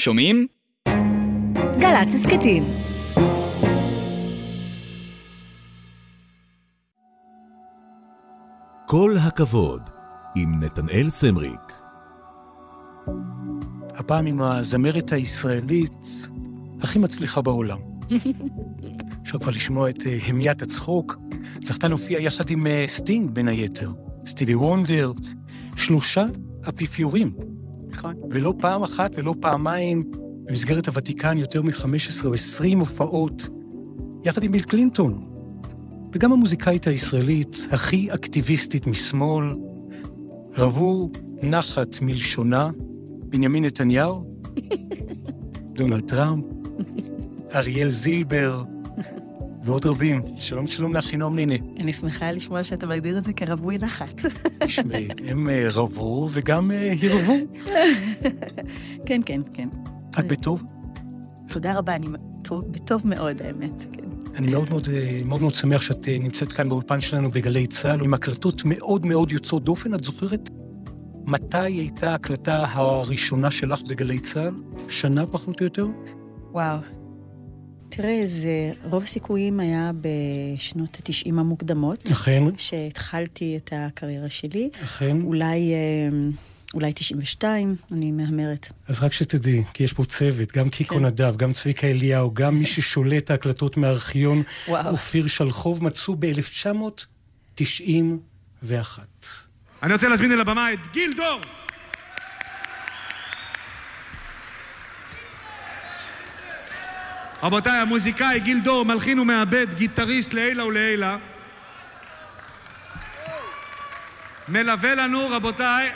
שומעים? 0.00 0.46
גל"צ 1.80 2.14
הסכתים. 2.14 2.64
כל 8.86 9.16
הכבוד, 9.20 9.82
עם 10.36 10.64
נתנאל 10.64 11.10
סמריק. 11.10 11.72
הפעם 13.94 14.26
עם 14.26 14.42
הזמרת 14.42 15.12
הישראלית 15.12 16.28
הכי 16.80 16.98
מצליחה 16.98 17.42
בעולם. 17.42 17.78
אפשר 19.22 19.38
כבר 19.38 19.50
לשמוע 19.50 19.90
את 19.90 20.06
אה, 20.06 20.18
המיית 20.26 20.62
הצחוק. 20.62 21.16
זכתה 21.64 21.88
להופיע 21.88 22.20
יחד 22.20 22.50
עם 22.50 22.66
אה, 22.66 22.84
סטינג, 22.88 23.30
בין 23.30 23.48
היתר. 23.48 23.92
סטיבי 24.26 24.54
וונדר, 24.54 25.12
שלושה 25.76 26.24
אפיפיורים. 26.68 27.59
נכון. 28.00 28.14
ולא 28.30 28.54
פעם 28.58 28.82
אחת 28.82 29.10
ולא 29.14 29.34
פעמיים, 29.40 30.10
במסגרת 30.44 30.88
הוותיקן 30.88 31.38
יותר 31.38 31.62
מ-15 31.62 32.26
או 32.26 32.34
20 32.34 32.78
הופעות, 32.78 33.48
יחד 34.24 34.42
עם 34.42 34.52
ביל 34.52 34.62
קלינטון. 34.62 35.26
וגם 36.12 36.32
המוזיקאית 36.32 36.86
הישראלית 36.86 37.66
הכי 37.70 38.14
אקטיביסטית 38.14 38.86
משמאל, 38.86 39.54
רבו 40.56 41.10
נחת 41.42 41.96
מלשונה, 42.02 42.70
בנימין 43.28 43.64
נתניהו, 43.64 44.24
דונלד 45.76 46.08
טראמפ, 46.08 46.44
אריאל 47.54 47.88
זילבר, 47.88 48.62
ועוד 49.64 49.86
רבים. 49.86 50.22
שלום 50.36 50.66
שלום 50.66 50.94
לאחינועם 50.94 51.36
ניני. 51.36 51.58
אני 51.80 51.92
שמחה 51.92 52.32
לשמוע 52.32 52.64
שאתה 52.64 52.86
מגדיר 52.86 53.18
את 53.18 53.24
זה 53.24 53.32
כרווי 53.32 53.78
נחת. 53.78 54.20
תשמעי, 54.58 55.08
הם 55.26 55.48
אה, 55.48 55.66
רבו 55.72 56.28
וגם 56.32 56.70
אה, 56.70 56.92
הרבו. 57.02 57.34
כן, 59.06 59.20
כן, 59.26 59.40
כן. 59.54 59.68
את 60.18 60.26
בטוב? 60.28 60.62
תודה 61.48 61.78
רבה, 61.78 61.94
אני 61.96 62.06
טוב- 62.42 62.64
בטוב 62.72 63.06
מאוד, 63.06 63.42
האמת. 63.42 63.84
כן. 63.92 64.04
אני 64.36 64.50
מאוד 64.50 64.70
מאוד, 64.70 64.88
אה, 64.92 65.18
מאוד 65.24 65.40
מאוד 65.40 65.54
שמח 65.54 65.82
שאת 65.82 66.08
אה, 66.08 66.18
נמצאת 66.20 66.52
כאן 66.52 66.68
באולפן 66.68 67.00
שלנו 67.00 67.30
בגלי 67.30 67.66
צה"ל, 67.66 68.04
עם 68.04 68.14
הקלטות 68.14 68.62
מאוד 68.64 69.06
מאוד 69.06 69.32
יוצאות 69.32 69.64
דופן. 69.64 69.94
את 69.94 70.04
זוכרת 70.04 70.50
מתי 71.26 71.56
הייתה 71.58 72.10
ההקלטה 72.10 72.64
הראשונה 72.68 73.50
שלך 73.50 73.82
בגלי 73.82 74.20
צה"ל? 74.20 74.54
שנה 74.88 75.26
פחות 75.26 75.60
או 75.60 75.64
יותר? 75.64 75.86
וואו. 76.52 76.78
תראה, 77.90 78.20
זה 78.24 78.50
רוב 78.84 79.02
הסיכויים 79.02 79.60
היה 79.60 79.90
בשנות 80.00 80.96
ה-90 80.96 81.28
המוקדמות, 81.28 82.06
אכן, 82.12 82.42
שהתחלתי 82.56 83.56
את 83.56 83.72
הקריירה 83.76 84.30
שלי. 84.30 84.70
אכן. 84.84 85.16
אולי, 85.22 85.72
אה, 85.72 86.08
אולי 86.74 86.92
92, 86.94 87.76
אני 87.92 88.12
מהמרת. 88.12 88.72
אז 88.88 89.02
רק 89.02 89.12
שתדעי, 89.12 89.62
כי 89.74 89.84
יש 89.84 89.92
פה 89.92 90.04
צוות, 90.04 90.52
גם 90.52 90.68
קיקו 90.68 90.94
כן. 90.94 91.04
נדב, 91.04 91.36
גם 91.36 91.52
צביקה 91.52 91.86
אליהו, 91.86 92.34
גם 92.34 92.58
מי 92.58 92.66
ששולט 92.66 93.30
ההקלטות 93.30 93.76
מהארכיון, 93.76 94.42
וואו. 94.68 94.90
אופיר 94.90 95.26
שלחוב, 95.26 95.84
מצאו 95.84 96.16
ב-1991. 96.18 98.98
אני 99.82 99.92
רוצה 99.92 100.08
להזמין 100.08 100.32
אל 100.32 100.40
הבמה 100.40 100.72
את 100.72 100.78
גיל 100.92 101.14
דור. 101.16 101.40
רבותיי, 107.42 107.80
המוזיקאי 107.80 108.40
גיל 108.40 108.60
דור, 108.60 108.84
מלחין 108.84 109.18
ומעבד, 109.18 109.66
גיטריסט 109.74 110.34
לעילא 110.34 110.62
ולעילא. 110.62 111.16
מלווה 114.48 114.94
לנו, 114.94 115.28
רבותיי, 115.30 115.90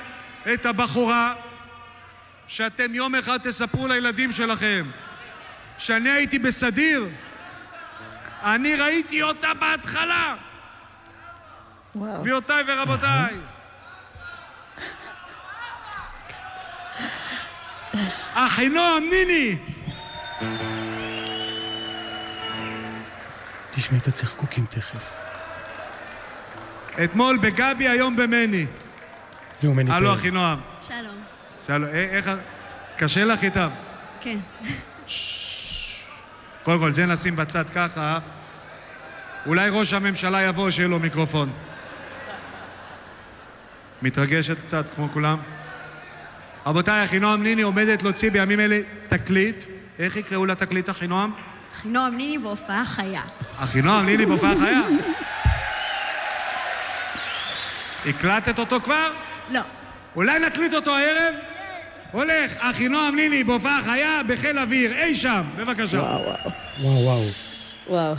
את 0.54 0.66
הבחורה 0.66 1.34
שאתם 2.46 2.94
יום 2.94 3.14
אחד 3.14 3.38
תספרו 3.38 3.88
לילדים 3.88 4.32
שלכם 4.32 4.90
שאני 5.78 6.10
הייתי 6.10 6.38
בסדיר, 6.38 7.08
אני 8.42 8.74
ראיתי 8.74 9.22
אותה 9.22 9.54
בהתחלה. 9.54 10.34
גבירותיי 11.96 12.62
ורבותיי. 12.66 13.34
אחינועם 18.34 19.02
ניני. 19.10 19.56
תשמעי 23.74 24.00
את 24.00 24.06
הצחקוקים 24.06 24.66
תכף. 24.66 25.14
אתמול 27.04 27.38
בגבי, 27.38 27.88
היום 27.88 28.16
במני. 28.16 28.66
זהו, 29.56 29.74
מני 29.74 29.90
הלו, 29.90 30.06
פרל. 30.06 30.18
אחינועם. 30.18 30.58
שלום. 30.80 31.16
שלום, 31.66 31.88
אה, 31.88 32.04
איך... 32.04 32.30
קשה 32.96 33.24
לך 33.24 33.42
איתם? 33.42 33.68
כן. 34.20 34.38
קודם 36.62 36.78
כל, 36.78 36.92
זה 36.92 37.06
נשים 37.06 37.36
בצד 37.36 37.68
ככה. 37.68 38.18
אולי 39.46 39.70
ראש 39.70 39.92
הממשלה 39.92 40.42
יבוא, 40.42 40.70
שיהיה 40.70 40.88
לו 40.88 40.98
מיקרופון. 40.98 41.52
מתרגשת 44.02 44.60
קצת, 44.60 44.86
כמו 44.94 45.08
כולם? 45.12 45.38
רבותיי, 46.66 47.04
אחינועם 47.04 47.42
ניני 47.42 47.62
עומדת 47.62 48.02
להוציא 48.02 48.30
בימים 48.30 48.60
אלה 48.60 48.80
תקליט. 49.08 49.64
איך 49.98 50.16
יקראו 50.16 50.46
לתקליט 50.46 50.90
אחינועם? 50.90 51.32
אחינועם 51.74 52.16
ניני 52.16 52.38
בהופעה 52.38 52.84
חיה. 52.86 53.22
אחינועם 53.58 54.06
ניני 54.06 54.26
בהופעה 54.26 54.52
חיה. 54.58 54.80
הקלטת 58.06 58.58
אותו 58.58 58.80
כבר? 58.80 59.10
לא. 59.48 59.60
אולי 60.16 60.38
נקליט 60.38 60.72
אותו 60.74 60.96
הערב? 60.96 61.34
הולך, 62.12 62.52
אחינועם 62.58 63.16
ניני 63.16 63.44
בהופעה 63.44 63.80
חיה 63.84 64.20
בחיל 64.28 64.58
אוויר, 64.58 64.92
אי 64.92 65.14
שם, 65.14 65.42
בבקשה. 65.56 65.96
וואו, 65.98 66.20
וואו. 66.20 66.36
וואו, 66.80 67.04
וואו. 67.04 67.22
וואו. 67.88 68.14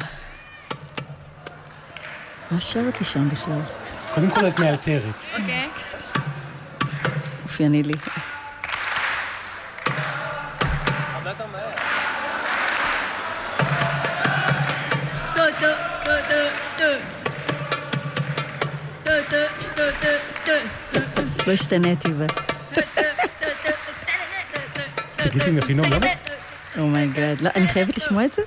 מה 2.52 2.62
שרת 2.62 3.00
לי 3.00 3.06
שם 3.06 3.30
בכלל? 3.30 3.60
קודם 4.14 4.30
כל 4.30 4.48
את 4.48 4.60
מאלתרת. 4.60 5.26
אוקיי. 5.40 5.70
אופייני 7.44 7.84
לי. 7.84 7.94
לא 21.48 21.52
השתניתי 21.52 22.08
ב... 22.08 22.26
תגידי, 25.18 25.60
אחינועם, 25.60 25.94
למה? 25.94 26.08
oh 26.78 26.94
my 26.94 27.10
god. 27.10 27.42
לא, 27.42 27.50
אני 27.56 27.68
חייבת 27.68 27.98
לשמוע 27.98 28.26
את 28.26 28.34
זה? 28.34 28.42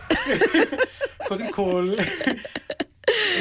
קודם 1.29 1.53
כל, 1.53 1.95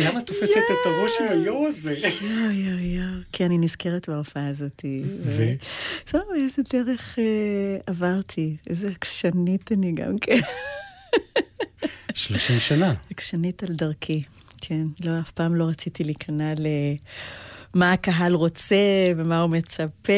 למה 0.05 0.19
את 0.19 0.27
תופסת 0.27 0.57
את 0.57 0.85
הראש 0.85 1.11
עם 1.19 1.27
היו 1.27 1.67
הזה? 1.67 1.95
יואו, 2.21 2.51
יואו, 2.51 2.79
יואו. 2.79 3.21
כן, 3.31 3.45
אני 3.45 3.57
נזכרת 3.57 4.09
בהופעה 4.09 4.47
הזאת. 4.47 4.85
ו? 5.23 5.43
זהו, 6.11 6.21
איזה 6.41 6.61
דרך 6.73 7.19
אה, 7.19 7.23
עברתי. 7.87 8.57
איזה 8.69 8.89
עקשנית 8.89 9.71
אני 9.71 9.91
גם 9.91 10.17
כן. 10.21 10.39
30 12.13 12.59
שנה. 12.59 12.93
עקשנית 13.11 13.63
על 13.63 13.69
דרכי. 13.75 14.23
כן, 14.61 14.83
לא, 15.05 15.19
אף 15.19 15.31
פעם 15.31 15.55
לא 15.55 15.63
רציתי 15.63 16.03
להיכנע 16.03 16.53
למה 17.77 17.93
הקהל 17.93 18.33
רוצה 18.33 18.75
ומה 19.17 19.41
הוא 19.41 19.49
מצפה, 19.49 20.13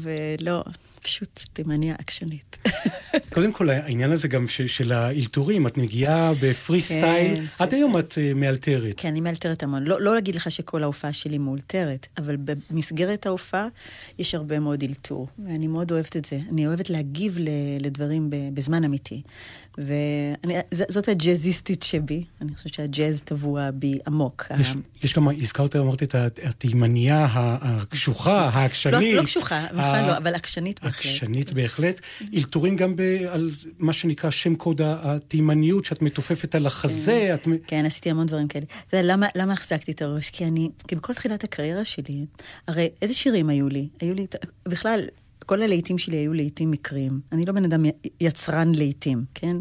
ולא, 0.00 0.64
פשוט 1.06 1.40
תימניה 1.52 1.94
עקשנית. 1.98 2.58
קודם 3.32 3.52
כל, 3.52 3.70
העניין 3.70 4.12
הזה 4.12 4.28
גם 4.28 4.48
ש- 4.48 4.62
של 4.62 4.92
האלתורים, 4.92 5.66
את 5.66 5.76
מגיעה 5.78 6.32
בפרי 6.42 6.80
סטייל, 6.80 7.36
כן, 7.36 7.42
עד 7.58 7.68
פרי 7.70 7.78
היום 7.78 7.98
את 7.98 8.14
אה, 8.18 8.32
מאלתרת. 8.34 8.94
כן, 8.96 9.08
אני 9.08 9.20
מאלתרת 9.20 9.62
המון. 9.62 9.84
לא, 9.84 10.00
לא 10.00 10.14
להגיד 10.14 10.34
לך 10.34 10.50
שכל 10.50 10.82
ההופעה 10.82 11.12
שלי 11.12 11.38
מאולתרת, 11.38 12.06
אבל 12.18 12.36
במסגרת 12.70 13.26
ההופעה 13.26 13.66
יש 14.18 14.34
הרבה 14.34 14.58
מאוד 14.60 14.82
אלתור, 14.82 15.28
ואני 15.46 15.66
מאוד 15.66 15.90
אוהבת 15.92 16.16
את 16.16 16.24
זה. 16.24 16.38
אני 16.52 16.66
אוהבת 16.66 16.90
להגיב 16.90 17.38
ל- 17.38 17.48
לדברים 17.80 18.30
ב- 18.30 18.54
בזמן 18.54 18.84
אמיתי. 18.84 19.22
וזאת 19.78 21.08
הג'אזיסטית 21.08 21.82
שבי, 21.82 22.24
אני 22.42 22.54
חושבת 22.56 22.74
שהג'אז 22.74 23.22
טבוע 23.22 23.70
בי 23.70 23.98
עמוק. 24.06 24.44
יש, 24.60 24.74
יש 25.02 25.14
גם, 25.14 25.28
הזכרת, 25.28 25.76
אמרת 25.76 26.02
את 26.02 26.14
ה- 26.14 26.26
התימניה 26.42 27.18
ה- 27.24 27.56
הקשוחה, 27.60 28.32
לא, 28.52 28.58
העקשנית. 28.58 29.14
לא 29.16 29.22
קשוחה, 29.22 29.64
בכלל 29.70 30.04
לא, 30.06 30.16
אבל 30.16 30.34
עקשנית 30.34 30.80
בהחלט. 30.82 30.95
עקשנית 30.98 31.52
בהחלט. 31.52 32.00
אלתורים 32.36 32.76
גם 32.76 32.96
ב, 32.96 33.00
על 33.28 33.50
מה 33.78 33.92
שנקרא 33.92 34.30
שם 34.30 34.54
קוד 34.54 34.80
התימניות, 34.84 35.84
שאת 35.84 36.02
מתופפת 36.02 36.54
על 36.54 36.66
החזה. 36.66 37.30
את... 37.34 37.46
מ- 37.46 37.58
כן, 37.66 37.84
עשיתי 37.84 38.10
המון 38.10 38.26
דברים 38.26 38.48
כאלה. 38.48 38.64
אתה 38.86 38.96
יודע, 38.96 39.12
למה, 39.12 39.26
למה 39.36 39.52
החזקתי 39.52 39.92
את 39.92 40.02
הראש? 40.02 40.30
כי 40.30 40.44
אני, 40.44 40.68
כי 40.88 40.96
בכל 40.96 41.14
תחילת 41.14 41.44
הקריירה 41.44 41.84
שלי, 41.84 42.26
הרי 42.68 42.88
איזה 43.02 43.14
שירים 43.14 43.48
היו 43.48 43.68
לי? 43.68 43.88
היו 44.00 44.14
לי, 44.14 44.26
בכלל, 44.68 45.00
כל 45.46 45.62
הלהיטים 45.62 45.98
שלי 45.98 46.16
היו 46.16 46.32
להיטים 46.32 46.70
מקריים. 46.70 47.20
אני 47.32 47.44
לא 47.44 47.52
בן 47.52 47.64
אדם 47.64 47.84
יצרן 48.20 48.74
להיטים, 48.74 49.24
כן? 49.34 49.56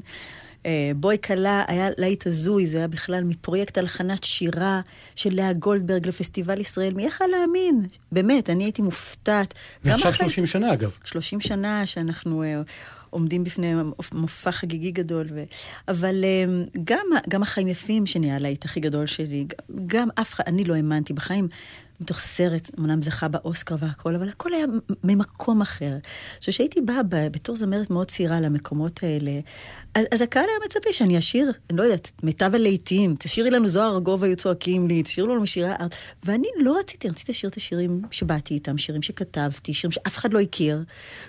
אה, 0.66 0.92
בואי 0.96 1.18
כלה 1.26 1.64
היה 1.68 1.90
להיט 1.98 2.28
הזוי, 2.28 2.68
זה 2.68 2.78
היה 2.78 2.88
בכלל 2.88 3.24
מפרויקט 3.24 3.78
הלחנת 3.78 4.24
שירה 4.24 4.82
של 5.16 5.34
לאה 5.36 5.54
גולדברג 5.54 6.08
לפסטיבל 6.08 6.62
ישראל. 6.62 6.94
מי 6.94 7.04
יכל 7.04 7.26
להאמין? 7.32 7.86
באמת, 8.12 8.50
אני 8.50 8.64
הייתי 8.64 8.82
מופתעת. 8.82 9.54
ועכשיו 9.84 10.12
אחרי- 10.12 10.26
30 10.30 10.46
שנה, 10.46 10.74
אגב. 10.74 10.98
30 11.04 11.42
שנה 11.42 11.86
שאנחנו 11.86 12.44
אה, 12.44 12.62
עומדים 13.10 13.44
בפני 13.44 13.74
מופע 14.14 14.52
חגיגי 14.52 14.92
גדול. 14.92 15.28
ו... 15.34 15.44
אבל 15.88 16.16
אמ, 16.26 16.64
גם, 16.84 17.06
גם 17.30 17.44
החיים 17.44 17.68
יפים 17.68 18.06
שנהיה 18.06 18.36
הלהיט 18.36 18.66
הכי 18.66 18.80
גדול 18.80 19.06
שלי, 19.06 19.46
גם 19.86 20.08
אף 20.22 20.34
אחד, 20.34 20.44
אני 20.48 20.64
לא 20.64 20.76
האמנתי 20.76 21.14
בחיים. 21.14 21.48
מתוך 22.02 22.20
סרט, 22.20 22.70
אמנם 22.80 23.02
זכה 23.02 23.28
באוסקר 23.28 23.76
והכל, 23.80 24.16
אבל 24.16 24.30
הכל 24.30 24.54
היה 24.54 24.66
ממקום 25.04 25.62
אחר. 25.62 25.98
עכשיו, 26.38 26.54
כשהייתי 26.54 26.82
באה 26.82 27.00
בתור 27.32 27.56
זמרת 27.56 27.90
מאוד 27.90 28.08
צעירה 28.12 28.40
למקומות 28.42 29.04
האלה, 29.04 29.32
אז, 29.96 30.06
אז 30.12 30.22
הקהל 30.22 30.46
היה 30.50 30.58
מצפה 30.66 30.94
שאני 30.94 31.18
אשיר, 31.18 31.52
אני 31.70 31.78
לא 31.78 31.84
יודעת, 31.84 32.12
מיטב 32.24 32.56
הלהיטים, 32.56 33.16
תשאירי 33.20 33.50
לנו 33.50 33.68
זוהר 33.68 33.94
ארגוב 33.94 34.24
היו 34.24 34.36
צועקים 34.36 34.88
לי, 34.88 35.04
תשאירו 35.04 35.36
לנו 35.36 35.48
שירי 35.48 35.72
ארט. 35.72 35.96
ואני 36.24 36.48
לא 36.58 36.78
רציתי, 36.80 37.10
רציתי 37.10 37.32
לשיר 37.32 37.50
את 37.50 37.58
השירים 37.58 38.02
שבאתי 38.12 38.54
איתם, 38.54 38.78
שירים 38.78 39.02
שכתבתי, 39.02 39.74
שירים 39.74 39.92
שאף 39.92 40.18
אחד 40.18 40.34
לא 40.34 40.40
הכיר. 40.40 40.84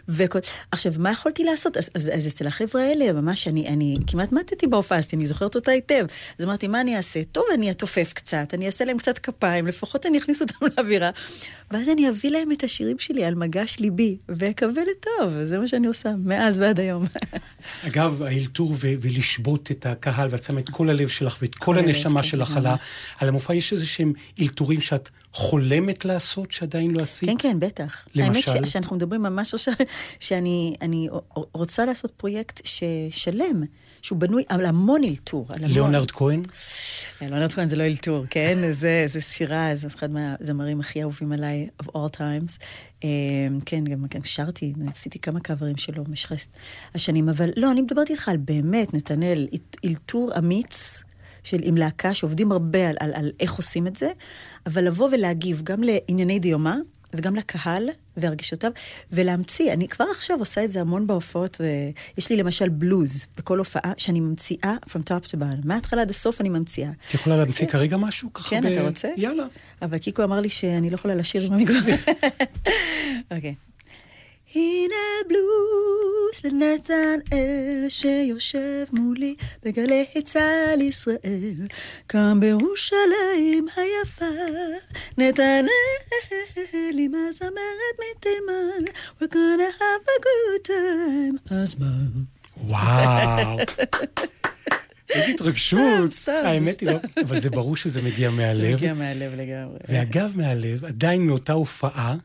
וכל... 0.09 0.39
עכשיו, 0.71 0.93
מה 0.99 1.11
יכולתי 1.11 1.45
לעשות? 1.45 1.77
אז, 1.77 1.91
אז, 1.95 2.11
אז 2.15 2.27
אצל 2.27 2.47
החבר'ה 2.47 2.83
האלה, 2.83 3.13
ממש, 3.13 3.49
אני, 3.49 3.69
אני 3.69 3.97
כמעט 4.07 4.33
מתתי 4.33 4.67
בהופעה, 4.67 4.99
אז 4.99 5.09
אני 5.13 5.27
זוכרת 5.27 5.55
אותה 5.55 5.71
היטב. 5.71 6.07
אז 6.39 6.45
אמרתי, 6.45 6.69
מה 6.69 6.81
אני 6.81 6.97
אעשה? 6.97 7.25
טוב, 7.25 7.45
אני 7.55 7.71
אתופף 7.71 8.13
קצת, 8.13 8.55
אני 8.55 8.67
אעשה 8.67 8.85
להם 8.85 8.99
קצת 8.99 9.19
כפיים, 9.19 9.67
לפחות 9.67 10.07
אני 10.07 10.19
אכניס 10.19 10.43
אותם 10.43 10.67
לאווירה. 10.77 11.11
ואז 11.71 11.89
אני 11.89 12.09
אביא 12.09 12.31
להם 12.31 12.53
את 12.53 12.65
השירים 12.65 12.99
שלי 12.99 13.25
על 13.25 13.35
מגש 13.35 13.79
ליבי, 13.79 14.17
ואקבל 14.29 14.83
את 14.83 15.07
טוב, 15.19 15.33
זה 15.45 15.59
מה 15.59 15.69
שאני 15.69 15.87
עושה, 15.87 16.13
מאז 16.19 16.59
ועד 16.59 16.81
היום. 16.81 17.05
אגב, 17.87 18.23
האלתור 18.23 18.73
ו- 18.73 18.95
ולשבות 19.01 19.71
את 19.71 19.87
הקהל, 19.87 20.29
ואת 20.31 20.43
שמה 20.43 20.61
את 20.61 20.69
כל 20.69 20.91
הלב 20.91 21.09
שלך 21.09 21.39
ואת 21.43 21.55
כל 21.55 21.79
הנשמה 21.79 22.23
כן, 22.23 22.29
שלך 22.29 22.59
על, 23.19 23.29
המופע, 23.29 23.55
יש 23.55 23.73
איזה 23.73 23.87
שהם 23.87 24.13
אלתורים 24.41 24.81
שאת 24.81 25.09
חולמת 25.37 26.05
לעשות, 26.05 26.53
שעדיין 26.53 26.91
לא 26.95 27.03
עשית? 27.03 27.29
כן, 27.29 27.37
כן, 27.39 27.61
בטח. 27.61 28.09
למשל? 28.15 28.51
האמת 28.51 28.67
ש- 28.69 28.73
שאנחנו 28.73 28.97
מדברים 28.97 29.23
ממש 29.23 29.55
עכשיו, 29.55 29.75
שאני 30.21 30.75
אני 30.81 31.09
רוצה 31.53 31.87
לעשות 31.87 32.11
פרויקט 32.11 32.61
ששלם, 32.65 33.63
שהוא 34.03 34.19
בנוי 34.19 34.43
על 34.49 34.65
המון 34.65 35.05
אלתור. 35.05 35.47
על 35.49 35.57
המון. 35.57 35.71
ליאונרד 35.71 36.11
כהן? 36.11 36.43
ליאונרד 37.21 37.53
כהן 37.53 37.69
זה 37.69 37.77
לא 37.77 37.83
אלתור, 37.85 38.25
כן? 38.31 38.59
זה, 38.71 39.05
זה 39.07 39.21
שירה, 39.21 39.71
זה 39.75 39.87
אחד 39.87 40.11
מהזמרים 40.11 40.81
הכי 40.81 41.03
אהובים 41.03 41.33
עליי, 41.33 41.69
of 41.83 41.87
all 41.87 42.17
times. 42.17 42.59
אה, 43.05 43.09
כן, 43.67 43.85
גם 43.85 44.07
גם 44.15 44.21
שרתי, 44.25 44.73
עשיתי 44.95 45.19
כמה 45.19 45.41
קאברים 45.41 45.77
שלו 45.77 46.05
במשך 46.05 46.33
השנים, 46.95 47.29
אבל 47.29 47.51
לא, 47.57 47.71
אני 47.71 47.83
מדברת 47.83 48.11
איתך 48.11 48.29
על 48.29 48.37
באמת, 48.37 48.95
נתנאל, 48.95 49.49
אלתור 49.85 50.31
אמיץ. 50.39 51.03
של 51.43 51.61
עם 51.63 51.77
להקה 51.77 52.15
שעובדים 52.15 52.53
הרבה 52.53 52.89
על, 52.89 52.97
על, 53.01 53.13
על 53.15 53.33
איך 53.41 53.53
עושים 53.55 53.87
את 53.87 53.97
זה, 53.97 54.11
אבל 54.67 54.87
לבוא 54.87 55.09
ולהגיב 55.13 55.63
גם 55.65 55.83
לענייני 55.83 56.39
דיומא, 56.39 56.75
וגם 57.15 57.37
לקהל 57.37 57.89
והרגשותיו, 58.17 58.71
ולהמציא. 59.13 59.73
אני 59.73 59.89
כבר 59.89 60.05
עכשיו 60.11 60.39
עושה 60.39 60.65
את 60.65 60.73
זה 60.73 60.81
המון 60.81 61.07
בהופעות, 61.07 61.61
ויש 61.61 62.31
לי 62.31 62.37
למשל 62.37 62.69
בלוז 62.69 63.27
בכל 63.37 63.59
הופעה, 63.59 63.93
שאני 63.97 64.21
ממציאה 64.21 64.75
from 64.85 64.99
top 64.99 65.29
to 65.29 65.35
bottom. 65.35 65.65
מההתחלה 65.65 66.03
עד 66.03 66.11
הסוף 66.11 66.41
אני 66.41 66.49
ממציאה. 66.49 66.91
את 67.09 67.15
יכולה 67.15 67.37
להמציא 67.37 67.67
כרגע 67.67 67.97
משהו? 67.97 68.33
ככה 68.33 68.51
כן, 68.51 68.63
ב... 68.63 68.67
אתה 68.67 68.83
רוצה? 68.83 69.09
יאללה. 69.17 69.45
אבל 69.83 69.99
קיקו 69.99 70.25
אמר 70.25 70.41
לי 70.41 70.49
שאני 70.49 70.91
לא 70.91 70.95
יכולה 70.95 71.15
לשיר 71.15 71.43
עם 71.43 71.53
המיקרופון. 71.53 72.15
אוקיי. 73.35 73.55
הנה 74.57 75.29
בלוז 75.29 76.45
לנתנאל 76.45 77.85
שיושב 77.89 78.85
מולי 78.93 79.35
בגלי 79.63 80.07
צה"ל 80.25 80.83
ישראל 80.83 81.67
כאן 82.09 82.41
בירושלים 82.41 83.67
היפה 83.77 84.25
נתנאל 85.19 85.67
עם 86.99 87.13
הזמרת 87.29 87.97
מתימן 87.99 88.85
We're 89.21 89.33
gonna 89.33 89.81
have 89.81 90.07
a 90.07 90.19
good 90.27 90.69
time 90.69 91.55
אז 91.55 91.75
מה? 91.81 91.87
וואו. 92.57 93.59
איזה 95.11 95.31
התרגשות. 95.31 96.11
סתם, 96.11 96.43
האמת 96.45 96.81
היא 96.81 96.91
לא, 96.91 96.99
אבל 97.25 97.39
זה 97.39 97.51
ברור 97.51 97.77
שזה 97.77 98.03
מגיע 98.03 98.31
זה 98.31 98.37
מהלב. 98.37 98.75
מגיע 98.75 98.95
מהלב 98.95 99.33
לגמרי. 99.35 99.79
ואגב, 99.89 100.33
מהלב, 100.37 100.85
עדיין 100.85 101.27
מאותה 101.27 101.53
הופעה, 101.53 102.17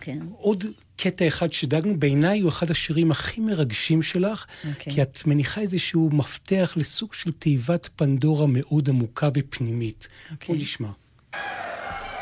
כן. 0.00 0.18
עוד 0.36 0.64
קטע 0.96 1.28
אחד 1.28 1.52
שדאגנו, 1.52 2.00
בעיניי 2.00 2.40
הוא 2.40 2.48
אחד 2.48 2.70
השירים 2.70 3.10
הכי 3.10 3.40
מרגשים 3.40 4.02
שלך, 4.02 4.46
אוקיי. 4.68 4.92
כי 4.92 5.02
את 5.02 5.18
מניחה 5.26 5.60
איזשהו 5.60 6.10
מפתח 6.12 6.72
לסוג 6.76 7.14
של 7.14 7.32
תיבת 7.32 7.88
פנדורה 7.96 8.46
מאוד 8.48 8.88
עמוקה 8.88 9.28
ופנימית. 9.34 10.08
אוקיי. 10.30 10.54
בוא 10.54 10.62
נשמע. 10.62 10.88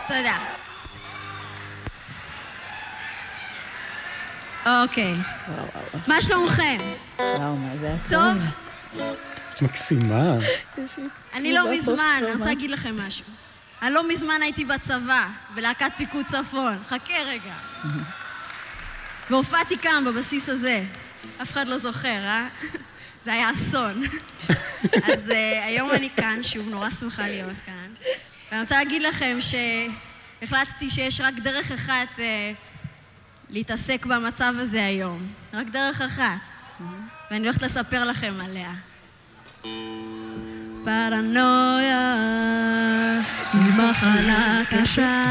תודה. 0.09 0.39
אוקיי. 4.67 5.15
מה 6.07 6.23
שלומכם? 6.23 6.79
טראומה, 7.17 7.77
זה 7.77 7.87
היה 7.87 7.99
טוב? 8.09 8.43
את 9.55 9.63
מקסימה. 9.63 10.37
אני 11.35 11.53
לא 11.53 11.73
מזמן, 11.73 12.23
אני. 12.23 12.33
רוצה 12.33 12.47
להגיד 12.47 12.71
לכם 12.71 12.97
משהו. 12.99 13.25
אני 13.83 13.95
לא 13.95 14.09
מזמן 14.09 14.43
הייתי 14.43 14.65
בצבא, 14.65 15.29
בלהקת 15.55 15.91
פיקוד 15.97 16.27
צפון. 16.27 16.79
חכה 16.89 17.15
רגע. 17.27 17.55
והופעתי 19.33 19.79
כאן, 19.79 20.05
בבסיס 20.07 20.49
הזה. 20.49 20.85
אף 21.43 21.53
אחד 21.53 21.69
לא 21.69 21.79
זוכר, 21.79 22.09
אה? 22.09 22.49
זה 23.25 23.33
היה 23.33 23.51
אסון. 23.51 24.03
אז 25.13 25.29
uh, 25.29 25.35
היום 25.65 25.91
אני 25.91 26.11
כאן, 26.17 26.39
שוב, 26.43 26.69
נורא 26.69 26.91
שמחה 26.91 27.27
להיות 27.27 27.57
כאן. 27.67 27.93
ואני 28.51 28.61
רוצה 28.61 28.77
להגיד 28.77 29.03
לכם 29.03 29.39
שהחלטתי 29.41 30.91
שיש 30.91 31.21
רק 31.21 31.35
דרך 31.35 31.73
אחת 31.73 32.09
uh, 32.17 32.21
להתעסק 33.51 34.07
במצב 34.07 34.55
הזה 34.59 34.85
היום. 34.85 35.27
רק 35.53 35.67
דרך 35.67 36.01
אחת. 36.01 36.41
ואני 37.31 37.47
הולכת 37.47 37.63
לספר 37.63 38.05
לכם 38.05 38.35
עליה. 38.41 38.73
פרנויה 40.85 42.19
היא 43.55 43.73
מחלה 43.79 44.63
קשה. 44.71 45.23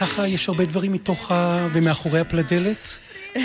ככה 0.00 0.26
יש 0.26 0.48
הרבה 0.48 0.64
דברים 0.64 0.92
מתוך 0.92 1.30
ה... 1.30 1.68
ומאחורי 1.72 2.20
הפלדלת? 2.20 2.98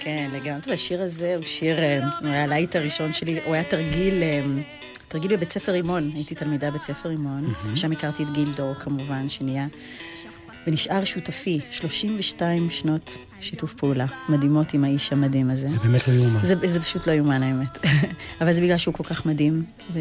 כן, 0.00 0.30
לגמרי. 0.32 0.60
טוב, 0.62 0.72
השיר 0.72 1.02
הזה 1.02 1.34
הוא 1.36 1.44
שיר, 1.44 1.78
אה, 1.78 2.00
הוא 2.20 2.28
היה 2.28 2.44
הלהיט 2.44 2.76
הראשון 2.76 3.12
שלי, 3.12 3.38
הוא 3.44 3.54
היה 3.54 3.64
תרגיל, 3.64 4.22
אה, 4.22 4.44
תרגיל 5.08 5.36
בבית 5.36 5.50
ספר 5.50 5.72
רימון. 5.72 6.10
הייתי 6.14 6.34
תלמידה 6.34 6.70
בבית 6.70 6.82
ספר 6.82 7.08
רימון, 7.08 7.54
שם 7.74 7.92
הכרתי 7.92 8.22
את 8.22 8.30
גיל 8.30 8.52
דור 8.56 8.74
כמובן, 8.74 9.28
שנהיה, 9.28 9.66
ונשאר 10.66 11.04
שותפי, 11.04 11.60
32 11.70 12.70
שנות 12.70 13.18
שיתוף 13.40 13.74
פעולה 13.74 14.06
מדהימות 14.28 14.74
עם 14.74 14.84
האיש 14.84 15.12
המדהים 15.12 15.50
הזה. 15.50 15.68
זה 15.68 15.78
באמת 15.78 16.08
לא 16.08 16.12
יאומן. 16.12 16.44
זה, 16.44 16.54
זה 16.64 16.80
פשוט 16.80 17.06
לא 17.06 17.12
יאומן 17.12 17.42
האמת. 17.42 17.78
אבל 18.40 18.52
זה 18.52 18.60
בגלל 18.60 18.78
שהוא 18.78 18.94
כל 18.94 19.04
כך 19.04 19.26
מדהים 19.26 19.64
ו, 19.92 19.98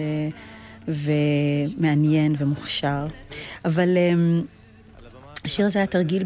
ומעניין 0.88 2.36
ומוכשר. 2.40 3.08
אבל 3.66 3.98
um, 3.98 4.59
השיר 5.46 5.66
הזה 5.66 5.80
היה 5.80 5.88
תרגיל 5.88 6.24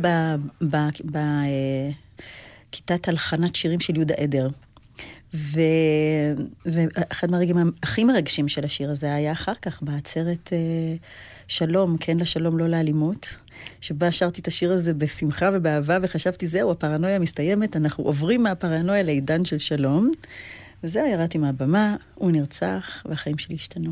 בכיתת 2.72 3.08
הלחנת 3.08 3.56
שירים 3.56 3.80
של 3.80 3.96
יהודה 3.96 4.14
עדר. 4.18 4.48
ו... 5.34 5.60
ואחד 6.66 7.32
מהרגעים 7.32 7.72
הכי 7.84 8.04
מרגשים 8.04 8.48
של 8.48 8.66
השיר 8.66 8.90
הזה 8.90 9.16
היה 9.16 9.32
אחר 9.32 9.54
כך, 9.62 9.84
בעצרת 9.84 10.48
uh, 10.48 10.54
שלום, 11.48 11.98
כן 12.00 12.18
לשלום, 12.18 12.58
לא 12.58 12.68
לאלימות, 12.68 13.36
שבה 13.82 14.12
שרתי 14.12 14.42
את 14.42 14.48
השיר 14.48 14.72
הזה 14.72 14.94
בשמחה 14.94 15.50
ובאהבה, 15.54 15.98
וחשבתי, 16.02 16.48
זהו, 16.48 16.72
הפרנויה 16.72 17.20
מסתיימת, 17.20 17.76
אנחנו 17.76 18.04
עוברים 18.04 18.44
מהפרנויה 18.44 19.04
לעידן 19.04 19.46
של 19.46 19.58
שלום. 19.58 20.12
וזהו, 20.84 21.06
ירדתי 21.06 21.38
מהבמה, 21.38 21.96
הוא 22.16 22.32
נרצח, 22.32 23.04
והחיים 23.06 23.38
שלי 23.38 23.56
השתנו. 23.56 23.92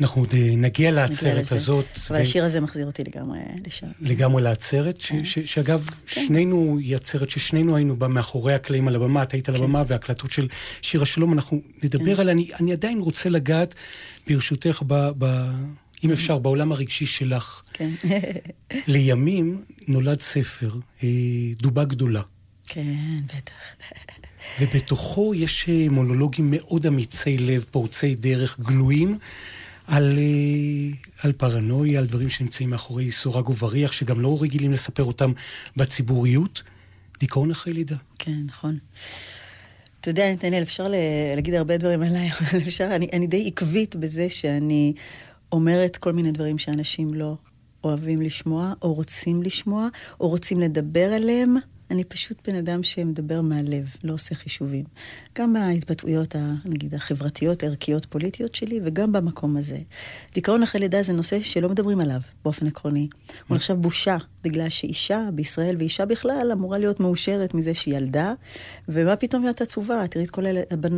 אנחנו 0.00 0.22
עוד 0.22 0.34
אה, 0.34 0.50
נגיע 0.56 0.90
לעצרת. 0.90 1.52
הזאת. 1.52 1.84
אבל 2.10 2.18
ו- 2.18 2.22
השיר 2.22 2.44
הזה 2.44 2.60
מחזיר 2.60 2.86
אותי 2.86 3.02
לגמרי 3.04 3.38
לשם. 3.66 3.86
לגמרי 4.00 4.42
לעצרת, 4.42 5.00
ש- 5.00 5.12
ש- 5.24 5.38
שאגב, 5.38 5.86
שנינו, 6.06 6.78
היא 6.80 6.96
עצרת 6.96 7.30
ששנינו 7.30 7.76
היינו 7.76 7.96
בה 7.96 8.08
מאחורי 8.08 8.54
הקלעים 8.54 8.88
על 8.88 8.94
הבמה, 8.94 9.22
את 9.22 9.32
היית 9.32 9.48
על 9.48 9.56
הבמה, 9.56 9.82
והקלטות 9.86 10.30
של 10.30 10.48
שיר 10.82 11.02
השלום, 11.02 11.32
אנחנו 11.32 11.60
נדבר 11.82 12.20
עליה, 12.20 12.34
אני, 12.34 12.50
אני 12.60 12.72
עדיין 12.72 12.98
רוצה 13.00 13.28
לגעת, 13.28 13.74
ברשותך, 14.28 14.82
ב... 14.86 15.10
ב- 15.18 15.50
אם 16.04 16.12
אפשר, 16.12 16.38
בעולם 16.38 16.72
הרגשי 16.72 17.06
שלך. 17.06 17.62
כן. 17.72 17.90
לימים 18.86 19.62
נולד 19.88 20.20
ספר, 20.20 20.70
אה, 21.02 21.08
דובה 21.56 21.84
גדולה. 21.84 22.22
כן, 22.66 23.20
בטח. 23.26 23.52
ובתוכו 24.60 25.34
יש 25.34 25.68
אה, 25.68 25.86
מונולוגים 25.90 26.50
מאוד 26.50 26.86
אמיצי 26.86 27.38
לב, 27.38 27.64
פורצי 27.70 28.14
דרך, 28.14 28.60
גלויים, 28.60 29.18
על, 29.86 30.18
אה, 30.18 30.96
על 31.22 31.32
פרנויה, 31.32 31.98
על 31.98 32.06
דברים 32.06 32.28
שנמצאים 32.28 32.70
מאחורי 32.70 33.10
סורג 33.10 33.48
ובריח, 33.48 33.92
שגם 33.92 34.20
לא 34.20 34.38
רגילים 34.40 34.72
לספר 34.72 35.04
אותם 35.04 35.32
בציבוריות. 35.76 36.62
דיכאון 37.20 37.50
אחרי 37.50 37.72
לידה. 37.72 37.96
כן, 38.18 38.36
נכון. 38.46 38.78
אתה 40.00 40.10
יודע, 40.10 40.32
נתנאל, 40.32 40.62
אפשר 40.62 40.88
להגיד 41.36 41.54
הרבה 41.54 41.76
דברים 41.76 42.02
עליי, 42.02 42.30
אבל 42.32 42.58
אפשר, 42.58 42.88
אני, 42.96 43.08
אני 43.12 43.26
די 43.26 43.46
עקבית 43.46 43.96
בזה 43.96 44.28
שאני 44.28 44.92
אומרת 45.52 45.96
כל 45.96 46.12
מיני 46.12 46.32
דברים 46.32 46.58
שאנשים 46.58 47.14
לא 47.14 47.36
אוהבים 47.84 48.22
לשמוע, 48.22 48.72
או 48.82 48.94
רוצים 48.94 49.42
לשמוע, 49.42 49.88
או 50.20 50.28
רוצים 50.28 50.60
לדבר 50.60 51.12
עליהם. 51.12 51.56
אני 51.90 52.04
פשוט 52.04 52.48
בן 52.48 52.54
אדם 52.54 52.82
שמדבר 52.82 53.40
מהלב, 53.40 53.96
לא 54.04 54.12
עושה 54.12 54.34
חישובים. 54.34 54.84
גם 55.38 55.52
בהתבטאויות, 55.52 56.36
נגיד, 56.64 56.94
החברתיות, 56.94 57.62
הערכיות, 57.62 58.04
פוליטיות 58.04 58.54
שלי, 58.54 58.80
וגם 58.84 59.12
במקום 59.12 59.56
הזה. 59.56 59.78
דיכאון 60.34 60.62
אחרי 60.62 60.80
לידה 60.80 61.02
זה 61.02 61.12
נושא 61.12 61.40
שלא 61.40 61.68
מדברים 61.68 62.00
עליו 62.00 62.20
באופן 62.44 62.66
עקרוני. 62.66 63.08
הוא 63.48 63.56
נחשב 63.56 63.74
בושה, 63.74 64.16
בגלל 64.44 64.68
שאישה 64.68 65.20
בישראל, 65.34 65.76
ואישה 65.78 66.04
בכלל, 66.04 66.50
אמורה 66.52 66.78
להיות 66.78 67.00
מאושרת 67.00 67.54
מזה 67.54 67.74
שהיא 67.74 67.96
ילדה, 67.96 68.32
ומה 68.88 69.16
פתאום 69.16 69.42
להיות 69.42 69.60
עצובה? 69.60 70.08
תראי 70.10 70.24
את 70.24 70.30
כל 70.30 70.44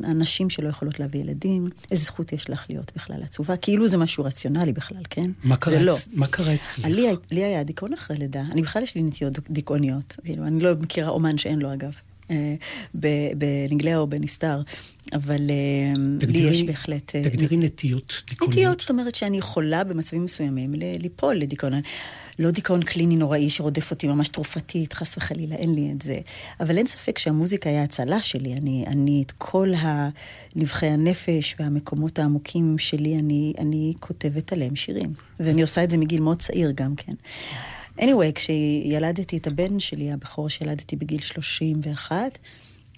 הנשים 0.04 0.50
שלא 0.50 0.68
יכולות 0.68 1.00
להביא 1.00 1.20
ילדים, 1.20 1.68
איזה 1.90 2.04
זכות 2.04 2.32
יש 2.32 2.50
לך 2.50 2.64
להיות 2.68 2.92
בכלל 2.96 3.22
עצובה? 3.22 3.56
כאילו 3.56 3.88
זה 3.88 3.96
משהו 3.96 4.24
רציונלי 4.24 4.72
בכלל, 4.72 5.02
כן? 5.10 5.30
מה 5.44 5.56
קרה, 5.56 5.82
לא. 5.82 5.96
מה 6.14 6.26
קרה 6.26 6.54
אצלך? 6.54 6.84
לי, 6.84 7.06
לי 7.30 7.44
היה 7.44 7.62
דיכאון 7.62 7.92
אחרי 7.92 8.16
לידה. 8.18 8.42
אני 8.52 8.62
בכלל 8.62 8.82
יש 8.82 8.94
לי 8.94 9.02
נטיות 9.02 9.50
דיכאוניות. 9.50 10.16
כאילו, 10.24 10.46
אני 10.46 10.60
לא 10.60 10.70
מכירה 10.80 11.08
אומן 11.08 11.38
שאין 11.38 11.58
לו, 11.58 11.72
אגב. 11.72 11.92
אה, 12.30 12.54
בנגליה 13.34 13.98
או 13.98 14.06
בנסתר, 14.06 14.62
אבל 15.12 15.50
אה, 15.50 16.26
לי 16.28 16.38
יש 16.38 16.62
בהחלט... 16.62 17.16
אה, 17.16 17.22
תגדירי 17.22 17.56
נטיות 17.56 18.22
דיכאוניות. 18.28 18.58
נטיות, 18.58 18.80
זאת 18.80 18.90
אומרת 18.90 19.14
שאני 19.14 19.38
יכולה 19.38 19.84
במצבים 19.84 20.24
מסוימים 20.24 20.74
ליפול 20.74 21.36
לדיכאון. 21.36 21.72
לא 22.38 22.50
דיכאון 22.50 22.82
קליני 22.82 23.16
נוראי 23.16 23.50
שרודף 23.50 23.90
אותי 23.90 24.06
ממש 24.06 24.28
תרופתית, 24.28 24.92
חס 24.92 25.16
וחלילה, 25.16 25.56
אין 25.56 25.74
לי 25.74 25.92
את 25.92 26.02
זה. 26.02 26.20
אבל 26.60 26.78
אין 26.78 26.86
ספק 26.86 27.18
שהמוזיקה 27.18 27.70
היה 27.70 27.82
הצלה 27.82 28.22
שלי. 28.22 28.52
אני, 28.52 28.84
אני 28.86 29.22
את 29.26 29.32
כל 29.38 29.72
נבחי 30.56 30.86
הנפש 30.86 31.56
והמקומות 31.58 32.18
העמוקים 32.18 32.78
שלי, 32.78 33.18
אני, 33.18 33.52
אני 33.58 33.92
כותבת 34.00 34.52
עליהם 34.52 34.76
שירים. 34.76 35.12
ואני 35.40 35.62
עושה 35.62 35.84
את 35.84 35.90
זה 35.90 35.96
מגיל 35.96 36.20
מאוד 36.20 36.42
צעיר 36.42 36.72
גם 36.74 36.94
כן. 36.96 37.12
anyway, 38.00 38.32
כשילדתי 38.34 39.36
את 39.36 39.46
הבן 39.46 39.80
שלי, 39.80 40.12
הבכור 40.12 40.48
שילדתי 40.48 40.96
בגיל 40.96 41.20
31, 41.20 42.38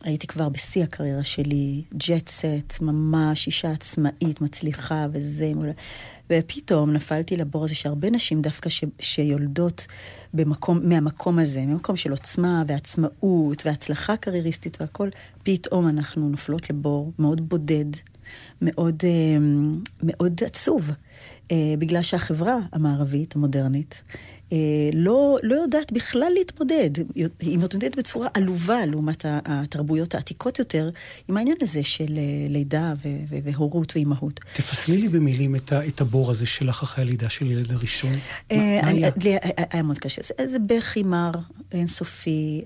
הייתי 0.04 0.26
כבר 0.26 0.48
בשיא 0.48 0.82
הקריירה 0.82 1.24
שלי, 1.24 1.82
ג'ט 1.94 2.28
סט, 2.28 2.80
ממש 2.80 3.46
אישה 3.46 3.70
עצמאית, 3.70 4.40
מצליחה 4.40 5.06
וזה. 5.12 5.52
ופתאום 6.30 6.92
נפלתי 6.92 7.36
לבור 7.36 7.64
הזה 7.64 7.74
שהרבה 7.74 8.10
נשים 8.10 8.42
דווקא 8.42 8.70
ש, 8.70 8.84
שיולדות 9.00 9.86
במקום, 10.34 10.80
מהמקום 10.82 11.38
הזה, 11.38 11.60
ממקום 11.60 11.96
של 11.96 12.10
עוצמה 12.10 12.62
ועצמאות 12.66 13.66
והצלחה 13.66 14.16
קרייריסטית 14.16 14.80
והכול, 14.80 15.10
פתאום 15.42 15.88
אנחנו 15.88 16.28
נופלות 16.28 16.70
לבור 16.70 17.12
מאוד 17.18 17.48
בודד, 17.48 17.84
מאוד, 18.62 19.02
אה, 19.04 19.38
מאוד 20.02 20.40
עצוב, 20.44 20.90
אה, 21.50 21.74
בגלל 21.78 22.02
שהחברה 22.02 22.56
המערבית, 22.72 23.36
המודרנית, 23.36 24.02
לא, 24.92 25.38
לא 25.42 25.54
יודעת 25.54 25.92
בכלל 25.92 26.32
להתמודד. 26.38 26.90
היא 27.40 27.58
מתמודדת 27.58 27.96
בצורה 27.96 28.28
עלובה 28.34 28.86
לעומת 28.86 29.24
התרבויות 29.28 30.14
העתיקות 30.14 30.58
יותר, 30.58 30.90
עם 31.28 31.36
העניין 31.36 31.56
הזה 31.60 31.82
של 31.82 32.16
אה, 32.16 32.46
לידה 32.48 32.94
והורות 33.44 33.96
ואימהות. 33.96 34.40
תפסלי 34.52 34.96
לי 34.96 35.08
במילים 35.08 35.56
את 35.88 36.00
הבור 36.00 36.30
הזה 36.30 36.46
שלך 36.46 36.82
אחרי 36.82 37.04
הלידה 37.04 37.28
של 37.28 37.50
ילד 37.50 37.72
הראשון. 37.72 38.12
מה 38.52 38.58
היה? 38.86 39.10
היה 39.70 39.82
מאוד 39.82 39.98
קשה. 39.98 40.22
זה 40.46 40.58
בכי 40.66 41.02
מר, 41.02 41.30
אינסופי. 41.72 42.64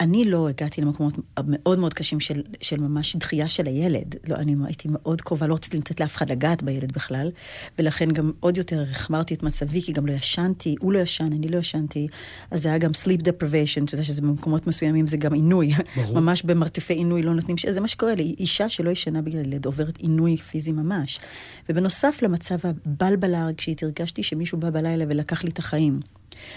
אני 0.00 0.24
לא 0.24 0.48
הגעתי 0.48 0.80
למקומות 0.80 1.14
מאוד 1.48 1.78
מאוד 1.78 1.94
קשים 1.94 2.20
של, 2.20 2.42
של 2.60 2.80
ממש 2.80 3.16
דחייה 3.16 3.48
של 3.48 3.66
הילד. 3.66 4.14
לא, 4.28 4.34
אני 4.34 4.54
הייתי 4.64 4.88
מאוד 4.90 5.20
קרובה, 5.20 5.46
לא 5.46 5.54
רציתי 5.54 5.78
לתת 5.78 6.00
לאף 6.00 6.16
אחד 6.16 6.30
לגעת 6.30 6.62
בילד 6.62 6.92
בכלל, 6.92 7.30
ולכן 7.78 8.10
גם 8.10 8.32
עוד 8.40 8.56
יותר 8.56 8.84
החמרתי 8.90 9.34
את 9.34 9.42
מצבי, 9.42 9.82
כי 9.82 9.92
גם 9.92 10.06
לא 10.06 10.12
ישנתי, 10.12 10.74
הוא 10.80 10.92
לא 10.92 10.98
ישן, 10.98 11.24
אני 11.32 11.48
לא 11.48 11.58
ישנתי. 11.58 12.08
אז 12.50 12.62
זה 12.62 12.68
היה 12.68 12.78
גם 12.78 12.90
sleep 12.90 13.20
deprivation, 13.20 13.90
שזה 13.90 14.04
שזה 14.04 14.22
במקומות 14.22 14.66
מסוימים 14.66 15.06
זה 15.06 15.16
גם 15.16 15.32
עינוי. 15.32 15.70
ברור. 15.96 16.14
ממש 16.20 16.42
במרתפי 16.42 16.94
עינוי 16.94 17.22
לא 17.22 17.34
נותנים, 17.34 17.56
זה 17.70 17.80
מה 17.80 17.88
שקורה 17.88 18.14
לי. 18.14 18.34
אישה 18.38 18.68
שלא 18.68 18.90
ישנה 18.90 19.22
בגלל 19.22 19.52
ילד 19.52 19.66
עוברת 19.66 19.98
עינוי 19.98 20.36
פיזי 20.36 20.72
ממש. 20.72 21.20
ובנוסף 21.68 22.18
למצב 22.22 22.56
הבלבלה 22.64 23.42
הרגשית, 23.42 23.82
הרגשתי 23.82 24.22
שמישהו 24.22 24.58
בא 24.58 24.70
בלילה 24.70 25.04
ולקח 25.08 25.44
לי 25.44 25.50
את 25.50 25.58
החיים. 25.58 26.00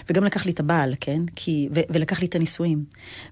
וגם 0.08 0.24
לקח 0.24 0.46
לי 0.46 0.52
את 0.52 0.60
הבעל, 0.60 0.94
כן? 1.00 1.22
כי, 1.36 1.68
ו, 1.74 1.80
ולקח 1.90 2.20
לי 2.20 2.26
את 2.26 2.34
הנישואים. 2.34 2.84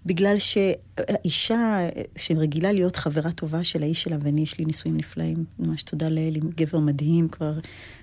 בגלל 0.06 0.36
שאישה 0.38 1.88
שרגילה 2.16 2.72
להיות 2.72 2.96
חברה 2.96 3.32
טובה 3.32 3.64
של 3.64 3.82
האיש 3.82 4.02
שלה, 4.02 4.16
ואני, 4.20 4.40
יש 4.40 4.58
לי 4.58 4.64
נישואים 4.64 4.96
נפלאים, 4.96 5.44
ממש 5.58 5.82
תודה 5.82 6.08
לאל, 6.08 6.36
עם 6.36 6.50
גבר 6.56 6.78
מדהים 6.78 7.28
כבר 7.28 7.52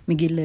מגיל, 0.08 0.40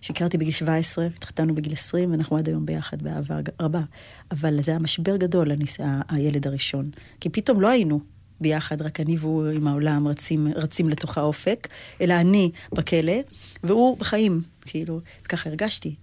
שהכרתי 0.00 0.38
בגיל 0.38 0.52
17, 0.52 1.06
התחתנו 1.06 1.54
בגיל 1.54 1.72
20, 1.72 2.10
ואנחנו 2.10 2.36
עד 2.36 2.48
היום 2.48 2.66
ביחד 2.66 3.02
באהבה 3.02 3.40
רבה. 3.60 3.82
אבל 4.30 4.60
זה 4.60 4.70
היה 4.70 4.78
משבר 4.78 5.16
גדול, 5.16 5.50
הניס, 5.50 5.76
הילד 6.08 6.46
הראשון. 6.46 6.90
כי 7.20 7.28
פתאום 7.28 7.60
לא 7.60 7.68
היינו 7.68 8.00
ביחד, 8.40 8.82
רק 8.82 9.00
אני 9.00 9.16
והוא 9.16 9.46
עם 9.46 9.66
העולם 9.66 10.08
רצים, 10.08 10.48
רצים 10.54 10.88
לתוך 10.88 11.18
האופק, 11.18 11.68
אלא 12.00 12.14
אני 12.14 12.50
בכלא, 12.72 13.16
והוא 13.62 13.98
בחיים, 13.98 14.42
כאילו, 14.60 15.00
ככה 15.28 15.50
הרגשתי. 15.50 15.94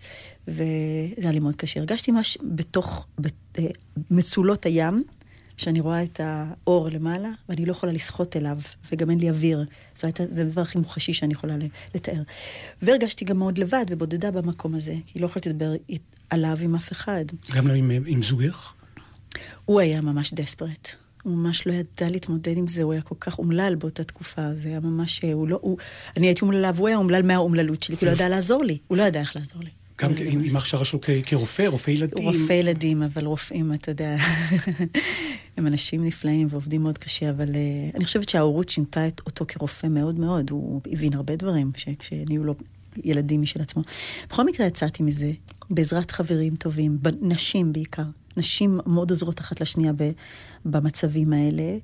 וזה 0.47 0.63
היה 1.17 1.31
לי 1.31 1.39
מאוד 1.39 1.55
קשה. 1.55 1.79
הרגשתי 1.79 2.11
ממש 2.11 2.37
בתוך 2.43 3.07
אה, 3.59 3.63
מצולות 4.11 4.65
הים, 4.65 5.03
שאני 5.57 5.79
רואה 5.79 6.03
את 6.03 6.19
האור 6.23 6.89
למעלה, 6.89 7.29
ואני 7.49 7.65
לא 7.65 7.71
יכולה 7.71 7.91
לשחות 7.91 8.37
אליו, 8.37 8.57
וגם 8.91 9.09
אין 9.09 9.19
לי 9.19 9.29
אוויר. 9.29 9.65
זאת 9.93 10.03
אומרת, 10.03 10.21
זה 10.33 10.41
הדבר 10.41 10.61
הכי 10.61 10.77
מוחשי 10.77 11.13
שאני 11.13 11.33
יכולה 11.33 11.55
לתאר. 11.95 12.21
והרגשתי 12.81 13.25
גם 13.25 13.37
מאוד 13.37 13.57
לבד 13.57 13.85
ובודדה 13.89 14.31
במקום 14.31 14.75
הזה, 14.75 14.95
כי 15.05 15.19
לא 15.19 15.25
יכולתי 15.25 15.49
לדבר 15.49 15.73
עליו 16.29 16.57
עם 16.61 16.75
אף 16.75 16.91
אחד. 16.91 17.25
גם 17.55 17.67
לא 17.67 17.73
עם, 17.73 17.91
עם 18.05 18.21
זוגך? 18.21 18.73
הוא 19.65 19.79
היה 19.79 20.01
ממש 20.01 20.33
דספרט. 20.33 20.95
הוא 21.25 21.37
ממש 21.37 21.67
לא 21.67 21.73
ידע 21.73 22.09
להתמודד 22.11 22.57
עם 22.57 22.67
זה, 22.67 22.83
הוא 22.83 22.93
היה 22.93 23.01
כל 23.01 23.15
כך 23.19 23.39
אומלל 23.39 23.75
באותה 23.75 24.03
תקופה, 24.03 24.55
זה 24.55 24.69
היה 24.69 24.79
ממש, 24.79 25.21
הוא 25.33 25.47
לא, 25.47 25.59
הוא, 25.61 25.77
אני 26.17 26.27
הייתי 26.27 26.41
אומללה, 26.41 26.71
והוא 26.75 26.87
היה 26.87 26.97
אומלל 26.97 27.21
מהאומללות 27.21 27.83
שלי, 27.83 27.97
כי 27.97 28.05
הוא 28.05 28.11
לא 28.11 28.15
ידע 28.15 28.29
לעזור 28.29 28.63
לי, 28.63 28.77
הוא 28.87 28.97
לא 28.97 29.03
ידע 29.03 29.19
איך 29.19 29.35
לעזור 29.35 29.63
לי. 29.63 29.69
גם 30.01 30.11
עם 30.17 30.55
ההכשרה 30.55 30.85
שלו 30.85 30.99
כרופא, 31.25 31.67
רופא 31.67 31.91
ילדים. 31.91 32.25
רופא 32.25 32.53
ילדים, 32.53 33.03
אבל 33.03 33.25
רופאים, 33.25 33.73
אתה 33.73 33.91
יודע, 33.91 34.15
הם 35.57 35.67
אנשים 35.67 36.05
נפלאים 36.05 36.47
ועובדים 36.49 36.83
מאוד 36.83 36.97
קשה, 36.97 37.29
אבל 37.29 37.49
uh, 37.49 37.95
אני 37.95 38.05
חושבת 38.05 38.29
שההורות 38.29 38.69
שינתה 38.69 39.05
אותו 39.25 39.45
כרופא 39.47 39.87
מאוד 39.87 40.19
מאוד, 40.19 40.49
הוא 40.49 40.81
הבין 40.91 41.13
הרבה 41.13 41.35
דברים 41.35 41.71
כשנהיו 41.99 42.43
לו 42.43 42.55
ילדים 43.03 43.41
משל 43.41 43.61
עצמו. 43.61 43.83
בכל 44.29 44.45
מקרה 44.45 44.67
יצאתי 44.67 45.03
מזה, 45.03 45.31
בעזרת 45.69 46.11
חברים 46.11 46.55
טובים, 46.55 46.97
נשים 47.21 47.73
בעיקר. 47.73 48.03
נשים 48.37 48.79
מאוד 48.85 49.09
עוזרות 49.09 49.39
אחת 49.39 49.61
לשנייה 49.61 49.93
במצבים 50.65 51.33
האלה. 51.33 51.77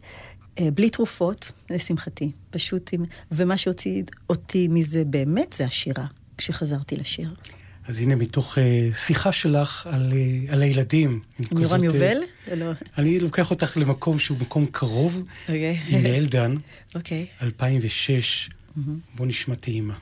אה, 0.60 0.72
בלי 0.72 0.90
תרופות, 0.90 1.52
לשמחתי, 1.70 2.32
פשוט 2.50 2.90
עם... 2.94 3.06
ומה 3.32 3.58
שהוציא 3.58 4.04
אותי 4.30 4.68
מזה 4.68 5.04
באמת 5.06 5.54
זה 5.54 5.66
השירה, 5.66 6.06
כשחזרתי 6.38 6.96
לשיר. 6.96 7.34
אז 7.88 8.00
הנה, 8.00 8.16
מתוך 8.16 8.58
uh, 8.58 8.62
שיחה 8.98 9.32
שלך 9.32 9.88
על, 9.92 10.12
uh, 10.12 10.54
על 10.54 10.62
הילדים. 10.62 11.20
עם 11.52 11.58
יורם 11.58 11.84
יובל? 11.84 12.18
Uh, 12.18 12.56
לא. 12.56 12.72
אני 12.98 13.20
לוקח 13.20 13.52
אותך 13.52 13.78
למקום 13.78 14.20
שהוא 14.20 14.38
מקום 14.38 14.66
קרוב, 14.66 15.16
okay. 15.16 15.42
אוקיי. 15.42 15.80
עם 15.88 16.06
יעל 16.06 16.26
דן, 16.26 16.56
okay. 16.56 16.96
אוקיי. 16.96 17.28
2006. 17.42 18.50
Mm-hmm. 18.50 18.80
בוא 19.16 19.26
נשמע 19.26 19.56
טעימה. 19.56 19.94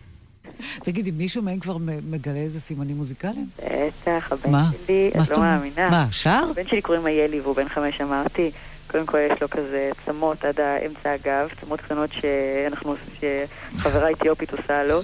תגידי, 0.84 1.12
מישהו 1.12 1.42
מהם 1.42 1.60
כבר 1.60 1.78
מגלה 2.10 2.40
איזה 2.40 2.60
סימנים 2.60 2.98
מוזיקליים? 2.98 3.48
בטח, 3.58 4.32
הבן 4.32 4.60
שלי, 4.86 5.12
את 5.22 5.30
לא 5.30 5.40
מאמינה. 5.40 5.90
מה, 5.90 6.08
שר? 6.12 6.44
הבן 6.52 6.68
שלי 6.68 6.82
קוראים 6.82 7.08
איילי 7.08 7.40
והוא 7.40 7.56
בן 7.56 7.70
חמש, 7.70 8.02
אמרתי. 8.02 8.52
קודם 8.88 9.06
כל 9.06 9.18
יש 9.18 9.42
לו 9.42 9.50
כזה 9.50 9.92
צמות 10.06 10.46
עד 10.46 10.60
האמצע 10.60 11.12
הגב, 11.12 11.50
צמות 11.62 11.82
קטנות 11.82 12.10
שאנחנו, 12.12 12.96
שחברה 13.20 14.12
אתיופית 14.12 14.52
עושה 14.52 14.84
לו. 14.84 15.02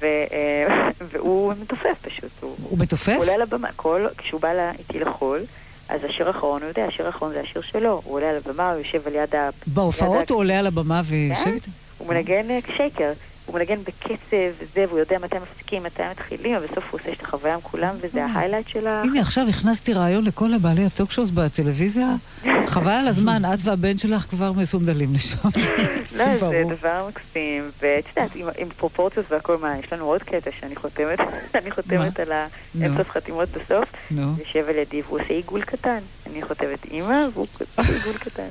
ו, 0.00 0.06
אה, 0.06 0.90
והוא 1.12 1.52
מתופף 1.62 1.98
פשוט. 2.02 2.30
הוא, 2.40 2.56
הוא 2.62 2.78
מתופף? 2.78 3.12
הוא 3.12 3.22
עולה 3.22 3.32
על 3.32 3.42
הבמה, 3.42 3.68
כל, 3.76 4.06
כשהוא 4.18 4.40
בא 4.40 4.52
לה, 4.52 4.72
איתי 4.78 4.98
לחול, 4.98 5.40
אז 5.88 6.00
השיר 6.04 6.28
האחרון, 6.28 6.62
הוא 6.62 6.68
יודע, 6.68 6.84
השיר 6.84 7.06
האחרון 7.06 7.32
זה 7.32 7.40
השיר 7.40 7.62
שלו. 7.62 8.00
הוא 8.04 8.14
עולה 8.14 8.30
על 8.30 8.36
הבמה, 8.36 8.70
הוא 8.70 8.78
יושב 8.78 9.06
על 9.06 9.14
יד 9.14 9.34
ה... 9.34 9.50
בהופעות 9.66 10.30
הוא 10.30 10.38
עולה 10.38 10.58
על 10.58 10.66
הבמה 10.66 11.02
ויושב 11.04 11.46
איתו? 11.46 11.70
הוא 11.98 12.08
מנגן 12.08 12.50
אה, 12.50 12.58
שייקר. 12.76 13.12
הוא 13.50 13.58
מנגן 13.58 13.80
בקצב 13.84 14.36
וזה, 14.58 14.84
והוא 14.88 14.98
יודע 14.98 15.16
מתי 15.22 15.36
מפסיקים, 15.38 15.82
מתי 15.82 16.02
מתחילים, 16.10 16.56
ובסוף 16.56 16.84
הוא 16.90 17.00
עושה 17.00 17.12
את 17.12 17.22
החוויה 17.22 17.54
עם 17.54 17.60
כולם, 17.60 17.94
וזה 18.00 18.24
ההיילייט 18.24 18.68
של 18.68 18.86
ה... 18.86 19.02
הנה, 19.02 19.20
עכשיו 19.20 19.46
הכנסתי 19.48 19.92
רעיון 19.92 20.24
לכל 20.24 20.54
הבעלי 20.54 20.84
הטוקשואס 20.84 21.30
בטלוויזיה. 21.30 22.08
חבל 22.66 22.92
על 22.92 23.08
הזמן, 23.08 23.42
את 23.54 23.58
והבן 23.64 23.98
שלך 23.98 24.22
כבר 24.22 24.52
מסונדלים 24.52 25.14
לשם. 25.14 25.48
לא, 26.18 26.38
זה 26.38 26.62
דבר 26.68 27.08
מקסים, 27.08 27.70
ואת 27.82 28.04
יודעת, 28.08 28.30
עם, 28.34 28.68
פרופורציות 28.76 29.26
והכל, 29.32 29.56
מה, 29.58 29.78
יש 29.78 29.92
לנו 29.92 30.04
עוד 30.04 30.22
קטע 30.22 30.50
שאני 30.60 30.76
חותמת, 30.76 31.18
אני 31.60 31.70
חותמת 31.70 32.20
על 32.20 32.32
האמצע 32.32 33.04
חתימות 33.04 33.48
בסוף. 33.48 33.92
יושב 34.10 34.68
על 34.68 34.76
ידי 34.76 35.02
והוא 35.02 35.20
עושה 35.20 35.34
עיגול 35.34 35.62
קטן. 35.62 35.98
אני 36.30 36.42
חותמת 36.42 36.84
אימא, 36.84 37.26
והוא 37.32 37.46
עושה 37.54 37.92
עיגול 37.92 38.18
קטן. 38.18 38.48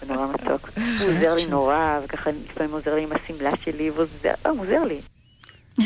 זה 0.00 0.14
נורא 0.14 0.26
מתוק. 0.26 0.70
הוא 0.76 1.10
עוזר 1.16 1.34
לי 1.34 1.46
נורא, 1.46 2.00
וככה 2.04 2.30
לפעמים 2.30 2.72
עוזר 2.72 2.94
לי 2.94 3.02
עם 3.02 3.10
השמלה 3.12 3.52
שלי, 3.64 3.90
והוא 3.90 4.02
עוזר, 4.02 4.32
אה, 4.46 4.50
הוא 4.50 4.60
עוזר 4.60 4.84
לי. 4.84 5.00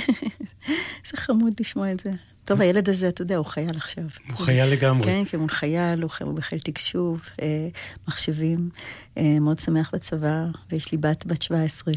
איזה 1.05 1.17
חמוד 1.17 1.53
לשמוע 1.61 1.93
את 1.93 2.01
זה. 2.01 2.11
טוב, 2.45 2.61
הילד 2.61 2.89
הזה, 2.89 3.09
אתה 3.09 3.23
יודע, 3.23 3.37
הוא 3.37 3.47
חייל 3.47 3.77
עכשיו. 3.77 4.05
הוא 4.29 4.37
חייל 4.37 4.73
לגמרי. 4.73 5.05
כן, 5.05 5.23
כן, 5.29 5.39
הוא 5.39 5.49
חייל, 5.49 6.03
הוא 6.03 6.11
הוא 6.21 6.35
בחיל 6.35 6.59
תקשוב, 6.59 7.21
אה, 7.43 7.69
מחשבים, 8.09 8.71
אה, 9.19 9.41
מאוד 9.41 9.59
שמח 9.59 9.91
בצבא, 9.95 10.45
ויש 10.71 10.93
לי 10.93 10.99
בת 10.99 11.27
בת 11.27 11.43
17 11.43 11.95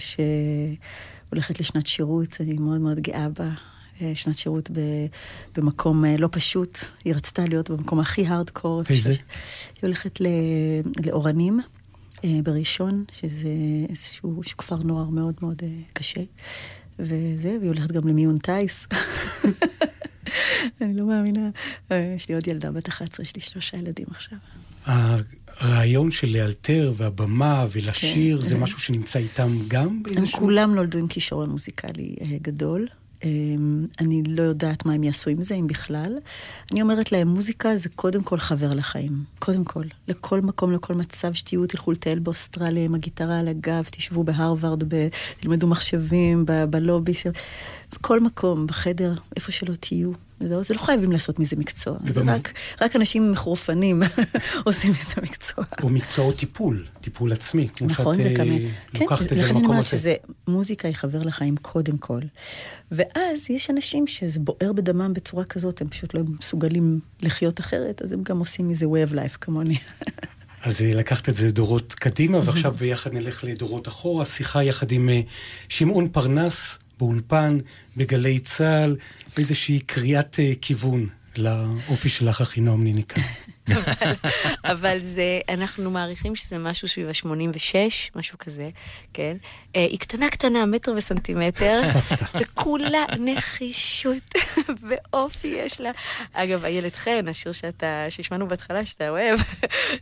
שהולכת 1.29 1.59
לשנת 1.59 1.87
שירות, 1.87 2.37
אני 2.39 2.53
מאוד 2.53 2.81
מאוד 2.81 2.99
גאה 2.99 3.27
בה. 3.29 3.49
אה, 4.01 4.11
שנת 4.15 4.35
שירות 4.35 4.71
ב, 4.71 4.79
במקום 5.57 6.05
אה, 6.05 6.17
לא 6.17 6.29
פשוט, 6.31 6.79
היא 7.05 7.15
רצתה 7.15 7.45
להיות 7.45 7.69
במקום 7.69 7.99
הכי 7.99 8.25
הארדקור. 8.25 8.81
איזה? 8.89 9.11
היא 9.11 9.17
הולכת 9.81 10.19
לאורנים. 11.05 11.59
אה, 12.23 12.39
בראשון, 12.43 13.03
שזה 13.11 13.49
איזשהו 13.89 14.41
כפר 14.57 14.75
נוער 14.75 15.09
מאוד 15.09 15.35
מאוד 15.41 15.63
קשה. 15.93 16.21
וזה, 16.99 17.57
והיא 17.59 17.67
הולכת 17.67 17.91
גם 17.91 18.07
למיון 18.07 18.37
טיס. 18.37 18.87
אני 20.81 20.97
לא 20.97 21.05
מאמינה. 21.05 21.49
יש 21.91 22.29
לי 22.29 22.35
עוד 22.35 22.47
ילדה 22.47 22.71
בת 22.71 22.89
11, 22.89 23.23
יש 23.23 23.35
לי 23.35 23.41
שלושה 23.41 23.77
ילדים 23.77 24.05
עכשיו. 24.11 24.37
הרעיון 25.59 26.11
של 26.11 26.27
לאלתר 26.37 26.93
והבמה 26.95 27.65
ולשיר, 27.71 28.41
כן. 28.41 28.47
זה 28.47 28.57
משהו 28.57 28.79
שנמצא 28.79 29.19
איתם 29.19 29.49
גם 29.67 29.87
הם 29.87 30.03
באיזשהו... 30.03 30.39
כולם 30.39 30.75
נולדו 30.75 30.99
עם 30.99 31.07
כישרון 31.07 31.49
מוזיקלי 31.49 32.15
גדול. 32.41 32.87
אה, 33.23 33.29
אני 33.99 34.23
לא 34.23 34.43
יודעת 34.43 34.85
מה 34.85 34.93
הם 34.93 35.03
יעשו 35.03 35.29
עם 35.29 35.41
זה, 35.41 35.55
אם 35.55 35.67
בכלל. 35.67 36.17
אני 36.71 36.81
אומרת 36.81 37.11
להם, 37.11 37.27
מוזיקה 37.27 37.75
זה 37.75 37.89
קודם 37.89 38.23
כל 38.23 38.37
חבר 38.37 38.73
לחיים. 38.73 39.23
קודם 39.39 39.63
כל. 39.63 39.83
לכל 40.07 40.41
מקום, 40.41 40.71
לכל 40.71 40.93
מצב 40.93 41.33
שתהיו, 41.33 41.65
תלכו 41.65 41.91
לטייל 41.91 42.19
באוסטרליה 42.19 42.83
עם 42.83 42.95
הגיטרה 42.95 43.39
על 43.39 43.47
הגב, 43.47 43.83
תשבו 43.91 44.23
בהרווארד, 44.23 44.83
תלמדו 45.39 45.67
מחשבים, 45.67 46.45
בלובי 46.69 47.13
של... 47.13 47.29
בכל 47.91 48.19
מקום, 48.19 48.67
בחדר, 48.67 49.13
איפה 49.35 49.51
שלא 49.51 49.73
תהיו. 49.75 50.11
לא, 50.41 50.63
זה 50.63 50.73
לא 50.73 50.79
חייבים 50.79 51.11
לעשות 51.11 51.39
מזה 51.39 51.55
מקצוע. 51.55 51.97
זה 52.07 52.21
ובמ- 52.21 52.29
רק, 52.29 52.53
רק 52.81 52.95
אנשים 52.95 53.31
מחורפנים 53.31 54.03
עושים 54.65 54.91
מזה 54.91 55.21
מקצוע. 55.21 55.63
או 55.83 55.89
מקצועות 55.89 56.35
טיפול, 56.35 56.85
טיפול 57.01 57.31
עצמי, 57.31 57.67
כמו 57.75 57.87
נכון, 57.87 58.15
שאת 58.15 58.23
זה 58.23 58.29
אה, 58.29 58.35
כמה... 58.35 58.53
כן, 58.93 58.99
לוקחת 59.03 59.21
את 59.21 59.29
זה 59.29 59.35
לכן 59.35 59.43
אני 59.43 59.53
למקום 59.53 59.65
אומרת 59.69 59.79
הזה. 59.79 59.97
שזה, 59.97 60.15
מוזיקה 60.47 60.87
היא 60.87 60.95
חבר 60.95 61.23
לחיים 61.23 61.57
קודם 61.57 61.97
כל. 61.97 62.19
ואז 62.91 63.49
יש 63.49 63.69
אנשים 63.69 64.07
שזה 64.07 64.39
בוער 64.39 64.73
בדמם 64.73 65.13
בצורה 65.13 65.43
כזאת, 65.43 65.81
הם 65.81 65.87
פשוט 65.87 66.13
לא 66.13 66.21
מסוגלים 66.39 66.99
לחיות 67.21 67.59
אחרת, 67.59 68.01
אז 68.01 68.11
הם 68.11 68.23
גם 68.23 68.39
עושים 68.39 68.67
מזה 68.67 68.85
way 68.85 69.09
of 69.09 69.13
life 69.13 69.37
כמוני. 69.41 69.77
אז 70.63 70.81
אה, 70.81 70.93
לקחת 70.93 71.29
את 71.29 71.35
זה 71.35 71.51
דורות 71.51 71.93
קדימה, 71.93 72.39
ועכשיו 72.43 72.71
ביחד 72.71 73.13
נלך 73.13 73.43
לדורות 73.43 73.87
אחורה, 73.87 74.25
שיחה 74.25 74.63
יחד 74.63 74.91
עם 74.91 75.09
אה, 75.09 75.21
שמעון 75.69 76.09
פרנס 76.09 76.79
באולפן, 76.99 77.57
בגלי 77.97 78.39
צה"ל, 78.39 78.95
איזושהי 79.37 79.79
קריאת 79.79 80.39
אה, 80.39 80.51
כיוון 80.61 81.07
לאופי 81.37 82.09
שלך, 82.09 82.41
אחינועם 82.41 82.83
ניניקה. 82.83 83.21
אבל 84.63 84.97
זה, 85.01 85.39
אנחנו 85.49 85.91
מעריכים 85.91 86.35
שזה 86.35 86.57
משהו 86.57 86.87
סביב 86.87 87.07
ה-86, 87.07 87.75
משהו 88.15 88.37
כזה, 88.37 88.69
כן? 89.13 89.37
אה, 89.75 89.81
היא 89.85 89.99
קטנה 89.99 90.29
קטנה, 90.29 90.65
מטר 90.65 90.93
וסנטימטר. 90.97 91.81
וכולה 92.41 93.03
נחישות 93.19 94.23
ואופי 94.89 95.47
יש 95.47 95.81
לה. 95.81 95.91
אגב, 96.33 96.65
איילת 96.65 96.95
חן, 96.95 97.27
השיר 97.27 97.51
שאתה, 97.51 98.05
שהשמענו 98.09 98.47
בהתחלה, 98.47 98.85
שאתה 98.85 99.09
אוהב, 99.09 99.39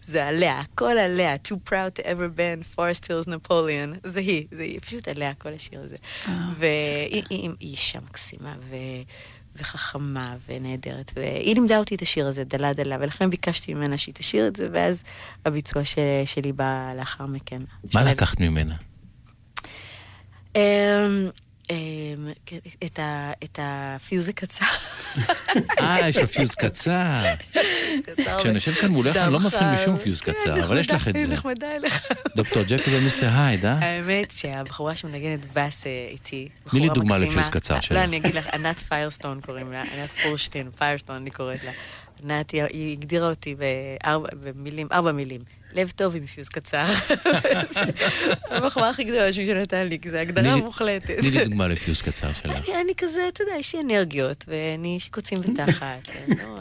זה 0.01 0.25
עליה, 0.27 0.59
הכל 0.59 0.97
עליה. 0.97 1.35
Too 1.47 1.69
proud 1.69 1.99
to 1.99 2.05
ever 2.05 2.37
been 2.37 2.77
Forest 2.79 3.03
Hills 3.03 3.27
Napoleon. 3.33 3.97
זה 4.09 4.19
היא, 4.19 4.45
זה 4.51 4.63
היא, 4.63 4.79
פשוט 4.79 5.07
עליה 5.07 5.33
כל 5.33 5.53
השיר 5.53 5.79
הזה. 5.83 5.95
והיא 6.57 7.23
היא- 7.29 7.39
היא 7.59 7.71
אישה 7.71 7.99
מקסימה, 8.09 8.55
ו... 8.69 8.75
וחכמה 9.57 10.35
ונהדרת, 10.49 11.11
והיא 11.15 11.55
לימדה 11.55 11.77
אותי 11.77 11.95
את 11.95 12.01
השיר 12.01 12.27
הזה, 12.27 12.43
דלה 12.43 12.73
דלה, 12.73 12.97
ולכן 12.99 13.29
ביקשתי 13.29 13.73
ממנה 13.73 13.97
שהיא 13.97 14.13
תשאיר 14.13 14.47
את 14.47 14.55
זה, 14.55 14.67
ואז 14.71 15.03
הביצוע 15.45 15.85
של, 15.85 16.01
שלי 16.25 16.51
בא 16.51 16.93
לאחר 16.97 17.25
מכן. 17.25 17.59
מה 17.83 18.01
של- 18.01 18.05
לקחת 18.09 18.39
ממנה? 18.39 18.75
אמ, 20.55 20.61
את 22.85 22.99
ה- 22.99 23.31
את 23.43 23.59
הפיוז 23.61 24.29
הקצר. 24.29 24.65
אה, 25.81 26.09
יש 26.09 26.17
לו 26.17 26.27
פיוז 26.27 26.55
קצר. 26.55 27.23
כשאני 28.39 28.53
יושב 28.55 28.71
כאן 28.73 28.89
מולך, 28.91 29.17
אני 29.17 29.33
לא 29.33 29.39
מבחין. 29.39 29.67
משום 29.73 29.97
פיוז 29.97 30.21
כן, 30.21 30.31
קצר, 30.33 30.63
אבל 30.63 30.77
יש 30.79 30.89
לך 30.89 31.07
את 31.07 31.19
זה. 31.19 31.27
נחמדה 31.27 31.75
אליך. 31.75 32.07
דוקטור 32.35 32.63
ג'קל 32.63 32.91
ומיסטר 32.95 33.29
הייד, 33.33 33.65
אה? 33.65 33.73
האמת 33.81 34.31
שהבחורה 34.31 34.95
שמנגנת 34.95 35.39
בס 35.53 35.87
אה, 35.87 36.07
איתי, 36.11 36.49
תני 36.69 36.79
לי 36.79 36.85
בחורה 36.87 36.95
דוגמה. 36.95 37.17
לפיוז 37.17 37.49
קצר 37.49 37.75
לא, 37.75 37.81
שלך. 37.81 37.97
אני 37.97 38.17
אגיד 38.17 38.35
לך, 38.35 38.47
ענת 38.53 38.79
פיירסטון 38.79 39.41
קוראים 39.41 39.71
לה, 39.71 39.81
ענת 39.81 40.11
פורשטיין, 40.23 40.69
פיירסטון 40.77 41.15
אני 41.15 41.29
קוראת 41.29 41.63
לה. 41.63 41.71
ענת, 42.23 42.51
היא- 42.51 42.91
הגדירה 42.97 43.29
אותי 43.29 43.55
בארבע 43.55 44.29
במילים, 44.43 44.87
ארבע 44.91 45.11
מילים. 45.11 45.41
לב 45.73 45.91
טוב 45.95 46.15
עם 46.15 46.25
פיוז 46.25 46.49
קצר. 46.49 46.85
המחמאה 48.51 48.89
הכי 48.89 49.03
גדולה 49.03 49.33
שמישהו 49.33 49.55
נתן 49.55 49.87
לי, 49.87 49.99
כי 49.99 50.09
זו 50.09 50.17
הגדרה 50.17 50.55
מוחלטת. 50.55 51.19
תני 51.19 51.31
לי 51.31 51.43
דוגמה 51.45 51.67
לפיוז 51.67 52.01
קצר 52.01 52.33
שלך. 52.33 52.69
אני, 52.69 52.93
כזה, 52.97 53.27
אתה 53.33 53.43
יודע, 53.43 53.53
יש 53.59 53.75
לי 53.75 53.81
אנרגיות, 53.81 54.45
ואני, 54.47 54.95
יש 54.95 55.05
לי 55.05 55.11
קוצים 55.11 55.41
בתחת. 55.41 56.09
אני 56.27 56.35
לא- 56.43 56.57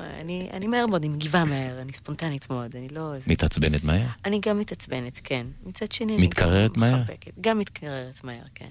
אני, 0.52 0.66
מהר 0.66 0.86
מאוד, 0.86 1.04
אני 1.04 1.14
מגיבה 1.14 1.44
מהר, 1.44 1.80
אני 1.82 1.92
ספונטנית 1.92 2.50
מאוד, 2.50 2.76
אני 2.76 2.88
לא... 2.88 3.12
מתעצבנת 3.26 3.84
מהר? 3.84 4.06
אני 4.24 4.40
גם 4.46 4.58
מתעצבנת, 4.58 5.20
כן. 5.24 5.46
מצד 5.64 5.92
שני, 5.92 6.16
אני 6.16 6.26
גם 6.26 6.50
מהר? 6.76 6.96
מחבקת. 7.02 7.30
גם 7.40 7.58
מתקררת 7.58 8.24
מהר, 8.24 8.42
כן. 8.54 8.70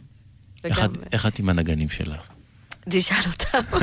איך 1.11 1.25
את 1.25 1.39
עם 1.39 1.49
הנגנים 1.49 1.89
שלך? 1.89 2.34
תשאל 2.89 3.17
אותם. 3.27 3.77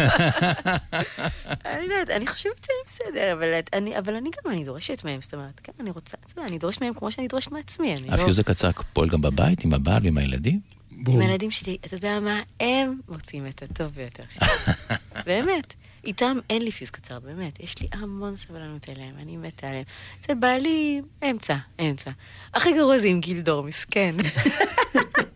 אני 1.65 1.89
לא 1.89 1.95
יודעת, 1.95 2.17
אני 2.17 2.27
חושבת 2.27 2.67
שאני 2.67 2.77
בסדר, 2.87 3.33
אבל 3.33 3.61
אני, 3.73 3.99
אבל 3.99 4.15
אני 4.15 4.31
גם, 4.31 4.53
אני 4.53 4.65
דורשת 4.65 5.05
מהם, 5.05 5.23
זאת 5.23 5.35
אומרת, 5.35 5.61
כן, 5.63 5.73
אני 5.81 5.91
רוצה, 5.91 6.17
אתה 6.25 6.33
יודע, 6.41 6.49
אני 6.49 6.59
דורשת 6.59 6.83
מהם 6.83 6.95
כמו 6.95 7.13
שאני 7.13 7.29
דורשת 7.29 7.53
מעצמי, 7.53 7.95
אני 7.97 8.09
לא... 8.09 8.15
הפיוז 8.15 8.39
הקצר 8.39 8.71
פועל 8.93 9.09
גם 9.09 9.21
בבית, 9.21 9.65
עם 9.65 9.75
הבעל 9.75 10.03
ועם 10.05 10.19
הילדים? 10.19 10.61
עם 11.09 11.21
הילדים 11.21 11.51
שלי, 11.51 11.77
אתה 11.85 11.95
יודע 11.95 12.21
מה, 12.21 12.41
הם 12.61 13.01
מוצאים 13.09 13.47
את 13.47 13.63
הטוב 13.63 13.87
ביותר 13.95 14.23
שלי. 14.31 14.49
באמת. 15.27 15.75
איתם 16.05 16.39
אין 16.51 16.63
לי 16.63 16.71
פיוז 16.71 16.91
קצר, 16.91 17.21
באמת. 17.21 17.61
יש 17.61 17.81
לי 17.81 17.89
המון 17.93 18.37
סבלנות 18.37 18.89
אליהם, 18.89 19.15
אני 19.23 19.37
מתה 19.37 19.69
עליהם. 19.69 19.85
אצל 20.21 20.35
בעלי, 20.35 21.01
אמצע, 21.31 21.57
אמצע. 21.81 22.11
הכי 22.55 22.73
גרוע 22.73 22.99
זה 22.99 23.07
עם 23.07 23.21
גיל 23.21 23.39
דור, 23.39 23.63
מסכן. 23.63 24.15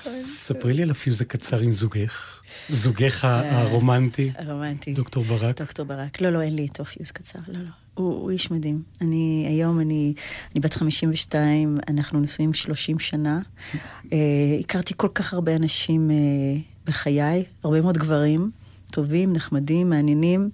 ספרי 0.00 0.74
לי 0.74 0.82
על 0.82 0.90
הפיוז 0.90 1.20
הקצר 1.20 1.58
עם 1.58 1.72
זוגך, 1.72 2.40
זוגך 2.70 3.24
אה, 3.24 3.60
הרומנטי, 3.60 4.32
הרומנטי. 4.36 4.92
דוקטור 4.92 5.24
ברק. 5.24 5.60
דוקטור 5.60 5.86
ברק. 5.86 6.20
לא, 6.20 6.30
לא, 6.30 6.40
אין 6.40 6.56
לי 6.56 6.62
איתו 6.62 6.84
פיוז 6.84 7.10
קצר. 7.10 7.38
לא, 7.48 7.58
לא. 7.58 7.68
הוא, 7.94 8.14
הוא 8.14 8.30
איש 8.30 8.50
מדהים. 8.50 8.82
אני, 9.00 9.46
היום 9.48 9.80
אני, 9.80 10.14
אני 10.52 10.60
בת 10.60 10.74
52, 10.74 11.78
אנחנו 11.88 12.20
נשואים 12.20 12.54
30 12.54 12.98
שנה. 12.98 13.40
אה, 14.12 14.18
הכרתי 14.60 14.94
כל 14.96 15.08
כך 15.14 15.34
הרבה 15.34 15.56
אנשים 15.56 16.10
אה, 16.10 16.16
בחיי, 16.86 17.44
הרבה 17.64 17.80
מאוד 17.82 17.98
גברים, 17.98 18.50
טובים, 18.90 19.32
נחמדים, 19.32 19.90
מעניינים, 19.90 20.50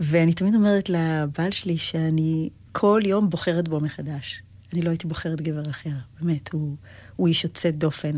ואני 0.00 0.32
תמיד 0.32 0.54
אומרת 0.54 0.90
לבעל 0.90 1.50
שלי 1.50 1.78
שאני 1.78 2.48
כל 2.72 3.00
יום 3.04 3.30
בוחרת 3.30 3.68
בו 3.68 3.80
מחדש. 3.80 4.42
אני 4.72 4.82
לא 4.82 4.90
הייתי 4.90 5.06
בוחרת 5.06 5.40
גבר 5.40 5.70
אחר, 5.70 5.90
באמת, 6.20 6.52
הוא, 6.52 6.76
הוא 7.18 7.28
איש 7.28 7.44
יוצא 7.44 7.70
דופן. 7.70 8.14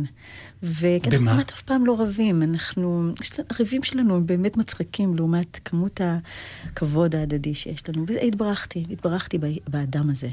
וכן, 0.63 0.99
אנחנו 1.05 1.11
במה? 1.19 1.33
כמעט 1.33 1.51
אף 1.51 1.63
פעם 1.63 1.87
לא 1.87 2.01
רבים, 2.01 2.43
אנחנו, 2.43 3.13
הריבים 3.51 3.83
שלנו 3.83 4.17
הם 4.17 4.27
באמת 4.27 4.57
מצחיקים 4.57 5.17
לעומת 5.17 5.59
כמות 5.65 6.01
הכבוד 6.05 7.15
ההדדי 7.15 7.55
שיש 7.55 7.89
לנו, 7.89 8.05
והתברכתי, 8.07 8.85
התברכתי 8.91 9.39
באדם 9.69 10.11
הזה. 10.11 10.29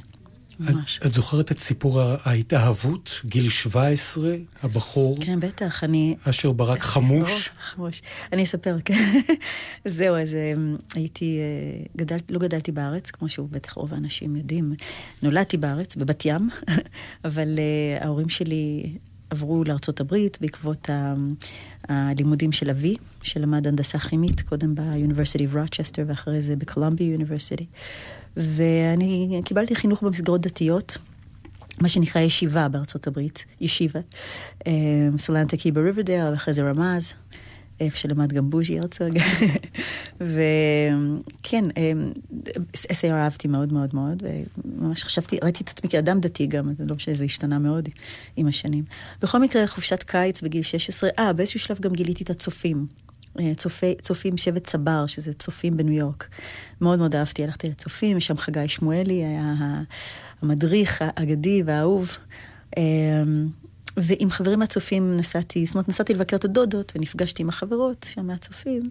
ממש. 0.60 0.98
את, 0.98 1.06
את 1.06 1.14
זוכרת 1.14 1.52
את 1.52 1.60
סיפור 1.60 2.02
ההתאהבות, 2.02 3.22
גיל 3.26 3.50
17, 3.50 4.36
הבחור? 4.64 5.18
כן, 5.22 5.40
בטח, 5.40 5.84
אני... 5.84 6.16
אשר 6.24 6.52
ברק 6.52 6.84
חמוש? 6.94 7.50
חמוש. 7.60 8.02
אני 8.34 8.44
אספר, 8.44 8.78
כן. 8.86 9.20
זהו, 9.86 10.16
אז 10.16 10.34
אמ, 10.34 10.76
הייתי, 10.96 11.38
אה, 11.38 11.86
גדל, 11.98 12.18
לא 12.30 12.40
גדלתי 12.40 12.72
בארץ, 12.72 13.12
כמו 13.12 13.30
שהוא 13.30 13.50
בטח 13.52 13.74
רוב 13.74 13.94
האנשים 13.94 14.36
יודעים. 14.36 14.74
נולדתי 15.22 15.58
בארץ, 15.58 15.96
בבת 15.96 16.26
ים, 16.26 16.50
אבל 17.26 17.60
uh, 18.00 18.04
ההורים 18.04 18.30
שלי 18.30 18.98
עברו 19.30 19.64
לארצות 19.64 20.00
הברית 20.00 20.38
בעקבות 20.42 20.90
ה, 20.90 21.14
הלימודים 21.90 22.52
של 22.52 22.70
אבי, 22.70 22.96
שלמד 23.24 23.68
הנדסה 23.68 24.00
כימית, 24.00 24.42
קודם 24.42 24.76
ב-University 24.76 25.40
of 25.40 25.56
Rochester 25.56 26.02
ואחרי 26.08 26.42
זה 26.42 26.56
בקולומביה 26.56 27.18
University. 27.18 27.64
ואני 28.38 29.42
קיבלתי 29.46 29.76
חינוך 29.76 30.04
במסגרות 30.04 30.42
דתיות. 30.42 30.98
מה 31.82 31.90
שנקרא 31.90 32.22
ישיבה 32.22 32.68
בארצות 32.68 33.08
הברית, 33.08 33.46
ישיבה. 33.62 34.00
סלנטה 35.18 35.58
קיבה 35.58 35.82
ריברדל, 35.82 36.30
ואחרי 36.32 36.54
זה 36.54 36.70
רמז, 36.70 37.14
איפה 37.80 37.98
שלמד 37.98 38.34
גם 38.34 38.50
בוז'י 38.50 38.80
הרצוג. 38.80 39.10
וכן, 40.22 41.64
SAR 42.74 43.12
אהבתי 43.12 43.48
מאוד 43.48 43.74
מאוד 43.74 43.90
מאוד, 43.94 44.24
וממש 44.66 45.04
חשבתי, 45.04 45.38
ראיתי 45.44 45.64
את 45.64 45.70
עצמי 45.70 45.90
כאדם 45.90 46.20
דתי 46.20 46.48
גם, 46.48 46.74
לא 46.80 46.96
משנה, 46.96 47.16
זה 47.16 47.24
השתנה 47.26 47.60
מאוד 47.60 47.90
עם 48.36 48.48
השנים. 48.48 48.84
בכל 49.22 49.40
מקרה, 49.40 49.68
חופשת 49.68 50.04
קיץ 50.04 50.42
בגיל 50.42 50.62
16, 50.62 51.10
אה, 51.20 51.34
באיזשהו 51.34 51.60
שלב 51.60 51.80
גם 51.80 51.94
גיליתי 51.94 52.24
את 52.24 52.30
הצופים. 52.30 52.86
צופי, 53.58 53.96
צופים 54.02 54.38
שבט 54.38 54.64
צבר, 54.64 55.08
שזה 55.08 55.34
צופים 55.34 55.78
בניו 55.78 55.94
יורק. 55.94 56.28
מאוד 56.82 57.00
מאוד 57.00 57.16
אהבתי, 57.16 57.44
הלכתי 57.44 57.70
לצופים, 57.70 58.20
שם 58.20 58.38
חגי 58.38 58.68
שמואלי 58.68 59.14
היה 59.14 59.54
המדריך 60.42 61.02
האגדי 61.02 61.64
והאהוב. 61.66 62.18
ועם 63.98 64.30
חברים 64.30 64.60
מהצופים 64.60 65.18
נסעתי, 65.18 65.66
זאת 65.66 65.76
אומרת, 65.76 65.90
נסעתי 65.90 66.14
לבקר 66.14 66.36
את 66.36 66.46
הדודות, 66.46 66.94
ונפגשתי 66.96 67.44
עם 67.44 67.50
החברות 67.50 68.06
שם 68.10 68.28
מהצופים, 68.28 68.90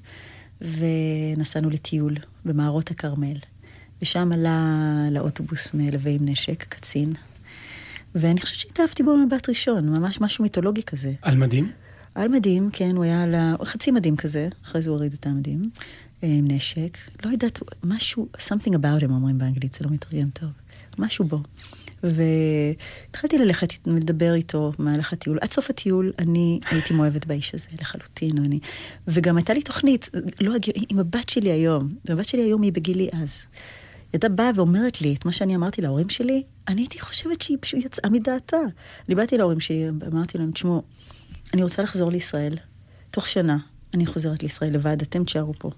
ונסענו 0.60 1.70
לטיול 1.70 2.14
במערות 2.44 2.90
הכרמל. 2.90 3.36
ושם 4.02 4.32
עלה 4.32 4.60
לאוטובוס 5.10 5.74
מלווה 5.74 6.12
עם 6.12 6.20
נשק, 6.20 6.64
קצין. 6.68 7.12
ואני 8.14 8.40
חושבת 8.40 8.58
שהתאהבתי 8.58 9.02
בו 9.02 9.16
מבט 9.16 9.48
ראשון, 9.48 9.88
ממש 9.88 10.20
משהו 10.20 10.42
מיתולוגי 10.42 10.82
כזה. 10.82 11.12
על 11.22 11.36
מדים? 11.36 11.72
על 12.16 12.28
מדים, 12.28 12.68
כן, 12.72 12.96
הוא 12.96 13.04
היה 13.04 13.22
על. 13.22 13.34
חצי 13.64 13.90
מדים 13.90 14.16
כזה, 14.16 14.48
אחרי 14.64 14.82
זה 14.82 14.90
הוא 14.90 14.96
הוריד 14.96 15.12
את 15.12 15.26
המדים, 15.26 15.62
עם 16.22 16.48
נשק. 16.48 16.98
לא 17.24 17.30
יודעת, 17.30 17.58
משהו, 17.84 18.28
something 18.36 18.72
about 18.72 19.02
him 19.02 19.10
אומרים 19.10 19.38
באנגלית, 19.38 19.74
זה 19.74 19.84
לא 19.84 19.90
מתרגם 19.90 20.30
טוב. 20.30 20.48
משהו 20.98 21.24
בו. 21.24 21.38
והתחלתי 22.02 23.38
ללכת 23.38 23.72
לדבר 23.86 24.34
איתו 24.34 24.72
במהלך 24.78 25.12
הטיול. 25.12 25.38
עד 25.40 25.50
סוף 25.50 25.70
הטיול 25.70 26.12
אני 26.18 26.60
הייתי 26.70 26.94
מאוהבת 26.94 27.26
באיש 27.26 27.54
הזה 27.54 27.68
לחלוטין. 27.80 28.38
אני... 28.38 28.60
וגם 29.08 29.36
הייתה 29.36 29.54
לי 29.54 29.62
תוכנית, 29.62 30.10
לא 30.40 30.52
עם 30.88 30.98
הבת 30.98 31.28
שלי 31.28 31.50
היום, 31.50 31.94
הבת 32.08 32.24
שלי 32.24 32.42
היום 32.42 32.62
היא 32.62 32.72
בגילי 32.72 33.08
אז. 33.12 33.44
היא 33.50 34.10
הייתה 34.12 34.28
באה 34.28 34.50
ואומרת 34.54 35.00
לי 35.00 35.14
את 35.14 35.24
מה 35.24 35.32
שאני 35.32 35.56
אמרתי 35.56 35.82
להורים 35.82 36.08
שלי, 36.08 36.42
אני 36.68 36.80
הייתי 36.80 37.00
חושבת 37.00 37.42
שהיא 37.42 37.58
פשוט 37.60 37.84
יצאה 37.84 38.10
מדעתה. 38.10 38.56
אני 39.08 39.14
באתי 39.14 39.38
להורים 39.38 39.60
שלי, 39.60 39.88
אמרתי 40.12 40.38
להם, 40.38 40.50
תשמעו, 40.50 40.82
אני 41.56 41.62
רוצה 41.62 41.82
לחזור 41.82 42.10
לישראל. 42.10 42.54
תוך 43.10 43.28
שנה 43.28 43.56
אני 43.94 44.06
חוזרת 44.06 44.42
לישראל 44.42 44.74
לבד, 44.74 45.02
אתם 45.02 45.24
תשארו 45.24 45.54
פה. 45.58 45.70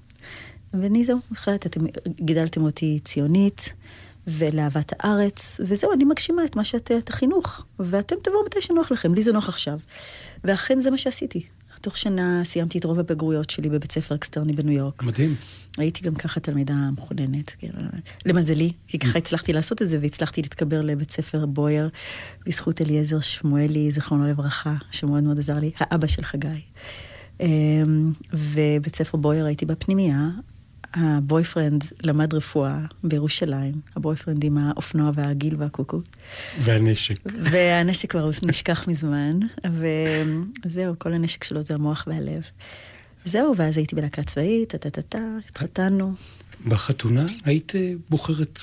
ואני 0.75 1.05
זהו, 1.05 1.19
אחרת 1.33 1.67
אתם 1.67 1.81
גידלתם 2.09 2.63
אותי 2.63 2.99
ציונית. 3.05 3.73
ולאהבת 4.27 4.93
הארץ, 4.99 5.61
וזהו, 5.65 5.93
אני 5.93 6.05
מגשימה 6.05 6.45
את 6.45 6.57
מה 6.57 6.65
שאת, 6.65 6.91
את 6.99 7.09
החינוך, 7.09 7.65
ואתם 7.79 8.17
תבואו 8.23 8.45
מתי 8.47 8.61
שנוח 8.61 8.91
לכם, 8.91 9.15
לי 9.15 9.23
זה 9.23 9.33
נוח 9.33 9.49
עכשיו. 9.49 9.79
ואכן 10.45 10.81
זה 10.81 10.91
מה 10.91 10.99
שעשיתי. 10.99 11.47
תוך 11.81 11.97
שנה 11.97 12.41
סיימתי 12.45 12.79
את 12.79 12.85
רוב 12.85 12.99
הבגרויות 12.99 13.51
שלי 13.51 13.69
בבית 13.69 13.93
ספר 13.93 14.15
אקסטרני 14.15 14.53
בניו 14.53 14.73
יורק. 14.73 15.03
מדהים. 15.03 15.35
הייתי 15.79 16.05
גם 16.05 16.15
ככה 16.15 16.41
תלמידה 16.41 16.75
מחוננת, 16.75 17.57
למזלי, 18.27 18.73
כי 18.89 18.99
ככה 18.99 19.19
הצלחתי 19.19 19.53
לעשות 19.53 19.83
את 19.83 19.89
זה, 19.89 19.99
והצלחתי 20.03 20.43
להתקבל 20.43 20.83
לבית 20.83 21.11
ספר 21.11 21.47
בעיר, 21.47 21.89
בזכות 22.47 22.81
אליעזר 22.81 23.21
שמואלי, 23.21 23.91
זכרונו 23.91 24.27
לברכה, 24.27 24.75
שמאוד 24.91 25.23
מאוד 25.23 25.39
עזר 25.39 25.59
לי, 25.59 25.71
האבא 25.77 26.07
של 26.07 26.23
חגי. 26.23 26.49
ובית 28.33 28.97
ספר 28.97 29.19
בויר 29.19 29.45
הייתי 29.45 29.67
בפנימייה, 29.67 30.29
הבויפרנד 30.95 31.85
למד 32.03 32.35
רפואה 32.35 32.79
בירושלים, 33.05 33.75
הבויפרנד 33.97 34.45
עם 34.45 34.59
האופנוע 34.59 35.11
והגיל 35.15 35.55
והקוקו. 35.59 36.01
והנשק. 36.59 37.17
והנשק 37.27 38.11
כבר 38.11 38.31
נשכח 38.43 38.89
מזמן, 38.89 39.39
וזהו, 40.65 40.95
כל 40.99 41.13
הנשק 41.13 41.45
שלו 41.45 41.63
זה 41.63 41.75
המוח 41.75 42.05
והלב. 42.07 42.43
זהו, 43.25 43.57
ואז 43.57 43.77
הייתי 43.77 43.97
בלהקה 43.97 44.23
צבאית, 44.23 44.75
טה-טה-טה, 44.75 45.37
התחתנו. 45.49 46.15
בחתונה 46.69 47.27
היית 47.45 47.73
בוחרת 48.11 48.61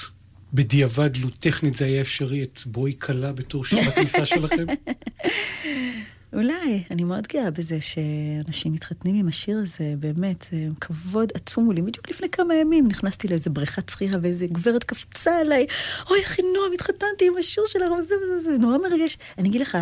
בדיעבד, 0.53 1.17
לו 1.17 1.29
טכנית 1.29 1.75
זה 1.75 1.85
היה 1.85 2.01
אפשרי, 2.01 2.43
את 2.43 2.59
בואי 2.65 2.93
כלה 2.99 3.31
בתור 3.31 3.65
שיר 3.65 3.79
הכניסה 3.79 4.25
שלכם? 4.25 4.65
אולי, 6.33 6.83
אני 6.91 7.03
מאוד 7.03 7.27
גאה 7.27 7.51
בזה 7.51 7.81
שאנשים 7.81 8.73
מתחתנים 8.73 9.15
עם 9.15 9.27
השיר 9.27 9.57
הזה, 9.57 9.93
באמת, 9.99 10.45
זה 10.51 10.67
כבוד 10.81 11.31
עצום 11.33 11.71
לי. 11.71 11.81
בדיוק 11.81 12.09
לפני 12.09 12.29
כמה 12.29 12.55
ימים 12.55 12.87
נכנסתי 12.87 13.27
לאיזה 13.27 13.49
בריכת 13.49 13.89
שחייה 13.89 14.11
ואיזה 14.21 14.47
גברת 14.47 14.83
קפצה 14.83 15.39
עליי, 15.39 15.65
אוי, 16.09 16.23
אחי 16.23 16.41
נועם, 16.41 16.73
התחתנתי 16.73 17.27
עם 17.27 17.33
השיר 17.39 17.63
שלך, 17.67 17.91
וזה 17.99 18.15
וזה 18.23 18.35
וזה, 18.35 18.57
נורא 18.57 18.77
מרגש. 18.77 19.17
אני 19.37 19.49
אגיד 19.49 19.61
לך, 19.61 19.77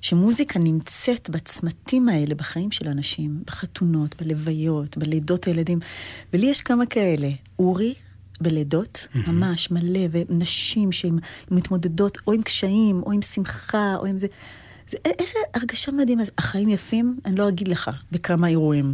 שמוזיקה 0.00 0.58
נמצאת 0.58 1.30
בצמתים 1.30 2.08
האלה 2.08 2.34
בחיים 2.34 2.70
של 2.70 2.88
אנשים, 2.88 3.42
בחתונות, 3.46 4.22
בלוויות, 4.22 4.96
בלידות 4.96 5.44
הילדים, 5.44 5.78
ולי 6.32 6.46
יש 6.46 6.60
כמה 6.60 6.86
כאלה. 6.86 7.30
אורי, 7.58 7.94
בלידות. 8.40 9.08
ממש 9.14 9.70
מלא, 9.70 10.00
ונשים 10.10 10.90
שמתמודדות 10.92 12.18
או 12.26 12.32
עם 12.32 12.42
קשיים, 12.42 13.02
או 13.02 13.12
עם 13.12 13.22
שמחה, 13.22 13.94
או 13.98 14.06
עם 14.06 14.18
זה. 14.18 14.26
זה 14.92 14.98
איזה 15.04 15.38
הרגשה 15.54 15.92
מדהימה, 15.92 16.22
החיים 16.38 16.68
יפים, 16.68 17.18
אני 17.24 17.36
לא 17.36 17.48
אגיד 17.48 17.68
לך 17.68 17.90
בכמה 18.12 18.48
אירועים. 18.48 18.92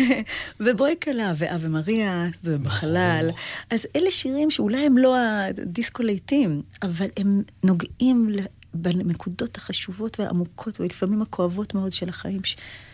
ובואי 0.60 0.94
כלה, 1.02 1.32
ואבה 1.36 1.68
מריה, 1.68 2.26
זה 2.42 2.58
בחלל. 2.58 3.30
אז 3.70 3.86
אלה 3.96 4.10
שירים 4.10 4.50
שאולי 4.50 4.86
הם 4.86 4.98
לא 4.98 5.16
הדיסקו 5.18 6.02
להיטים, 6.02 6.62
אבל 6.82 7.06
הם 7.16 7.42
נוגעים 7.64 8.36
בנקודות 8.74 9.56
החשובות 9.56 10.20
והעמוקות, 10.20 10.80
ולפעמים 10.80 11.22
הכואבות 11.22 11.74
מאוד 11.74 11.92
של 11.92 12.08
החיים, 12.08 12.40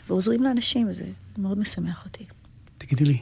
ועוזרים 0.09 0.43
לאנשים, 0.43 0.89
וזה 0.89 1.05
מאוד 1.39 1.59
משמח 1.59 2.05
אותי. 2.05 2.25
תגידי 2.79 3.05
לי, 3.05 3.19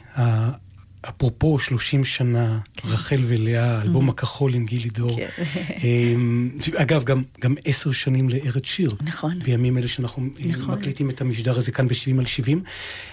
אפרופו 1.02 1.58
30 1.58 2.04
שנה, 2.04 2.58
כן. 2.74 2.88
רחל 2.88 3.20
ולאה, 3.26 3.82
אלבום 3.82 4.10
הכחול 4.10 4.54
עם 4.54 4.66
גילי 4.66 4.90
דור. 4.90 5.16
כן. 5.16 5.28
אמ, 5.84 6.50
אגב, 6.76 7.04
גם, 7.04 7.22
גם 7.40 7.54
עשר 7.64 7.92
שנים 7.92 8.28
לארץ 8.28 8.66
שיר. 8.66 8.90
נכון. 9.00 9.38
בימים 9.42 9.78
אלה 9.78 9.88
שאנחנו 9.88 10.22
אה, 10.22 10.46
נכון. 10.46 10.74
מקליטים 10.74 11.10
את 11.10 11.20
המשדר 11.20 11.58
הזה 11.58 11.72
כאן 11.72 11.88
ב-70 11.88 12.18
על 12.18 12.24
70. 12.24 12.62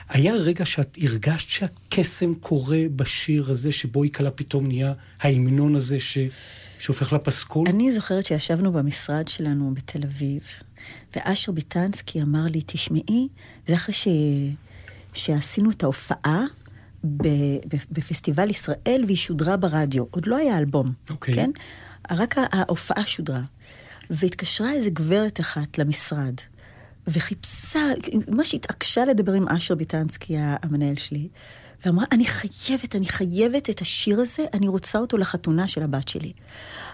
היה 0.10 0.34
רגע 0.34 0.66
שאת 0.66 0.98
הרגשת 1.02 1.50
שהקסם 1.50 2.34
קורה 2.34 2.82
בשיר 2.96 3.52
הזה, 3.52 3.72
שבו 3.72 4.04
היא 4.04 4.12
קלה 4.12 4.32
פתאום 4.32 4.68
נהיה 4.68 4.94
ההמנון 5.22 5.76
הזה 5.76 6.00
ש... 6.00 6.18
שהופך 6.80 7.14
לפסקול? 7.14 7.68
אני 7.70 7.92
זוכרת 7.92 8.26
שישבנו 8.26 8.72
במשרד 8.72 9.28
שלנו 9.28 9.74
בתל 9.74 10.04
אביב, 10.04 10.42
ואשר 11.16 11.52
ביטנסקי 11.52 12.22
אמר 12.22 12.44
לי, 12.44 12.62
תשמעי, 12.66 13.28
זה 13.68 13.76
אחרי 13.76 13.94
ש... 13.94 14.08
שעשינו 15.14 15.70
את 15.70 15.84
ההופעה, 15.84 16.46
בפסטיבל 17.92 18.50
ישראל 18.50 19.04
והיא 19.06 19.18
שודרה 19.18 19.58
ברדיו. 19.58 20.04
עוד 20.12 20.26
לא 20.26 20.36
היה 20.38 20.58
אלבום, 20.58 20.88
okay. 20.88 21.12
אוקיי. 21.12 21.34
כן? 21.34 21.52
רק 22.12 22.36
ההופעה 22.38 23.06
שודרה. 23.06 23.42
והתקשרה 24.10 24.74
איזה 24.74 24.90
גברת 24.90 25.40
אחת 25.40 25.78
למשרד, 25.78 26.34
וחיפשה, 27.08 27.82
ממש 28.28 28.54
התעקשה 28.54 29.06
לדבר 29.06 29.34
עם 29.34 29.48
אשר 29.48 29.76
ביטנסקי, 29.76 30.36
המנהל 30.38 30.96
שלי, 30.96 31.28
ואמרה, 31.86 32.06
אני 32.12 32.26
חייבת, 32.26 32.96
אני 32.96 33.06
חייבת 33.06 33.70
את 33.70 33.82
השיר 33.82 34.20
הזה, 34.22 34.46
אני 34.54 34.68
רוצה 34.68 35.00
אותו 35.00 35.18
לחתונה 35.18 35.68
של 35.68 35.84
הבת 35.84 36.08
שלי. 36.08 36.34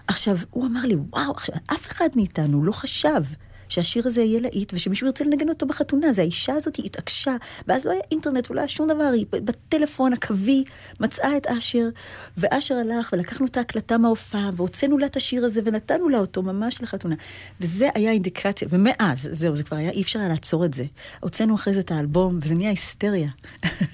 עכשיו, 0.07 0.37
הוא 0.49 0.65
אמר 0.65 0.85
לי, 0.85 0.95
וואו, 0.95 1.31
עכשיו, 1.31 1.55
אף 1.67 1.87
אחד 1.87 2.09
מאיתנו 2.15 2.63
לא 2.63 2.71
חשב 2.71 3.23
שהשיר 3.71 4.07
הזה 4.07 4.21
יהיה 4.21 4.39
להיט, 4.39 4.73
ושמישהו 4.73 5.07
ירצה 5.07 5.23
לנגן 5.23 5.49
אותו 5.49 5.65
בחתונה. 5.65 6.13
זה 6.13 6.21
האישה 6.21 6.53
הזאת, 6.53 6.75
היא 6.75 6.85
התעקשה, 6.85 7.35
ואז 7.67 7.85
לא 7.85 7.91
היה 7.91 8.01
אינטרנט 8.11 8.51
ולא 8.51 8.59
היה 8.59 8.67
שום 8.67 8.87
דבר, 8.89 9.11
היא 9.13 9.25
בטלפון 9.31 10.13
הקווי 10.13 10.63
מצאה 10.99 11.37
את 11.37 11.47
אשר, 11.47 11.89
ואשר 12.37 12.75
הלך, 12.75 13.09
ולקחנו 13.13 13.45
את 13.45 13.57
ההקלטה 13.57 13.97
מההופעה, 13.97 14.49
והוצאנו 14.53 14.97
לה 14.97 15.05
את 15.05 15.15
השיר 15.15 15.45
הזה, 15.45 15.61
ונתנו 15.65 16.09
לה 16.09 16.17
אותו 16.17 16.41
ממש 16.41 16.81
לחתונה. 16.81 17.15
וזה 17.61 17.89
היה 17.95 18.11
אינדיקציה, 18.11 18.67
ומאז, 18.71 19.29
זהו, 19.31 19.55
זה 19.55 19.63
כבר 19.63 19.77
היה, 19.77 19.91
אי 19.91 20.01
אפשר 20.01 20.19
היה 20.19 20.29
לעצור 20.29 20.65
את 20.65 20.73
זה. 20.73 20.85
הוצאנו 21.19 21.55
אחרי 21.55 21.73
זה 21.73 21.79
את 21.79 21.91
האלבום, 21.91 22.39
וזה 22.41 22.55
נהיה 22.55 22.69
היסטריה. 22.69 23.29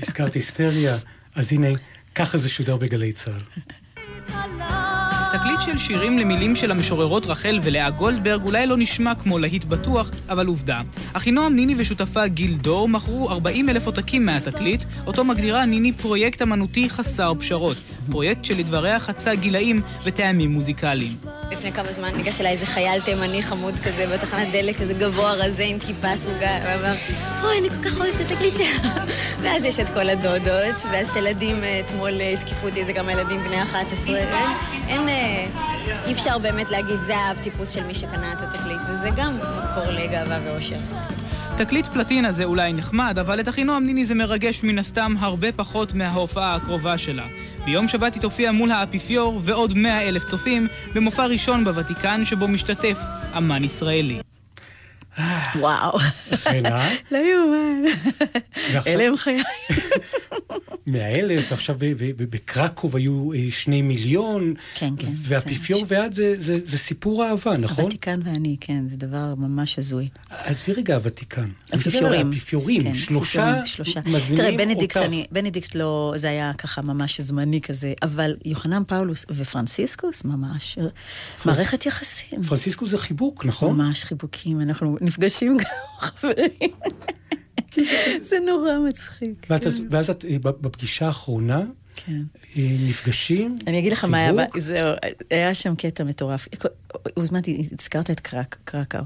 הזכרת 0.04 0.34
היסטריה, 0.34 0.96
אז 1.36 1.54
הנה, 1.54 1.68
ככה 2.16 2.38
זה 2.38 2.50
שודר 2.50 2.78
בגלי 2.78 3.12
צה"ל. 3.12 3.42
תקליט 5.32 5.62
של 5.62 5.78
שירים 5.78 6.20
למילים 6.20 6.56
של 6.56 6.72
המשוררות 6.72 7.26
רחל 7.26 7.60
ולאה 7.64 7.90
גולדברג 7.90 8.44
אולי 8.44 8.68
לא 8.68 8.78
נשמע 8.78 9.16
כמו 9.16 9.40
להיט 9.40 9.66
בטוח, 9.66 10.10
אבל 10.30 10.48
עובדה. 10.48 10.82
אחינועם 11.14 11.56
ניני 11.56 11.76
ושותפה 11.78 12.28
גיל 12.28 12.54
דור 12.54 12.90
מכרו 12.90 13.32
40 13.32 13.70
אלף 13.70 13.86
עותקים 13.86 14.26
מהתקליט, 14.26 14.84
אותו 15.08 15.24
מגדירה 15.24 15.66
ניני 15.66 15.94
פרויקט 15.94 16.42
אמנותי 16.42 16.90
חסר 16.90 17.34
פשרות. 17.40 17.78
פרויקט 18.12 18.46
שלדבריה 18.46 19.00
חצה 19.00 19.36
גילאים 19.36 19.82
וטעמים 20.04 20.52
מוזיקליים. 20.52 21.12
לפני 21.52 21.72
כמה 21.72 21.92
זמן 21.92 22.16
ניגש 22.16 22.42
אליי 22.42 22.52
איזה 22.52 22.66
חייל 22.66 23.02
תימני 23.02 23.44
חמוד 23.44 23.80
כזה 23.80 24.08
בתחנת 24.14 24.48
דלק, 24.52 24.82
כזה 24.82 24.94
גבוה 24.94 25.34
רזה 25.34 25.64
עם 25.64 25.80
כיפה 25.80 26.18
סרוגה, 26.18 26.58
ואמר, 26.64 26.96
אוי, 27.44 27.60
אני 27.60 27.70
כל 27.70 27.90
כך 27.90 28.00
אוהבת 28.00 28.22
את 28.22 28.32
התקליט 28.32 28.56
שלך. 28.56 28.88
ואז 29.42 29.66
יש 29.66 29.80
את 29.80 29.90
כל 29.94 30.10
הדודות, 30.10 30.76
ואז 30.92 31.10
את 31.10 31.16
הילדים, 31.16 31.64
אה, 31.64 31.82
אתמול 31.86 32.22
אה, 32.22 32.34
התקיפו 32.34 32.68
אותי, 32.68 32.86
זה 32.86 32.94
גם 32.94 33.08
הילדים 33.08 33.44
בני 33.44 33.64
11. 33.64 34.18
אין, 34.88 35.10
אה, 35.10 35.48
אי 36.06 36.14
אפשר 36.14 36.38
באמת 36.38 36.70
להגיד, 36.70 37.00
זה 37.02 37.18
האב 37.18 37.38
טיפוס 37.44 37.70
של 37.70 37.84
מי 37.84 37.94
שקנה 37.94 38.34
את 38.34 38.42
התקליט, 38.42 38.82
וזה 38.90 39.10
גם 39.16 39.38
מקור 39.38 39.92
לגאווה 39.92 40.40
ואושר. 40.46 40.80
תקליט 41.58 41.88
פלטינה 41.88 42.32
זה 42.32 42.44
אולי 42.44 42.74
נחמד, 42.74 43.20
אבל 43.20 43.40
את 43.40 43.50
אחינועם 43.50 43.86
ניני 43.86 44.06
זה 44.06 44.16
מרגש 44.16 44.64
מן 44.64 44.80
הסתם 44.80 45.16
הרבה 45.20 45.52
פחות 45.52 45.94
מההופעה 45.94 46.56
הקרובה 46.56 46.98
שלה. 46.98 47.26
ביום 47.68 47.88
שבת 47.88 48.14
היא 48.14 48.22
תופיע 48.22 48.52
מול 48.52 48.72
האפיפיור 48.72 49.42
ועוד 49.44 49.74
100 49.74 50.02
אלף 50.02 50.24
צופים 50.24 50.68
במופע 50.96 51.26
ראשון 51.26 51.64
בוותיקן 51.64 52.26
שבו 52.26 52.48
משתתף 52.48 52.98
אמן 53.38 53.64
ישראלי. 53.64 54.27
וואו. 55.56 56.00
לא 57.12 57.18
יאומן. 57.18 57.84
אלה 58.88 59.04
הם 59.04 59.18
חיי. 59.18 59.44
מאה 60.88 61.20
אלף, 61.20 61.52
ועכשיו 61.52 61.76
ו- 61.80 61.92
ו- 61.98 62.10
ובקרקוב 62.18 62.96
היו 62.96 63.34
אה, 63.34 63.40
שני 63.50 63.82
מיליון. 63.82 64.54
כן, 64.76 64.94
כן. 64.98 65.08
והאפיפיור 65.14 65.86
ועד 65.88 66.14
זה, 66.14 66.78
סיפור 66.78 67.26
אהבה, 67.26 67.58
נכון? 67.58 67.84
הוותיקן 67.84 68.20
ואני, 68.24 68.56
כן, 68.62 68.88
זה 68.88 68.98
דבר 68.98 69.34
ממש 69.38 69.80
הזוי. 69.80 70.08
עזבי 70.30 70.74
רגע 70.74 70.96
הוותיקן. 70.96 71.50
אפיפיורים. 71.76 72.28
האפיפיורים, 72.28 72.82
כן, 72.84 72.94
שלושה 72.94 73.42
אפיפיורים, 73.44 73.66
שלושה. 73.66 74.00
מזמינים 74.06 74.38
תראה, 74.38 74.58
בנדיקט, 74.58 74.98
אותך. 74.98 75.08
אני, 75.08 75.26
בנדיקט 75.32 75.76
לא, 75.76 76.14
זה 76.16 76.30
היה 76.30 76.52
ככה 76.58 76.82
ממש 76.82 77.22
זמני 77.22 77.62
כזה, 77.62 77.94
אבל 78.02 78.36
יוחנן 78.46 78.84
פאולוס 78.88 79.26
ופרנסיסקוס, 79.30 80.24
ממש, 80.24 80.78
מערכת 81.46 81.86
יחסים. 81.86 82.44
פרנסיסקו 82.44 82.88
זה 82.88 82.98
חיבוק, 82.98 83.46
נכון? 83.46 83.78
ממש 83.78 84.04
חיבוקים, 84.04 84.62
אנחנו 84.62 84.98
נפגשים 85.08 85.58
גם 85.58 85.66
חברים. 86.00 86.72
זה 88.30 88.40
נורא 88.46 88.72
מצחיק. 88.88 89.48
ואת, 89.50 89.68
ואז 89.90 90.10
את 90.10 90.26
אה, 90.26 90.38
בפגישה 90.42 91.06
האחרונה, 91.06 91.64
כן. 92.08 92.22
אה, 92.58 92.76
נפגשים, 92.90 93.56
אני 93.68 93.80
אגיד 93.80 93.92
לך 93.92 94.06
מה 94.06 94.18
היה, 94.18 94.32
זהו, 94.58 94.94
היה 95.30 95.54
שם 95.54 95.76
קטע 95.76 96.04
מטורף. 96.04 96.48
הוזמנתי, 97.18 97.70
הזכרת 97.80 98.12
את 98.12 98.20
קרק- 98.20 98.58
קרקאו. 98.66 99.00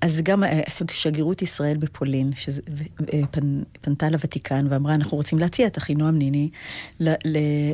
אז 0.00 0.20
גם 0.24 0.44
אה, 0.44 0.60
שגרירות 0.90 1.42
ישראל 1.42 1.76
בפולין, 1.76 2.30
שפנתה 2.36 4.10
לוותיקן 4.10 4.66
ואמרה, 4.70 4.94
אנחנו 4.94 5.16
רוצים 5.16 5.38
להציע 5.38 5.66
את 5.66 5.78
אחינועם 5.78 6.18
ניני 6.18 6.48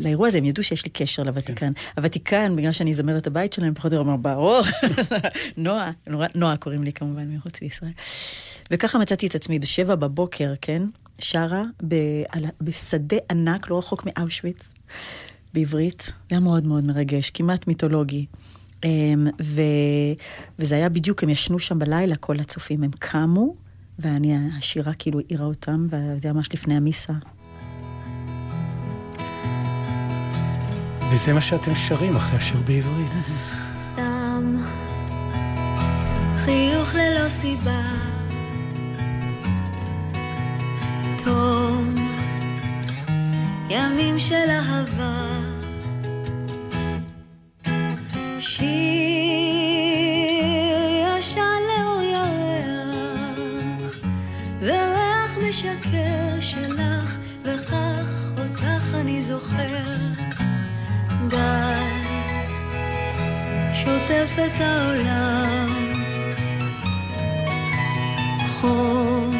לאירוע 0.01 0.29
הזה, 0.29 0.39
הם 0.39 0.45
ידעו 0.45 0.65
שיש 0.65 0.85
לי 0.85 0.91
קשר 0.91 1.23
לוותיקן. 1.23 1.73
הוותיקן, 1.97 2.57
בגלל 2.57 2.73
שאני 2.73 2.95
זמרת 2.95 3.27
הבית 3.27 3.53
שלהם, 3.53 3.75
פחות 3.75 3.93
או 3.93 3.99
יותר 3.99 4.09
אמר, 4.11 4.17
ברור, 4.17 4.61
נועה, 5.57 5.91
נועה 6.35 6.57
קוראים 6.57 6.85
לי 6.85 6.93
כמובן 6.93 7.35
מחוץ 7.35 7.61
לישראל. 7.61 7.93
וככה 8.71 8.99
מצאתי 8.99 9.27
את 9.27 9.35
עצמי 9.35 9.59
בשבע 9.59 9.95
בבוקר, 9.95 10.55
כן? 10.61 10.83
שרה 11.19 11.65
ב- 11.89 12.23
על 12.29 12.45
בשדה 12.61 13.17
ענק, 13.31 13.71
לא 13.71 13.79
רחוק 13.79 14.07
מאושוויץ, 14.07 14.75
בעברית. 15.55 16.03
זה 16.03 16.13
היה 16.31 16.41
מאוד 16.41 16.67
מאוד 16.67 16.85
מרגש, 16.85 17.31
כמעט 17.31 17.67
מיתולוגי. 17.67 18.27
אמ, 18.85 19.27
ו... 19.43 19.61
וזה 20.59 20.75
היה 20.75 20.89
בדיוק, 20.89 21.23
הם 21.23 21.29
ישנו 21.29 21.59
שם 21.59 21.79
בלילה, 21.79 22.17
כל 22.17 22.41
הצופים, 22.41 22.83
הם 22.83 22.91
קמו, 22.99 23.55
ואני, 23.99 24.37
השירה 24.59 24.93
כאילו 24.95 25.19
העירה 25.19 25.47
אותם, 25.47 25.87
וזה 25.91 26.29
היה 26.29 26.33
ממש 26.33 26.49
לפני 26.55 26.77
המיסה. 26.77 27.13
וזה 31.13 31.33
מה 31.33 31.41
שאתם 31.41 31.75
שרים 31.75 32.17
אחרי 32.17 32.39
השיר 32.39 32.61
בעברית. 32.67 33.27
סתם 33.27 34.65
חיוך 36.37 36.95
ללא 36.95 37.29
סיבה 37.29 38.08
תום 41.29 41.95
ימים 43.71 44.19
של 44.19 44.51
אהבה. 44.51 45.27
שיר 48.39 48.69
ישן 51.19 51.61
לאור 51.69 52.03
ירח 52.03 53.39
וריח 54.61 55.39
משקר 55.49 56.41
שלך 56.41 57.19
וכך 57.43 58.31
אותך 58.39 58.95
אני 58.95 59.23
זוכר. 59.23 59.85
גל 61.29 61.89
שוטף 63.75 64.39
את 64.47 64.61
העולם. 64.61 65.67
חום 68.61 69.38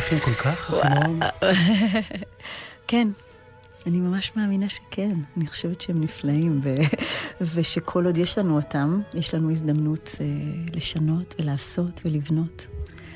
יפים 0.00 0.18
כל 0.18 0.34
כך, 0.34 0.70
אחינועם? 0.70 1.20
כן, 2.88 3.08
אני 3.86 4.00
ממש 4.00 4.32
מאמינה 4.36 4.68
שכן. 4.68 5.14
אני 5.36 5.46
חושבת 5.46 5.80
שהם 5.80 6.00
נפלאים, 6.00 6.60
ו... 6.62 6.74
ושכל 7.54 8.06
עוד 8.06 8.18
יש 8.18 8.38
לנו 8.38 8.56
אותם, 8.56 9.00
יש 9.14 9.34
לנו 9.34 9.50
הזדמנות 9.50 10.10
אה, 10.20 10.26
לשנות 10.74 11.34
ולעשות 11.38 12.00
ולבנות. 12.04 12.66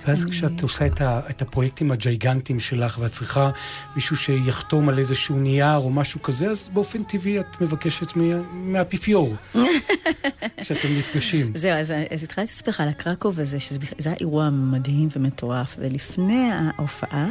ואז 0.06 0.24
כשאת 0.24 0.62
עושה 0.62 0.86
את, 0.86 1.00
ה, 1.00 1.20
את 1.30 1.42
הפרויקטים 1.42 1.90
הג'יגנטיים 1.90 2.60
שלך, 2.60 2.98
ואת 2.98 3.10
צריכה 3.10 3.50
מישהו 3.94 4.16
שיחתום 4.16 4.88
על 4.88 4.98
איזשהו 4.98 5.36
נייר 5.38 5.76
או 5.76 5.90
משהו 5.90 6.22
כזה, 6.22 6.50
אז 6.50 6.68
באופן 6.72 7.02
טבעי 7.02 7.40
את 7.40 7.60
מבקשת 7.60 8.16
מה, 8.16 8.24
מהאפיפיור, 8.52 9.36
כשאתם 10.60 10.88
נפגשים. 10.98 11.52
זהו, 11.54 11.78
אז, 11.78 11.92
אז 12.10 12.22
התחלתי 12.22 12.52
לספר 12.52 12.70
לך 12.70 12.80
על 12.80 12.88
הקרקוב 12.88 13.40
הזה, 13.40 13.60
שזה 13.60 13.78
היה 14.04 14.14
אירוע 14.20 14.50
מדהים 14.50 15.08
ומטורף, 15.16 15.76
ולפני 15.78 16.50
ההופעה, 16.52 17.28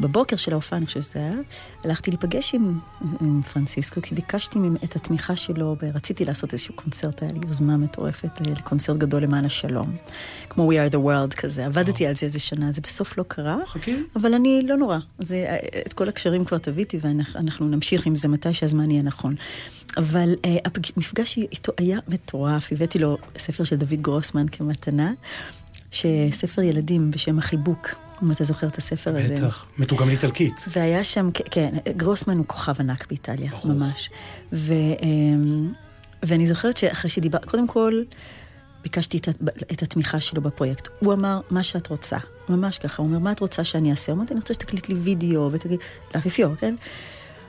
בבוקר 0.00 0.36
של 0.36 0.52
ההופעה, 0.52 0.78
אני 0.78 0.86
חושבת 0.86 1.02
שזה 1.02 1.18
היה, 1.18 1.34
הלכתי 1.84 2.10
להיפגש 2.10 2.54
עם, 2.54 2.78
עם 3.20 3.42
פרנסיסקו, 3.42 4.02
כי 4.02 4.14
ביקשתי 4.14 4.58
ממנו 4.58 4.76
את 4.84 4.96
התמיכה 4.96 5.36
שלו, 5.36 5.76
ורציתי 5.82 6.24
לעשות 6.24 6.52
איזשהו 6.52 6.74
קונצרט, 6.74 7.22
היה 7.22 7.32
לי 7.32 7.38
יוזמה 7.46 7.76
מטורפת 7.76 8.40
אה, 8.40 8.52
לקונצרט 8.52 8.96
גדול 8.96 9.22
למען 9.22 9.44
השלום. 9.44 9.96
כמו 10.48 10.72
We 10.72 10.74
are 10.74 10.92
the 10.92 10.96
world 10.96 11.36
כזה, 11.36 11.66
עבדתי 11.66 12.06
על 12.06 12.14
זה 12.14 12.26
איזה 12.26 12.38
שנה, 12.38 12.72
זה 12.72 12.80
בסוף 12.80 13.18
לא 13.18 13.24
קרה, 13.28 13.56
חכי. 13.66 13.96
אבל 14.16 14.34
אני, 14.34 14.62
לא 14.64 14.76
נורא. 14.76 14.98
זה, 15.18 15.56
את 15.86 15.92
כל 15.92 16.08
הקשרים 16.08 16.44
כבר 16.44 16.58
תביתי, 16.58 16.98
ואנחנו 17.00 17.68
נמשיך 17.68 18.06
עם 18.06 18.14
זה 18.14 18.28
מתי 18.28 18.54
שהזמן 18.54 18.90
יהיה 18.90 19.02
נכון. 19.02 19.34
אבל 19.96 20.34
אה, 20.44 20.56
המפגש 20.96 21.38
איתו 21.38 21.72
היה 21.78 21.98
מטורף. 22.08 22.72
הבאתי 22.72 22.98
לו 22.98 23.18
ספר 23.38 23.64
של 23.64 23.76
דוד 23.76 24.02
גרוסמן 24.02 24.48
כמתנה, 24.48 25.12
שספר 25.90 26.62
ילדים 26.62 27.10
בשם 27.10 27.38
החיבוק, 27.38 27.88
אם 28.22 28.30
אתה 28.30 28.44
זוכר 28.44 28.66
את 28.66 28.78
הספר 28.78 29.16
הזה. 29.16 29.34
בטח, 29.34 29.66
מתורגם 29.78 30.08
לאיטלקית. 30.08 30.64
והיה 30.76 31.04
שם, 31.04 31.30
כן, 31.50 31.74
גרוסמן 31.96 32.38
הוא 32.38 32.46
כוכב 32.46 32.74
ענק 32.80 33.06
באיטליה, 33.08 33.50
ברור. 33.50 33.66
ממש. 33.66 34.10
ו, 34.52 34.72
אמ, 35.02 35.72
ואני 36.22 36.46
זוכרת 36.46 36.76
שאחרי 36.76 37.10
שדיבר, 37.10 37.38
קודם 37.38 37.66
כל, 37.66 38.02
ביקשתי 38.82 39.18
את, 39.18 39.28
את 39.72 39.82
התמיכה 39.82 40.20
שלו 40.20 40.42
בפרויקט. 40.42 40.88
הוא 40.98 41.12
אמר, 41.12 41.40
מה 41.50 41.62
שאת 41.62 41.86
רוצה. 41.88 42.16
ממש 42.48 42.78
ככה, 42.78 43.02
הוא 43.02 43.08
אומר, 43.08 43.18
מה 43.18 43.32
את 43.32 43.40
רוצה 43.40 43.64
שאני 43.64 43.90
אעשה? 43.90 44.12
אמרתי, 44.12 44.32
אני 44.32 44.40
רוצה 44.40 44.54
שתקליט 44.54 44.88
לי 44.88 44.94
וידאו 44.94 45.48
ותגיד, 45.52 45.80
לאפיפיור, 46.14 46.54
כן? 46.54 46.74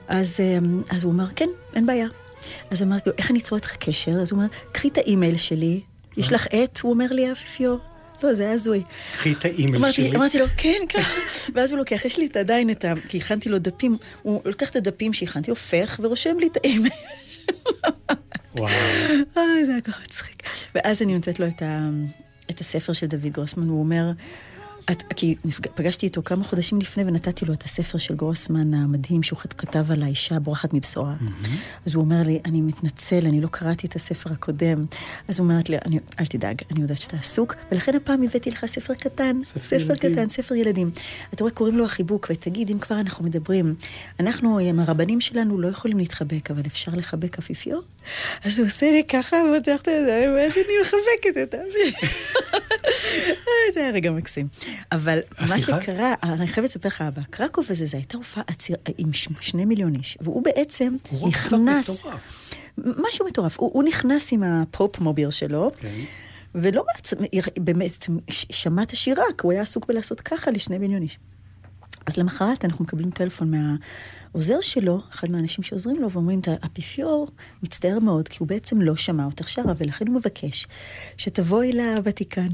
אז, 0.08 0.40
אמ, 0.40 0.82
אז 0.90 1.04
הוא 1.04 1.14
אמר, 1.14 1.28
כן, 1.36 1.50
אין 1.74 1.86
בעיה. 1.86 2.08
אז 2.72 2.84
אמרתי 2.84 3.10
לו, 3.10 3.16
איך 3.18 3.32
אני 3.32 3.40
אצור 3.40 3.56
איתך 3.56 3.76
קשר? 3.76 4.12
אז 4.12 4.32
הוא 4.32 4.38
אומר, 4.38 4.50
קחי 4.72 4.88
את 4.88 4.98
האימייל 4.98 5.38
שלי, 5.38 5.82
יש 6.18 6.32
לך 6.32 6.48
עט? 6.52 6.80
הוא 6.80 6.92
אומר 6.92 7.06
לי, 7.12 7.30
האפיפיור. 7.30 7.80
לא, 8.24 8.34
זה 8.34 8.44
היה 8.44 8.52
הזוי. 8.52 8.84
קחי 9.12 9.32
את 9.34 9.46
האימייל 9.46 9.92
שלי. 9.92 10.16
אמרתי 10.16 10.40
לו, 10.40 10.46
כן, 10.58 10.80
ככה. 10.90 11.20
ואז 11.56 11.72
הוא 11.72 11.78
לוקח, 11.78 12.06
יש 12.06 12.18
לי 12.18 12.26
את 12.26 12.38
עדיין 12.38 12.70
את 12.70 12.86
ה... 12.86 12.94
כי 13.10 13.18
הכנתי 13.18 13.50
לו 13.50 13.60
דפים, 13.60 13.98
הוא 14.22 14.42
לוקח 14.46 14.70
את 14.70 14.76
הדפים 14.76 15.14
שהכנתי, 15.14 15.52
הופך 15.52 16.00
ורושם 16.04 16.40
לי 16.40 16.48
את 16.48 16.58
האימייל 16.64 16.94
וואו. 18.56 18.72
אוי, 19.38 19.66
זה 19.66 19.72
היה 19.72 19.82
כל 19.82 19.92
כך 19.92 20.02
מצחיק. 20.04 20.44
ואז 20.76 21.02
אני 21.02 21.14
נותנת 21.14 21.40
לו 21.40 21.48
את, 21.48 21.62
ה, 21.62 21.90
את 22.50 22.60
הספר 22.60 22.94
של 22.94 23.08
דוד 23.08 23.26
גרוסמן, 23.32 23.68
הוא 23.68 23.80
אומר, 23.80 24.12
את, 24.92 25.04
כי 25.16 25.36
נפג... 25.46 25.68
פגשתי 25.76 26.06
איתו 26.06 26.24
כמה 26.24 26.44
חודשים 26.44 26.80
לפני 26.80 27.04
ונתתי 27.04 27.46
לו 27.46 27.54
את 27.54 27.64
הספר 27.64 27.98
של 27.98 28.16
גרוסמן 28.16 28.74
המדהים 28.74 29.24
שהוא 29.24 29.40
כתב 29.40 29.92
על 29.92 30.04
האישה 30.04 30.36
הבורחת 30.36 30.74
מבשורה. 30.74 31.16
Mm-hmm. 31.22 31.86
אז 31.86 31.96
הוא 31.96 32.04
אומר 32.04 32.24
לי, 32.24 32.40
אני 32.46 32.62
מתנצל, 32.62 33.26
אני 33.26 33.42
לא 33.42 33.48
קראתי 33.52 33.88
את 33.88 33.96
הספר 33.96 34.32
הקודם. 34.32 34.86
אז 35.28 35.40
הוא 35.40 35.48
אומרת 35.50 35.70
לי, 35.70 35.78
אני, 35.86 36.00
אל 36.20 36.26
תדאג, 36.26 36.62
אני 36.72 36.82
יודעת 36.82 37.02
שאתה 37.02 37.18
עסוק, 37.18 37.56
ולכן 37.72 37.96
הפעם 37.96 38.24
הבאתי 38.24 38.52
לך 38.52 38.66
ספר 38.66 38.94
קטן. 38.94 39.42
ספר, 39.46 39.60
ספר 39.60 39.76
ילדים. 39.76 40.14
קטן, 40.14 40.30
ספר 40.30 40.56
ילדים. 40.56 40.92
אתה 41.34 41.44
רואה, 41.44 41.54
קוראים 41.54 41.78
לו 41.78 41.86
החיבוק, 41.86 42.28
ותגיד, 42.32 42.70
אם 42.70 42.80
כבר 42.80 43.00
אנחנו 43.00 43.26
מדברים, 43.26 43.76
אנחנו 44.20 44.60
עם 44.60 44.80
הרבנים 44.80 45.22
שלנו 45.22 45.62
לא 45.62 45.68
יכולים 45.68 45.98
להתחבק, 45.98 46.52
אבל 46.52 46.62
אפשר 46.68 46.92
לחבק 46.96 47.38
אפיפיור? 47.38 47.82
אז 48.44 48.60
הוא 48.60 48.68
עושה 48.68 48.92
לי 48.92 49.04
ככה, 49.04 49.38
ופותח 49.38 49.82
את 49.82 49.88
הידיים, 49.88 50.36
ואז 50.36 50.54
אני 50.54 50.74
מחבקת 50.82 51.38
את 51.44 51.54
האפיפיור. 51.54 52.12
זה 53.74 53.80
היה 53.80 53.92
רגע 53.92 54.12
מקסים. 54.12 54.48
אבל 54.92 55.20
מה 55.50 55.60
שקרה, 55.60 56.14
אני 56.24 56.48
חייבת 56.48 56.70
לספר 56.70 56.88
לך, 56.88 57.04
בקרקוב 57.14 57.66
הזה, 57.70 57.86
זו 57.86 57.98
הייתה 57.98 58.18
הופעה 58.18 58.44
עם 58.98 59.14
שני 59.40 59.66
מיליון 59.66 59.96
איש, 59.96 60.18
והוא 60.22 60.44
בעצם 60.44 60.96
נכנס... 61.28 62.04
משהו 62.78 63.26
מטורף. 63.26 63.58
הוא, 63.60 63.84
נכנס 63.84 64.34
עם 64.34 64.44
הפופ 64.44 65.00
מוביל 65.00 65.32
שלו. 65.32 65.72
כן. 65.80 65.94
ולא 66.56 66.84
באמת 67.60 68.08
שמע 68.30 68.84
את 68.84 68.92
השירה, 68.92 69.24
כי 69.38 69.42
הוא 69.44 69.52
היה 69.52 69.62
עסוק 69.62 69.86
בלעשות 69.86 70.22
ככה 70.22 70.52
לשני 70.52 70.78
מיליון 70.78 71.02
איש. 71.02 71.20
אז 72.08 72.18
למחרת 72.18 72.66
אנחנו 72.66 72.84
מקבלים 72.84 73.12
טלפון 73.12 73.52
מהעוזר 73.52 74.62
שלו, 74.62 75.02
אחד 75.10 75.32
מהאנשים 75.32 75.64
שעוזרים 75.64 76.02
לו, 76.02 76.12
ואומרים, 76.12 76.42
האפיפיור 76.64 77.28
מצטער 77.64 78.00
מאוד, 78.00 78.28
כי 78.28 78.38
הוא 78.40 78.48
בעצם 78.48 78.82
לא 78.82 78.96
שמע 78.96 79.26
אותך 79.26 79.50
שרה, 79.50 79.74
ולכן 79.78 80.08
הוא 80.08 80.16
מבקש 80.16 80.68
שתבואי 81.18 81.72
לוותיקן 81.72 82.48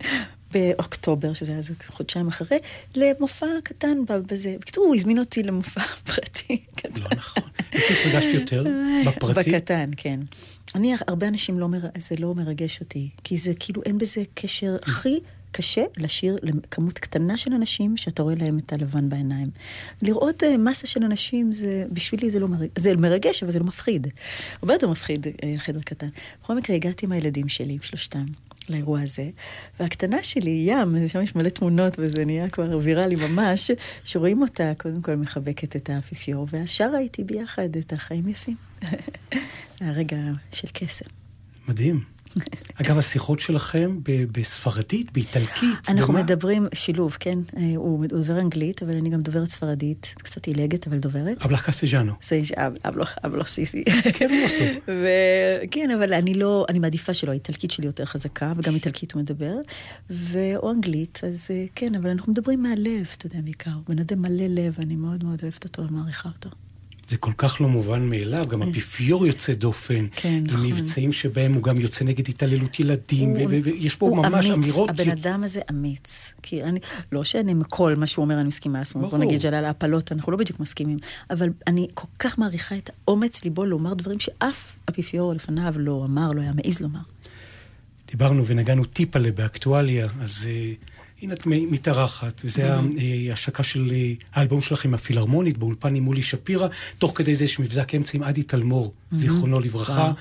באוקטובר, 0.52 1.32
שזה 1.34 1.52
היה 1.52 1.62
חודשיים 1.86 2.28
אחרי, 2.28 2.58
למופע 2.96 3.46
קטן 3.64 3.98
בזה. 4.06 4.54
בקיצור, 4.60 4.86
הוא 4.86 4.94
הזמין 4.94 5.18
אותי 5.18 5.42
למופע 5.42 5.80
פרטי. 6.14 6.64
לא 7.00 7.08
נכון. 7.16 7.42
איפה 7.72 7.94
התרגשתי 7.94 8.36
יותר? 8.36 8.64
בפרטי? 9.06 9.52
בקטן, 9.52 9.90
כן. 9.96 10.20
אני, 10.74 10.94
הרבה 11.08 11.28
אנשים 11.28 11.58
לא, 11.58 11.68
מר... 11.68 11.80
זה 11.98 12.14
לא 12.18 12.34
מרגש 12.34 12.80
אותי, 12.80 13.08
כי 13.24 13.38
זה 13.38 13.52
כאילו, 13.58 13.82
אין 13.82 13.98
בזה 13.98 14.22
קשר 14.34 14.76
הכי... 14.82 15.20
קשה 15.52 15.84
לשיר 15.96 16.36
לכמות 16.42 16.98
קטנה 16.98 17.38
של 17.38 17.52
אנשים 17.52 17.96
שאתה 17.96 18.22
רואה 18.22 18.34
להם 18.34 18.58
את 18.58 18.72
הלבן 18.72 19.08
בעיניים. 19.08 19.50
לראות 20.02 20.42
uh, 20.42 20.46
מסה 20.58 20.86
של 20.86 21.04
אנשים, 21.04 21.52
זה, 21.52 21.84
בשבילי 21.92 22.30
זה 22.30 22.40
לא 22.40 22.48
מרגש, 22.48 22.70
זה 22.78 22.96
מרגש, 22.96 23.42
אבל 23.42 23.52
זה 23.52 23.58
לא 23.58 23.64
מפחיד. 23.64 24.06
הרבה 24.62 24.74
יותר 24.74 24.90
מפחיד, 24.90 25.26
uh, 25.26 25.30
חדר 25.58 25.80
קטן. 25.80 26.08
בכל 26.42 26.56
מקרה, 26.56 26.76
הגעתי 26.76 27.06
עם 27.06 27.12
הילדים 27.12 27.48
שלי, 27.48 27.72
עם 27.72 27.82
שלושתם. 27.82 28.24
לאירוע 28.68 29.00
הזה, 29.00 29.30
והקטנה 29.80 30.22
שלי, 30.22 30.64
ים, 30.66 31.08
שם 31.08 31.22
יש 31.22 31.36
מלא 31.36 31.48
תמונות 31.48 31.94
וזה 31.98 32.24
נהיה 32.24 32.48
כבר 32.48 32.78
ויראלי 32.82 33.16
ממש, 33.28 33.70
שרואים 34.04 34.42
אותה 34.42 34.72
קודם 34.78 35.02
כל 35.02 35.14
מחבקת 35.14 35.76
את 35.76 35.90
האפיפיור, 35.90 36.46
ואז 36.50 36.68
שרה 36.68 36.98
איתי 36.98 37.24
ביחד 37.24 37.76
את 37.76 37.92
החיים 37.92 38.28
יפים. 38.28 38.56
הרגע 39.80 40.16
של 40.52 40.68
קסם. 40.72 41.06
מדהים. 41.68 42.11
אגב, 42.80 42.98
השיחות 42.98 43.40
שלכם 43.40 43.98
בספרדית, 44.32 45.12
באיטלקית, 45.12 45.88
אנחנו 45.88 46.12
במה? 46.12 46.22
מדברים 46.22 46.66
שילוב, 46.74 47.16
כן. 47.20 47.38
אה, 47.56 47.72
הוא 47.76 48.06
דובר 48.06 48.40
אנגלית, 48.40 48.82
אבל 48.82 48.96
אני 48.96 49.10
גם 49.10 49.22
דוברת 49.22 49.50
ספרדית, 49.50 50.14
קצת 50.18 50.46
עילגת, 50.46 50.86
אבל 50.86 50.98
דוברת. 50.98 51.44
אבלה 51.44 51.58
קסטג'אנו. 51.58 52.12
אבלו 53.24 53.44
סיסי. 53.44 53.84
כן. 54.12 54.28
כן, 55.70 55.90
אבל 55.90 56.12
אני 56.12 56.34
לא, 56.34 56.66
אני 56.68 56.78
מעדיפה 56.78 57.14
שלא, 57.14 57.30
האיטלקית 57.30 57.70
שלי 57.70 57.86
יותר 57.86 58.04
חזקה, 58.04 58.52
וגם 58.56 58.74
איטלקית 58.74 59.12
הוא 59.12 59.22
מדבר, 59.22 59.54
או 60.56 60.70
אנגלית, 60.70 61.20
אז 61.26 61.46
אה, 61.50 61.64
כן, 61.74 61.94
אבל 61.94 62.10
אנחנו 62.10 62.32
מדברים 62.32 62.62
מהלב, 62.62 63.06
אתה 63.16 63.26
יודע, 63.26 63.40
בעיקר. 63.40 63.70
בן 63.88 63.98
אדם 63.98 64.22
מלא 64.22 64.46
לב, 64.48 64.74
אני 64.78 64.96
מאוד 64.96 65.24
מאוד 65.24 65.42
אוהבת 65.42 65.64
אותו 65.64 65.82
ומעריכה 65.82 66.28
אותו. 66.28 66.50
זה 67.08 67.16
כל 67.16 67.32
כך 67.36 67.60
לא 67.60 67.68
מובן 67.68 68.02
מאליו, 68.02 68.44
גם 68.48 68.60
כן. 68.60 68.68
האפיפיור 68.68 69.26
יוצא 69.26 69.52
דופן. 69.52 70.06
כן, 70.10 70.42
נכון. 70.46 70.58
עם 70.58 70.66
מבצעים 70.66 71.12
שבהם 71.12 71.54
הוא 71.54 71.62
גם 71.62 71.80
יוצא 71.80 72.04
נגד 72.04 72.28
התעללות 72.28 72.80
ילדים, 72.80 73.32
ויש 73.48 73.96
פה 73.96 74.12
ממש 74.16 74.46
אמיץ, 74.46 74.58
אמירות... 74.58 74.90
הבן 74.90 75.10
אדם 75.10 75.44
הזה 75.44 75.60
אמיץ. 75.70 76.32
כי 76.42 76.62
אני, 76.62 76.80
לא 77.12 77.24
שאני 77.24 77.50
עם 77.52 77.62
כל 77.62 77.94
מה 77.96 78.06
שהוא 78.06 78.22
אומר 78.22 78.38
אני 78.40 78.48
מסכימה, 78.48 78.84
זאת 78.84 78.94
אומרת, 78.94 79.10
בוא 79.10 79.18
נגיד 79.18 79.40
שעל 79.40 79.64
ההפלות 79.64 80.12
אנחנו 80.12 80.32
לא 80.32 80.38
בדיוק 80.38 80.60
מסכימים, 80.60 80.98
אבל 81.30 81.48
אני 81.66 81.88
כל 81.94 82.08
כך 82.18 82.38
מעריכה 82.38 82.76
את 82.76 82.90
האומץ 83.06 83.44
ליבו 83.44 83.64
לומר 83.64 83.94
דברים 83.94 84.18
שאף 84.20 84.78
אפיפיור 84.90 85.34
לפניו 85.34 85.74
לא 85.76 86.04
אמר, 86.04 86.32
לא 86.32 86.40
היה 86.40 86.52
מעז 86.52 86.80
לומר. 86.80 87.00
דיברנו 88.10 88.46
ונגענו 88.46 88.84
טיפה 88.84 89.18
באקטואליה, 89.34 90.08
אז... 90.20 90.48
Uh, 90.48 90.91
הנה 91.22 91.34
את 91.34 91.46
מתארחת, 91.46 92.42
וזה 92.44 92.74
ההשקה 93.30 93.62
של 93.62 93.92
אה, 93.94 94.12
האלבום 94.34 94.62
שלך 94.62 94.84
עם 94.84 94.94
הפילהרמונית 94.94 95.58
באולפן 95.58 95.94
עם 95.94 96.02
מולי 96.02 96.22
שפירא, 96.22 96.68
תוך 96.98 97.12
כדי 97.14 97.34
זה 97.34 97.44
יש 97.44 97.60
מבזק 97.60 97.94
אמצע 97.94 98.18
עם 98.18 98.22
עדי 98.22 98.42
תלמור, 98.42 98.92
זיכרונו 99.12 99.60
לברכה. 99.60 100.12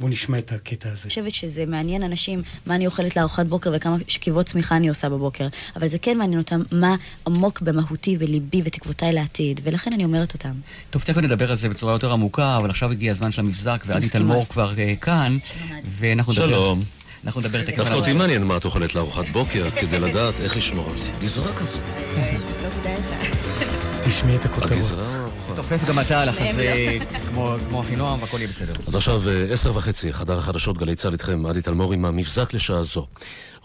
בואו 0.00 0.10
נשמע 0.10 0.38
את 0.38 0.52
הקטע 0.52 0.88
הזה. 0.92 1.02
אני 1.02 1.08
חושבת 1.08 1.34
שזה 1.34 1.66
מעניין 1.66 2.02
אנשים, 2.02 2.42
מה 2.66 2.74
אני 2.74 2.86
אוכלת 2.86 3.16
לארוחת 3.16 3.46
בוקר 3.46 3.72
וכמה 3.76 3.96
שכיבות 4.08 4.46
צמיחה 4.46 4.76
אני 4.76 4.88
עושה 4.88 5.08
בבוקר. 5.08 5.48
אבל 5.76 5.88
זה 5.88 5.98
כן 5.98 6.18
מעניין 6.18 6.40
אותם 6.40 6.62
מה 6.72 6.96
עמוק 7.26 7.60
במהותי 7.60 8.16
וליבי 8.20 8.62
ותקוותיי 8.64 9.12
לעתיד, 9.12 9.60
ולכן 9.64 9.90
אני 9.92 10.04
אומרת 10.04 10.34
אותם. 10.34 10.52
טוב, 10.90 11.02
תכף 11.02 11.16
נדבר 11.16 11.50
על 11.50 11.56
זה 11.56 11.68
בצורה 11.68 11.92
יותר 11.92 12.12
עמוקה, 12.12 12.56
אבל 12.56 12.70
עכשיו 12.70 12.90
הגיע 12.90 13.10
הזמן 13.10 13.32
של 13.32 13.40
המבזק, 13.40 13.84
ועדי 13.86 14.08
תלמור 14.08 14.48
כבר 14.48 14.78
אה, 14.78 14.94
כאן, 15.00 15.38
ואנחנו 15.98 16.32
נדבר... 16.32 16.46
שלום. 16.46 16.84
אנחנו 17.26 17.40
נדבר 17.40 17.62
תכף 17.62 17.76
דווקא 17.76 17.94
אותי 17.94 18.12
מעניין 18.12 18.44
מה 18.44 18.56
את 18.56 18.64
אוכלת 18.64 18.94
לארוחת 18.94 19.28
בוקר, 19.28 19.70
כדי 19.70 20.00
לדעת 20.00 20.34
איך 20.40 20.56
לשמור 20.56 20.90
על 20.90 20.96
גזרה 21.22 21.52
כזו. 21.52 21.78
תשמעי 24.04 24.36
את 24.36 24.44
הכותרות. 24.44 24.70
תופף 25.56 25.88
גם 25.88 26.00
אתה 26.00 26.22
על 26.22 26.28
החזה 26.28 26.98
כמו 27.28 27.80
אחינועם 27.80 28.20
והכל 28.22 28.36
יהיה 28.38 28.48
בסדר. 28.48 28.72
אז 28.86 28.94
עכשיו 28.94 29.28
אה, 29.28 29.46
עשר 29.52 29.76
וחצי, 29.76 30.12
חדר 30.12 30.38
החדשות 30.38 30.78
גלי 30.78 30.94
צה"ל 30.94 31.12
איתכם, 31.12 31.46
עדי 31.46 31.62
תלמור 31.62 31.92
עם 31.92 32.04
המבזק 32.04 32.54
לשעה 32.54 32.82
זו. 32.82 33.06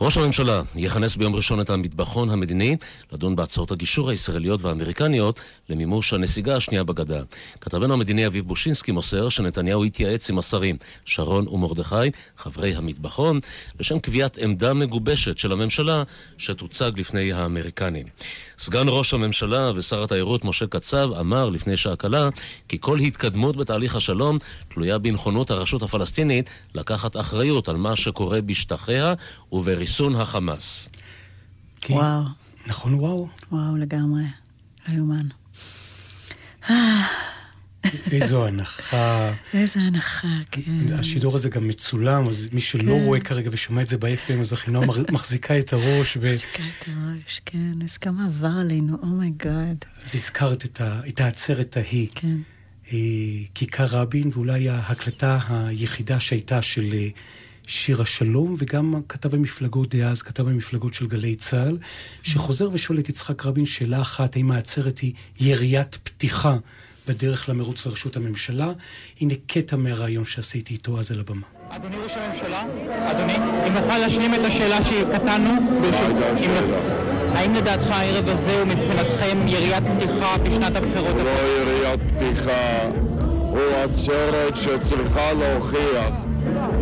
ראש 0.02 0.18
הממשלה 0.18 0.62
יכנס 0.76 1.16
ביום 1.16 1.36
ראשון 1.36 1.62
את 1.62 1.70
המטבחון 1.70 2.30
המדיני 2.30 2.76
לדון 3.14 3.36
בהצעות 3.36 3.72
הגישור 3.72 4.10
הישראליות 4.10 4.62
והאמריקניות 4.62 5.40
למימוש 5.70 6.14
הנסיגה 6.14 6.56
השנייה 6.56 6.84
בגדה. 6.84 7.22
כתבנו 7.62 7.94
המדיני 7.94 8.28
אביב 8.28 8.46
בושינסקי 8.46 8.92
מוסר 8.92 9.30
שנתניהו 9.30 9.84
התייעץ 9.84 10.30
עם 10.30 10.40
השרים 10.40 10.78
שרון 11.06 11.48
ומרדכי, 11.48 11.96
חברי 12.38 12.76
המטבחון, 12.76 13.40
לשם 13.80 14.00
קביעת 14.00 14.38
עמדה 14.38 14.74
מגובשת 14.74 15.38
של 15.38 15.52
הממשלה 15.52 16.04
שתוצג 16.38 16.92
לפני 16.96 17.34
האמריקנים. 17.34 18.06
סגן 18.60 18.86
ראש 18.88 19.14
הממשלה 19.14 19.72
ושר 19.76 20.04
התיירות 20.04 20.46
משה 20.46 20.68
קצב 20.68 21.10
אמר 21.20 21.50
לפני 21.50 21.78
שעה 21.78 21.96
קלה 21.96 22.30
כי 22.68 22.78
כל 22.80 23.00
התקדמות 23.00 23.56
בתהליך 23.56 23.96
השלום 23.96 24.38
תלויה 24.68 24.98
בנכונות 24.98 25.52
הרשות 25.52 25.82
הפלסטינית 25.82 26.50
לקחת 26.76 27.18
אחריות 27.18 27.70
על 27.70 27.78
מה 27.78 27.96
שקורה 27.96 28.42
בשטחיה 28.42 29.14
ובריסון 29.89 30.15
החמאס. 30.15 30.89
כן. 31.82 31.93
וואו. 31.93 32.23
נכון 32.67 32.93
וואו? 32.93 33.28
וואו 33.52 33.78
לגמרי. 33.78 34.23
לא 34.88 34.93
יאומן. 34.93 35.28
איזו 38.12 38.47
הנחה. 38.47 39.34
איזו 39.54 39.80
הנחה, 39.80 40.38
כן. 40.52 40.93
השידור 40.93 41.36
הזה 41.36 41.49
גם 41.49 41.67
מצולם, 41.67 42.28
אז 42.28 42.47
מי 42.52 42.62
שלא 42.62 42.82
כן. 42.82 43.06
רואה 43.06 43.19
כרגע 43.19 43.49
ושומע 43.54 43.82
את 43.82 43.88
זה 43.88 43.97
ב-FM, 43.97 44.41
אז 44.41 44.54
אחינועם 44.54 44.89
מחזיקה 45.12 45.60
את 45.60 45.73
הראש. 45.73 46.17
ו... 46.21 46.30
מחזיקה 46.30 46.63
את 46.63 46.88
הראש, 46.88 47.41
כן. 47.45 47.73
אז 47.84 47.97
כמה 47.97 48.25
עבר 48.25 48.60
עלינו, 48.62 48.97
oh 49.02 49.23
my 49.23 49.43
god. 49.43 49.86
Oh 49.86 50.04
אז 50.06 50.15
הזכרת 50.15 50.65
את, 50.65 50.82
ה... 50.82 51.02
את 51.08 51.19
העצרת 51.19 51.78
ההיא. 51.78 52.08
כן. 52.15 52.38
אה, 52.93 52.97
כיכר 53.56 53.86
רבין, 53.86 54.30
ואולי 54.34 54.69
ההקלטה 54.69 55.39
היחידה 55.49 56.19
שהייתה 56.19 56.62
של 56.62 56.93
שיר 57.69 58.01
השלום, 58.01 58.55
וגם 58.58 58.93
כתב 59.10 59.36
המפלגות 59.36 59.95
דאז, 59.95 60.21
כתב 60.21 60.47
המפלגות 60.47 60.93
של 60.93 61.08
גלי 61.08 61.36
צה"ל, 61.36 61.77
שחוזר 62.23 62.69
ושואל 62.71 62.99
את 62.99 63.10
יצחק 63.10 63.45
רבין 63.45 63.65
שאלה 63.65 64.01
אחת, 64.01 64.36
האם 64.36 64.51
העצרת 64.51 64.99
היא 64.99 65.13
יריית 65.39 65.97
פתיחה 66.03 66.58
בדרך 67.08 67.49
למרוץ 67.49 67.86
לראשות 67.86 68.15
הממשלה. 68.15 68.71
הנה 69.21 69.34
קטע 69.47 69.75
מהרעיון 69.75 70.25
שעשיתי 70.25 70.73
איתו 70.73 70.99
אז 70.99 71.12
על 71.12 71.19
הבמה. 71.19 71.47
אדוני 71.69 71.95
ראש 72.03 72.12
הממשלה, 72.15 72.63
אדוני, 73.12 73.36
אם 73.67 73.73
נוכל 73.73 73.97
להשלים 73.97 74.34
את 74.34 74.39
השאלה 74.45 74.79
שקטענו, 74.86 75.49
האם 77.34 77.53
לדעתך 77.53 77.88
הערב 77.89 78.27
הזה 78.27 78.60
הוא 78.60 78.67
מבחינתכם 78.67 79.47
יריית 79.47 79.84
פתיחה 79.84 80.38
בשנת 80.38 80.75
הבחירות? 80.75 81.15
לא 81.15 81.29
יריית 81.29 81.99
פתיחה, 81.99 82.89
הוא 83.50 83.62
עצרת 83.62 84.58
שצריכה 84.58 85.34
להוכיח 85.34 86.16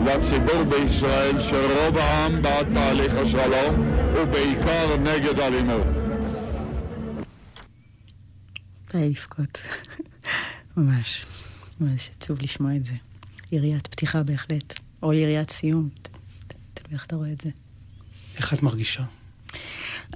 לציבור 0.06 0.64
בישראל 0.64 1.40
שרוב 1.40 1.98
העם 1.98 2.42
בעד 2.42 2.68
תהליך 2.74 3.14
השלום 3.16 3.88
ובעיקר 4.16 4.98
נגד 4.98 5.40
אלימות. 5.40 5.88
די 8.92 9.10
לבכות. 9.10 9.62
ממש. 10.78 11.26
ממש 11.82 12.10
עצוב 12.18 12.42
לשמוע 12.42 12.76
את 12.76 12.86
זה. 12.86 12.94
יריית 13.52 13.88
פתיחה 13.88 14.24
בהחלט. 14.24 14.74
או 15.04 15.14
יריית 15.14 15.50
סיום. 15.50 15.90
תלוי 16.74 16.94
איך 16.94 17.06
אתה 17.06 17.16
רואה 17.16 17.32
את 17.32 17.42
זה. 17.42 17.50
איך 18.38 18.54
את 18.54 18.64
מרגישה? 18.64 19.04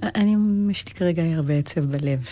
אני, 0.02 0.36
יש 0.70 0.88
לי 0.88 0.94
כרגע 0.94 1.22
הרבה 1.22 1.54
עצב 1.54 1.80
בלב 1.84 2.24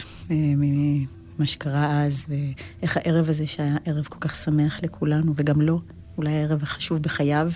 ממה 1.40 1.46
שקרה 1.46 2.02
אז, 2.02 2.26
ואיך 2.28 2.96
הערב 2.96 3.28
הזה, 3.28 3.46
שהיה 3.46 3.76
ערב 3.84 4.04
כל 4.04 4.18
כך 4.20 4.34
שמח 4.34 4.80
לכולנו, 4.82 5.32
וגם 5.36 5.60
לו, 5.60 5.80
אולי 6.18 6.30
הערב 6.30 6.62
החשוב 6.62 7.02
בחייו, 7.02 7.50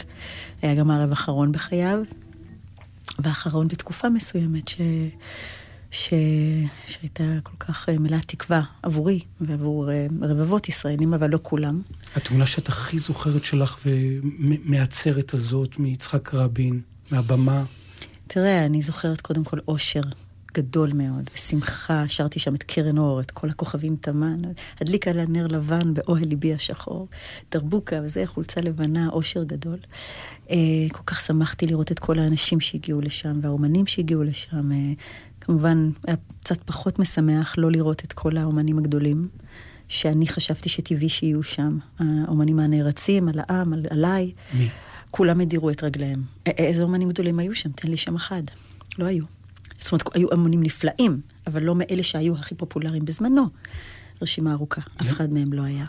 היה 0.63 0.75
גם 0.75 0.91
הערב 0.91 1.11
האחרון 1.11 1.53
בחייו, 1.53 1.99
והאחרון 3.19 3.69
בתקופה 3.69 4.09
מסוימת 4.09 4.69
ש... 4.69 4.81
ש... 5.91 6.15
שהייתה 6.87 7.25
כל 7.43 7.57
כך 7.61 7.89
אה, 7.89 7.99
מלאת 7.99 8.25
תקווה 8.27 8.63
עבורי 8.83 9.21
ועבור 9.41 9.91
אה, 9.91 10.07
רבבות 10.23 10.69
ישראלים, 10.69 11.15
אבל 11.15 11.31
לא 11.31 11.39
כולם. 11.43 11.83
התמונה 12.17 12.47
שאת 12.47 12.69
הכי 12.69 12.99
זוכרת 12.99 13.45
שלך 13.45 13.79
ומהעצרת 13.87 15.35
הזאת, 15.35 15.79
מיצחק 15.79 16.35
רבין, 16.35 16.81
מהבמה? 17.11 17.65
תראה, 18.27 18.67
אני 18.67 18.83
זוכרת 18.83 19.21
קודם 19.21 19.45
כל 19.45 19.59
אושר 19.69 20.03
גדול 20.55 20.93
מאוד, 20.93 21.31
ושמחה, 21.35 22.05
שרתי 22.09 22.39
שם 22.39 22.55
את 22.55 22.63
קרן 22.63 22.99
אור, 22.99 23.21
את 23.21 23.31
כל 23.31 23.51
הכוכבים 23.51 23.97
תמן, 23.97 24.43
הדליקה 24.81 25.13
לה 25.13 25.25
נר 25.27 25.47
לבן 25.47 25.95
באוהל 25.95 26.25
ליבי 26.25 26.55
השחור, 26.55 27.09
דרבוקה 27.51 28.01
וזה, 28.05 28.27
חולצה 28.27 28.61
לבנה, 28.61 29.09
אושר 29.09 29.45
גדול. 29.45 29.79
אה, 30.51 30.57
כל 30.93 31.03
כך 31.07 31.21
שמחתי 31.21 31.67
לראות 31.67 31.93
את 31.93 31.99
כל 31.99 32.19
האנשים 32.19 32.61
שהגיעו 32.61 33.01
לשם, 33.01 33.39
והאומנים 33.43 33.87
שהגיעו 33.87 34.23
לשם. 34.23 34.73
אה, 34.73 34.93
כמובן, 35.41 35.91
היה 36.07 36.17
קצת 36.43 36.63
פחות 36.63 36.99
משמח 36.99 37.55
לא 37.59 37.71
לראות 37.71 38.05
את 38.05 38.13
כל 38.13 38.37
האומנים 38.37 38.79
הגדולים, 38.79 39.23
שאני 39.89 40.27
חשבתי 40.27 40.69
שטבעי 40.69 41.09
שיהיו 41.09 41.43
שם. 41.43 41.79
האומנים 41.99 42.59
הנערצים, 42.59 43.29
על 43.29 43.41
העם, 43.49 43.73
על, 43.73 43.87
עליי. 43.91 44.33
מי? 44.55 44.69
כולם 45.11 45.41
הדירו 45.41 45.71
את 45.71 45.85
רגליהם. 45.85 46.23
איזה 46.47 46.83
אומנים 46.83 47.09
גדולים 47.09 47.39
היו 47.39 47.55
שם? 47.55 47.71
תן 47.73 47.89
לי 47.89 47.97
שם 47.97 48.17
אחד. 48.17 48.43
לא 48.99 49.05
היו. 49.05 49.34
זאת 49.85 49.93
אומרת, 49.93 50.17
היו 50.17 50.33
אמנים 50.33 50.63
נפלאים, 50.63 51.21
אבל 51.47 51.63
לא 51.63 51.75
מאלה 51.75 52.03
שהיו 52.03 52.35
הכי 52.35 52.55
פופולריים 52.55 53.05
בזמנו. 53.05 53.47
רשימה 54.23 54.53
ארוכה, 54.53 54.81
אף 55.01 55.09
אחד 55.09 55.33
מהם 55.33 55.53
לא 55.53 55.63
היה. 55.63 55.85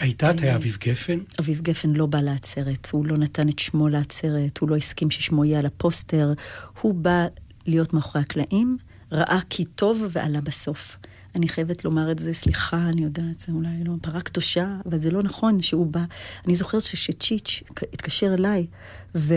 הייתה, 0.00 0.30
את 0.30 0.40
היה 0.40 0.56
אביב 0.56 0.76
גפן? 0.80 1.18
אביב 1.40 1.60
גפן 1.60 1.90
לא 1.90 2.06
בא 2.06 2.20
לעצרת, 2.20 2.88
הוא 2.92 3.06
לא 3.06 3.16
נתן 3.16 3.48
את 3.48 3.58
שמו 3.58 3.88
לעצרת, 3.88 4.58
הוא 4.58 4.68
לא 4.68 4.76
הסכים 4.76 5.10
ששמו 5.10 5.44
יהיה 5.44 5.58
על 5.58 5.66
הפוסטר, 5.66 6.32
הוא 6.80 6.94
בא 6.94 7.26
להיות 7.66 7.92
מאחורי 7.92 8.24
הקלעים, 8.24 8.76
ראה 9.12 9.38
כי 9.50 9.64
טוב 9.64 10.02
ועלה 10.10 10.40
בסוף. 10.40 10.98
אני 11.34 11.48
חייבת 11.48 11.84
לומר 11.84 12.10
את 12.10 12.18
זה, 12.18 12.34
סליחה, 12.34 12.88
אני 12.88 13.02
יודעת, 13.02 13.40
זה 13.40 13.52
אולי 13.52 13.84
לא 13.84 13.92
פרה 14.02 14.20
קדושה, 14.20 14.76
אבל 14.86 14.98
זה 14.98 15.10
לא 15.10 15.22
נכון 15.22 15.62
שהוא 15.62 15.86
בא. 15.86 16.04
אני 16.46 16.54
זוכרת 16.54 16.82
שצ'יץ' 16.82 17.62
התקשר 17.92 18.34
אליי 18.34 18.66
ו... 19.14 19.34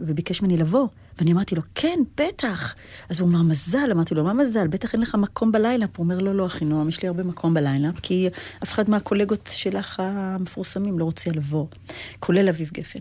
וביקש 0.00 0.42
ממני 0.42 0.56
לבוא, 0.56 0.88
ואני 1.20 1.32
אמרתי 1.32 1.54
לו, 1.54 1.62
כן, 1.74 1.98
בטח. 2.16 2.74
אז 3.08 3.20
הוא 3.20 3.28
אמר, 3.28 3.42
מזל. 3.42 3.90
אמרתי 3.92 4.14
לו, 4.14 4.24
מה 4.24 4.32
מזל? 4.32 4.66
בטח 4.66 4.92
אין 4.92 5.00
לך 5.00 5.14
מקום 5.14 5.52
בליינאפ. 5.52 5.96
הוא 5.96 6.04
אומר, 6.04 6.18
לא, 6.18 6.34
לא, 6.34 6.46
אחינועם, 6.46 6.88
יש 6.88 7.02
לי 7.02 7.08
הרבה 7.08 7.22
מקום 7.22 7.54
בליינאפ, 7.54 7.94
כי 8.02 8.28
אף 8.64 8.72
אחד 8.72 8.90
מהקולגות 8.90 9.50
שלך 9.52 10.02
המפורסמים 10.06 10.98
לא 10.98 11.04
רוצה 11.04 11.30
לבוא, 11.30 11.66
כולל 12.20 12.48
אביב 12.48 12.70
גפן. 12.72 12.98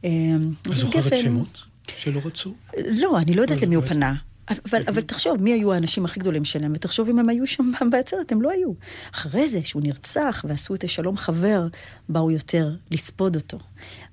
את 0.00 0.06
זוכרת 0.72 1.16
שמות 1.16 1.64
שלא 1.96 2.20
רצו? 2.24 2.54
לא, 2.90 3.18
אני 3.18 3.34
לא 3.34 3.42
יודעת 3.42 3.62
למי 3.62 3.74
הוא 3.74 3.84
פנה. 3.84 4.14
אבל, 4.48 4.82
אבל 4.88 5.00
תחשוב, 5.00 5.42
מי 5.42 5.52
היו 5.52 5.72
האנשים 5.72 6.04
הכי 6.04 6.20
גדולים 6.20 6.44
שלהם, 6.44 6.72
ותחשוב 6.74 7.08
אם 7.08 7.18
הם 7.18 7.28
היו 7.28 7.46
שם 7.46 7.70
בעצרת, 7.92 8.32
הם 8.32 8.42
לא 8.42 8.50
היו. 8.50 8.72
אחרי 9.14 9.48
זה, 9.48 9.60
שהוא 9.64 9.82
נרצח 9.82 10.44
ועשו 10.48 10.74
את 10.74 10.84
השלום 10.84 11.16
חבר, 11.16 11.66
באו 12.08 12.30
יותר 12.30 12.70
לספוד 12.90 13.36
אותו. 13.36 13.58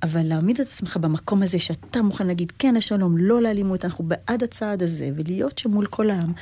אבל 0.04 0.24
להעמיד 0.24 0.60
את 0.60 0.68
עצמך 0.68 0.98
במקום 0.98 1.44
הזה 1.44 1.60
שאתה 1.60 2.02
מוכן 2.02 2.28
להגיד 2.28 2.52
כן 2.60 2.76
לשלום, 2.76 3.18
לא 3.18 3.42
לאלימות, 3.42 3.86
אנחנו 3.86 4.04
בעד 4.04 4.44
הצעד 4.44 4.84
הזה, 4.84 5.10
ולהיות 5.16 5.58
שם 5.58 5.72
מול 5.72 5.86
כל 5.86 6.10
העם. 6.10 6.34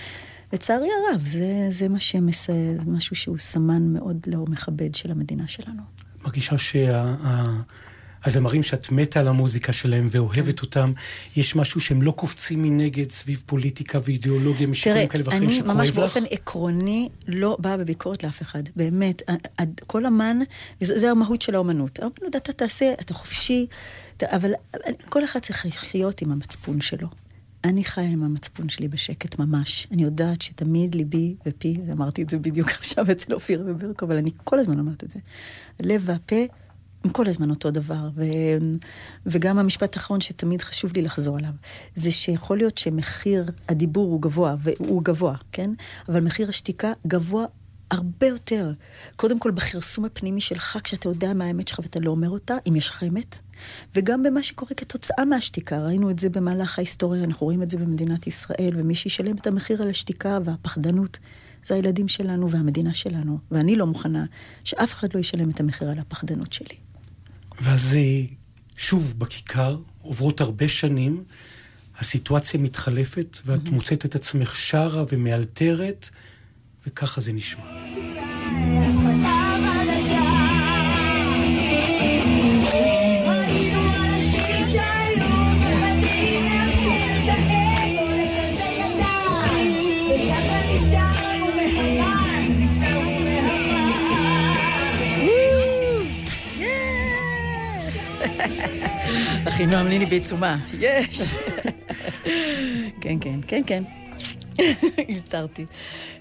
לצערי 0.53 0.87
הרב, 0.89 1.21
זה, 1.25 1.67
זה 1.69 1.89
מה 1.89 1.99
שמס... 1.99 2.47
זה 2.47 2.91
משהו 2.91 3.15
שהוא 3.15 3.37
סמן 3.37 3.93
מאוד 3.93 4.17
לא 4.27 4.45
מכבד 4.47 4.95
של 4.95 5.11
המדינה 5.11 5.47
שלנו. 5.47 5.81
מרגישה 6.23 6.57
שה... 6.57 7.15
הזמרים 8.26 8.63
שאת 8.63 8.91
מתה 8.91 9.20
על 9.20 9.28
המוזיקה 9.28 9.74
שלהם 9.74 10.07
ואוהבת 10.11 10.61
אותם, 10.61 10.91
יש 11.36 11.55
משהו 11.55 11.82
שהם 11.82 12.01
לא 12.01 12.11
קופצים 12.11 12.63
מנגד 12.63 13.11
סביב 13.11 13.43
פוליטיקה 13.45 13.99
ואידיאולוגיה 14.03 14.67
משיקולים 14.67 15.07
כאלה 15.07 15.24
ואחרים 15.26 15.49
שכואב 15.49 15.59
לך? 15.59 15.63
תראה, 15.63 15.74
אני 15.74 15.88
ממש 15.88 15.91
באופן 15.91 16.24
עקרוני 16.30 17.09
לא 17.28 17.57
באה 17.59 17.78
בביקורת 17.78 18.24
לאף 18.24 18.41
אחד, 18.41 18.63
באמת. 18.76 19.22
כל 19.88 20.05
אמן, 20.05 20.39
זה 20.82 21.11
המהות 21.11 21.41
של 21.41 21.55
האומנות. 21.55 21.99
האומנות, 21.99 22.36
אתה 22.36 22.53
תעשה, 22.53 22.93
אתה 23.01 23.13
חופשי, 23.13 23.67
אבל 24.24 24.51
כל 25.09 25.24
אחד 25.24 25.39
צריך 25.39 25.65
לחיות 25.65 26.22
עם 26.22 26.32
המצפון 26.32 26.82
שלו. 26.82 27.07
אני 27.63 27.84
חיה 27.84 28.09
עם 28.09 28.24
המצפון 28.24 28.70
שלי 28.70 28.88
בשקט 28.88 29.39
ממש. 29.39 29.88
אני 29.91 30.03
יודעת 30.03 30.41
שתמיד 30.41 30.95
ליבי 30.95 31.36
ופי, 31.45 31.78
ואמרתי 31.88 32.22
את 32.22 32.30
זה 32.30 32.38
בדיוק 32.38 32.67
עכשיו 32.67 33.11
אצל 33.11 33.34
אופיר 33.34 33.63
וברקו, 33.67 34.05
אבל 34.05 34.17
אני 34.17 34.30
כל 34.43 34.59
הזמן 34.59 34.80
אומרת 34.80 35.03
את 35.03 35.11
זה. 35.11 35.20
הלב 35.80 36.01
והפה 36.05 36.45
הם 37.04 37.10
כל 37.10 37.28
הזמן 37.28 37.50
אותו 37.50 37.72
דבר. 37.72 38.10
ו... 38.16 38.24
וגם 39.26 39.60
המשפט 39.60 39.97
האחרון 39.97 40.22
שתמיד 40.22 40.62
חשוב 40.62 40.93
לי 40.95 41.02
לחזור 41.02 41.38
עליו, 41.38 41.52
זה 41.95 42.12
שיכול 42.12 42.58
להיות 42.58 42.78
שמחיר 42.78 43.52
הדיבור 43.70 44.12
הוא 44.12 44.22
גבוה, 44.22 44.56
והוא 44.60 45.04
גבוה, 45.04 45.36
כן? 45.52 45.72
אבל 46.10 46.24
מחיר 46.24 46.50
השתיקה 46.50 46.91
גבוה 47.08 47.45
הרבה 47.91 48.28
יותר. 48.28 48.72
קודם 49.16 49.39
כל 49.39 49.52
בכרסום 49.52 50.06
הפנימי 50.06 50.41
שלך, 50.41 50.78
כשאתה 50.84 51.10
יודע 51.10 51.34
מה 51.34 51.45
האמת 51.45 51.68
שלך 51.68 51.80
ואתה 51.80 52.00
לא 52.00 52.12
אומר 52.12 52.30
אותה, 52.30 52.56
אם 52.70 52.76
יש 52.76 52.89
לך 52.89 53.04
אמת, 53.04 53.39
וגם 53.95 54.24
במה 54.24 54.43
שקורה 54.43 54.72
כתוצאה 54.78 55.26
מהשתיקה. 55.26 55.86
ראינו 55.86 56.10
את 56.10 56.20
זה 56.20 56.30
במהלך 56.30 56.80
ההיסטוריה, 56.80 57.24
אנחנו 57.24 57.45
רואים 57.45 57.64
את 57.64 57.70
זה 57.70 57.78
במדינת 57.78 58.28
ישראל, 58.28 58.74
ומי 58.76 58.95
שישלם 58.95 59.36
את 59.36 59.47
המחיר 59.47 59.82
על 59.82 59.89
השתיקה 59.89 60.39
והפחדנות, 60.45 61.20
זה 61.66 61.76
הילדים 61.76 62.08
שלנו 62.08 62.52
והמדינה 62.52 62.93
שלנו. 62.93 63.38
ואני 63.52 63.76
לא 63.76 63.88
מוכנה 63.88 64.26
שאף 64.64 64.93
אחד 64.93 65.08
לא 65.14 65.20
ישלם 65.20 65.50
את 65.50 65.60
המחיר 65.60 65.89
על 65.89 66.00
הפחדנות 66.00 66.54
שלי. 66.54 66.88
ואז 67.62 67.97
שוב 68.78 69.14
בכיכר, 69.18 69.78
עוברות 70.01 70.41
הרבה 70.41 70.68
שנים, 70.68 71.24
הסיטואציה 71.97 72.60
מתחלפת, 72.60 73.38
ואת 73.45 73.68
mm-hmm. 73.68 73.72
מוצאת 73.72 74.05
את 74.05 74.16
עצמך 74.16 74.55
שרה 74.55 75.03
ומאלתרת, 75.12 76.10
וככה 76.88 77.22
זה 77.22 77.34
נשמע. 77.34 77.64
אחינועם 99.60 99.88
ניני 99.88 100.05
בעיצומה, 100.05 100.57
יש. 100.80 101.22
כן, 103.01 103.18
כן, 103.22 103.39
כן, 103.47 103.62
כן. 103.68 103.84
אלתרתי. 105.10 105.66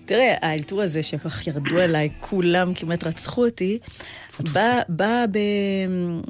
תראה, 0.08 0.34
האלתור 0.42 0.82
הזה 0.82 1.02
שכך 1.02 1.46
ירדו 1.46 1.78
עליי, 1.78 2.08
כולם 2.20 2.74
כמעט 2.74 3.04
רצחו 3.04 3.44
אותי, 3.44 3.78
בא, 4.52 4.80
בא 4.88 5.24
ב, 5.30 5.38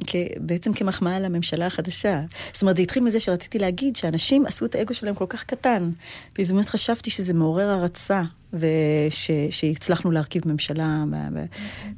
כ, 0.06 0.16
בעצם 0.40 0.72
כמחמאה 0.72 1.20
לממשלה 1.20 1.66
החדשה. 1.66 2.20
זאת 2.52 2.62
אומרת, 2.62 2.76
זה 2.76 2.82
התחיל 2.82 3.02
מזה 3.02 3.20
שרציתי 3.20 3.58
להגיד 3.58 3.96
שאנשים 3.96 4.46
עשו 4.46 4.64
את 4.64 4.74
האגו 4.74 4.94
שלהם 4.94 5.14
כל 5.14 5.24
כך 5.28 5.44
קטן. 5.44 5.90
ובאמת 6.38 6.68
חשבתי 6.68 7.10
שזה 7.10 7.34
מעורר 7.34 7.68
הערצה, 7.68 8.22
ושהצלחנו 8.52 10.10
להרכיב 10.10 10.48
ממשלה 10.48 11.04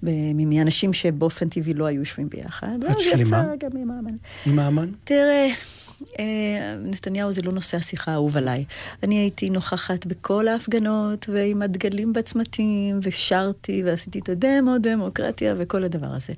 מאנשים 0.03 0.93
שבאופן 0.93 1.49
טבעי 1.49 1.75
לא 1.75 1.85
היו 1.85 2.01
יושבים 2.01 2.29
ביחד. 2.29 2.79
את 2.91 3.01
שלמה? 3.01 3.45
גם 3.59 3.71
עם 3.81 3.91
האמן. 3.91 4.17
עם 4.47 4.59
האמן? 4.59 4.89
תראה... 5.05 5.49
אה, 6.19 6.77
נתניהו 6.85 7.33
זה 7.33 7.43
לא 7.43 7.53
נושא 7.53 7.77
השיחה 7.77 8.13
האהוב 8.13 8.37
עליי. 8.37 8.65
אני 9.03 9.15
הייתי 9.15 9.51
נוכחת 9.51 10.07
בכל 10.07 10.49
ההפגנות, 10.49 11.29
ועם 11.29 11.63
הדגלים 11.63 12.13
בצמתים, 12.13 13.01
ושרתי, 13.03 13.83
ועשיתי 13.85 14.19
את 14.19 14.29
הדמו, 14.29 14.79
דמוקרטיה, 14.83 15.55
וכל 15.59 15.85
הדבר 15.85 16.09
הזה. 16.09 16.33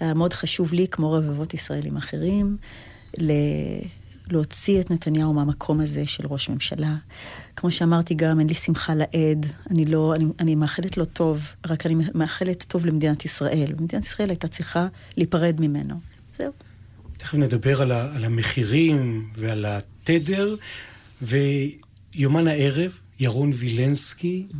היה 0.00 0.14
מאוד 0.14 0.32
חשוב 0.32 0.72
לי, 0.72 0.88
כמו 0.88 1.12
רבבות 1.12 1.54
ישראלים 1.54 1.96
אחרים, 1.96 2.56
ל... 3.18 3.32
להוציא 4.30 4.80
את 4.80 4.90
נתניהו 4.90 5.32
מהמקום 5.32 5.80
הזה 5.80 6.06
של 6.06 6.26
ראש 6.26 6.48
ממשלה. 6.48 6.96
כמו 7.56 7.70
שאמרתי 7.70 8.14
גם, 8.14 8.38
אין 8.38 8.48
לי 8.48 8.54
שמחה 8.54 8.94
לעד, 8.94 9.46
אני 9.70 9.84
לא, 9.84 10.14
אני, 10.14 10.24
אני 10.40 10.54
מאחלת 10.54 10.96
לו 10.96 11.04
טוב, 11.04 11.52
רק 11.66 11.86
אני 11.86 11.94
מאחלת 12.14 12.64
טוב 12.68 12.86
למדינת 12.86 13.24
ישראל. 13.24 13.72
מדינת 13.80 14.04
ישראל 14.04 14.28
הייתה 14.28 14.48
צריכה 14.48 14.86
להיפרד 15.16 15.60
ממנו. 15.60 15.94
זהו. 16.32 16.52
תכף 17.18 17.34
נדבר 17.34 17.82
על, 17.82 17.92
ה, 17.92 18.16
על 18.16 18.24
המחירים 18.24 19.28
ועל 19.36 19.66
התדר, 19.68 20.54
ויומן 21.22 22.48
הערב, 22.48 22.98
ירון 23.20 23.50
וילנסקי, 23.54 24.46
mm-hmm. 24.50 24.54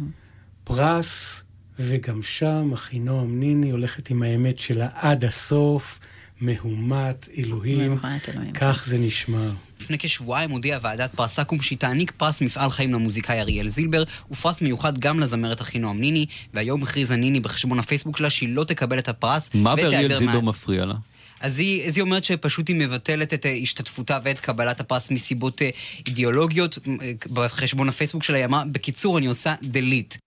פרס, 0.65 1.43
וגם 1.79 2.23
שם 2.23 2.71
אחינועם 2.75 3.41
ניני 3.41 3.71
הולכת 3.71 4.11
עם 4.11 4.23
האמת 4.23 4.59
שלה 4.59 4.89
עד 4.95 5.25
הסוף, 5.25 5.99
מהומת 6.41 7.29
אלוהים. 7.39 7.87
מהומת 7.87 8.29
אלוהים. 8.29 8.53
כך 8.53 8.83
זה 8.87 8.99
נשמע. 8.99 9.49
לפני 9.81 9.99
כשבועיים 9.99 10.51
הודיעה 10.51 10.79
ועדת 10.83 11.15
פרס 11.15 11.39
אקו"ם 11.39 11.63
שהיא 11.63 11.79
תעניק 11.79 12.11
פרס 12.17 12.41
מפעל 12.41 12.71
חיים 12.71 12.93
למוזיקאי 12.93 13.41
אריאל 13.41 13.69
זילבר, 13.69 14.05
ופרס 14.31 14.61
מיוחד 14.61 14.99
גם 14.99 15.21
לזמרת 15.21 15.61
אחינועם 15.61 16.01
ניני, 16.01 16.27
והיום 16.55 16.83
הכריזה 16.83 17.17
ניני 17.17 17.41
בחשבון 17.41 17.79
הפייסבוק 17.79 18.17
שלה 18.17 18.31
שהיא 18.31 18.49
לא 18.49 18.65
תקבל 18.65 18.99
את 18.99 19.09
הפרס. 19.09 19.51
מה 19.55 19.77
באריאל 19.77 20.19
זילבר 20.19 20.41
מה- 20.41 20.51
מפריע 20.51 20.85
לה? 20.85 20.95
אז 21.41 21.59
היא, 21.59 21.87
אז 21.89 21.97
היא 21.97 22.03
אומרת 22.03 22.25
שפשוט 22.25 22.69
היא 22.69 22.77
מבטלת 22.77 23.35
את 23.35 23.47
אה, 23.47 23.59
השתתפותה 23.63 24.19
ואת 24.23 24.41
קבלת 24.41 24.81
הפרס 24.81 25.11
מסיבות 25.11 25.63
אה, 25.63 25.71
אידיאולוגיות. 26.07 26.79
אה, 27.03 27.13
בחשבון 27.33 27.89
הפייסבוק 27.89 28.23
שלה 28.23 28.37
היא 28.37 28.45
אמרה, 28.45 28.65
בקיצור, 28.73 29.19
אני 29.19 29.27
עושה 29.27 29.55
delete. 29.63 30.19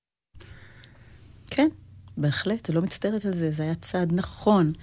כן, 1.47 1.67
בהחלט, 2.17 2.69
לא 2.69 2.81
מצטערת 2.81 3.25
על 3.25 3.33
זה, 3.33 3.51
זה 3.51 3.63
היה 3.63 3.75
צעד 3.75 4.13
נכון, 4.13 4.73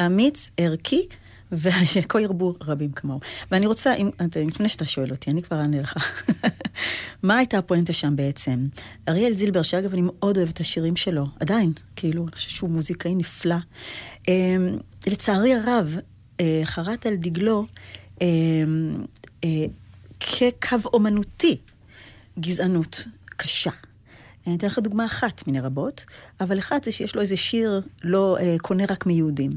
אמיץ, 0.00 0.50
ערכי, 0.56 1.06
ושכה 1.52 2.20
ירבו 2.20 2.54
רבים 2.62 2.92
כמוהו. 2.92 3.20
ואני 3.50 3.66
רוצה, 3.66 3.94
אם, 3.94 4.10
לפני 4.46 4.68
שאתה 4.68 4.86
שואל 4.86 5.10
אותי, 5.10 5.30
אני 5.30 5.42
כבר 5.42 5.60
אענה 5.60 5.80
לך. 5.80 6.22
מה 7.22 7.36
הייתה 7.36 7.58
הפואנטה 7.58 7.92
שם 7.92 8.16
בעצם? 8.16 8.66
אריאל 9.08 9.34
זילבר, 9.34 9.62
שאגב, 9.62 9.92
אני 9.92 10.02
מאוד 10.04 10.36
אוהבת 10.36 10.52
את 10.52 10.60
השירים 10.60 10.96
שלו, 10.96 11.26
עדיין, 11.40 11.72
כאילו, 11.96 12.22
אני 12.22 12.32
חושבת 12.32 12.50
שהוא 12.50 12.70
מוזיקאי 12.70 13.14
נפלא. 13.14 13.56
אה, 14.28 14.56
לצערי 15.06 15.54
הרב, 15.54 15.96
אה, 16.40 16.60
חרת 16.64 17.06
על 17.06 17.16
דגלו 17.16 17.66
אה, 18.22 18.26
אה, 19.44 19.48
כקו 20.20 20.76
אומנותי 20.92 21.56
גזענות 22.40 23.04
קשה. 23.26 23.70
אני 24.46 24.56
אתן 24.56 24.66
לך 24.66 24.78
דוגמה 24.78 25.06
אחת 25.06 25.46
מיני 25.46 25.60
רבות, 25.60 26.04
אבל 26.40 26.58
אחת 26.58 26.84
זה 26.84 26.92
שיש 26.92 27.14
לו 27.14 27.22
איזה 27.22 27.36
שיר 27.36 27.80
לא 28.04 28.36
אה, 28.40 28.56
קונה 28.62 28.84
רק 28.88 29.06
מיהודים. 29.06 29.50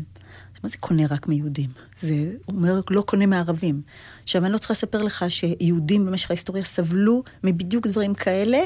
מה 0.63 0.69
זה 0.69 0.77
קונה 0.79 1.03
רק 1.09 1.27
מיהודים? 1.27 1.69
זה 1.95 2.31
אומר 2.47 2.79
לא 2.89 3.01
קונה 3.01 3.25
מערבים. 3.25 3.81
עכשיו, 4.23 4.45
אני 4.45 4.53
לא 4.53 4.57
צריכה 4.57 4.71
לספר 4.71 5.01
לך 5.01 5.25
שיהודים 5.29 6.05
במשך 6.05 6.31
ההיסטוריה 6.31 6.63
סבלו 6.63 7.23
מבדיוק 7.43 7.87
דברים 7.87 8.13
כאלה 8.13 8.59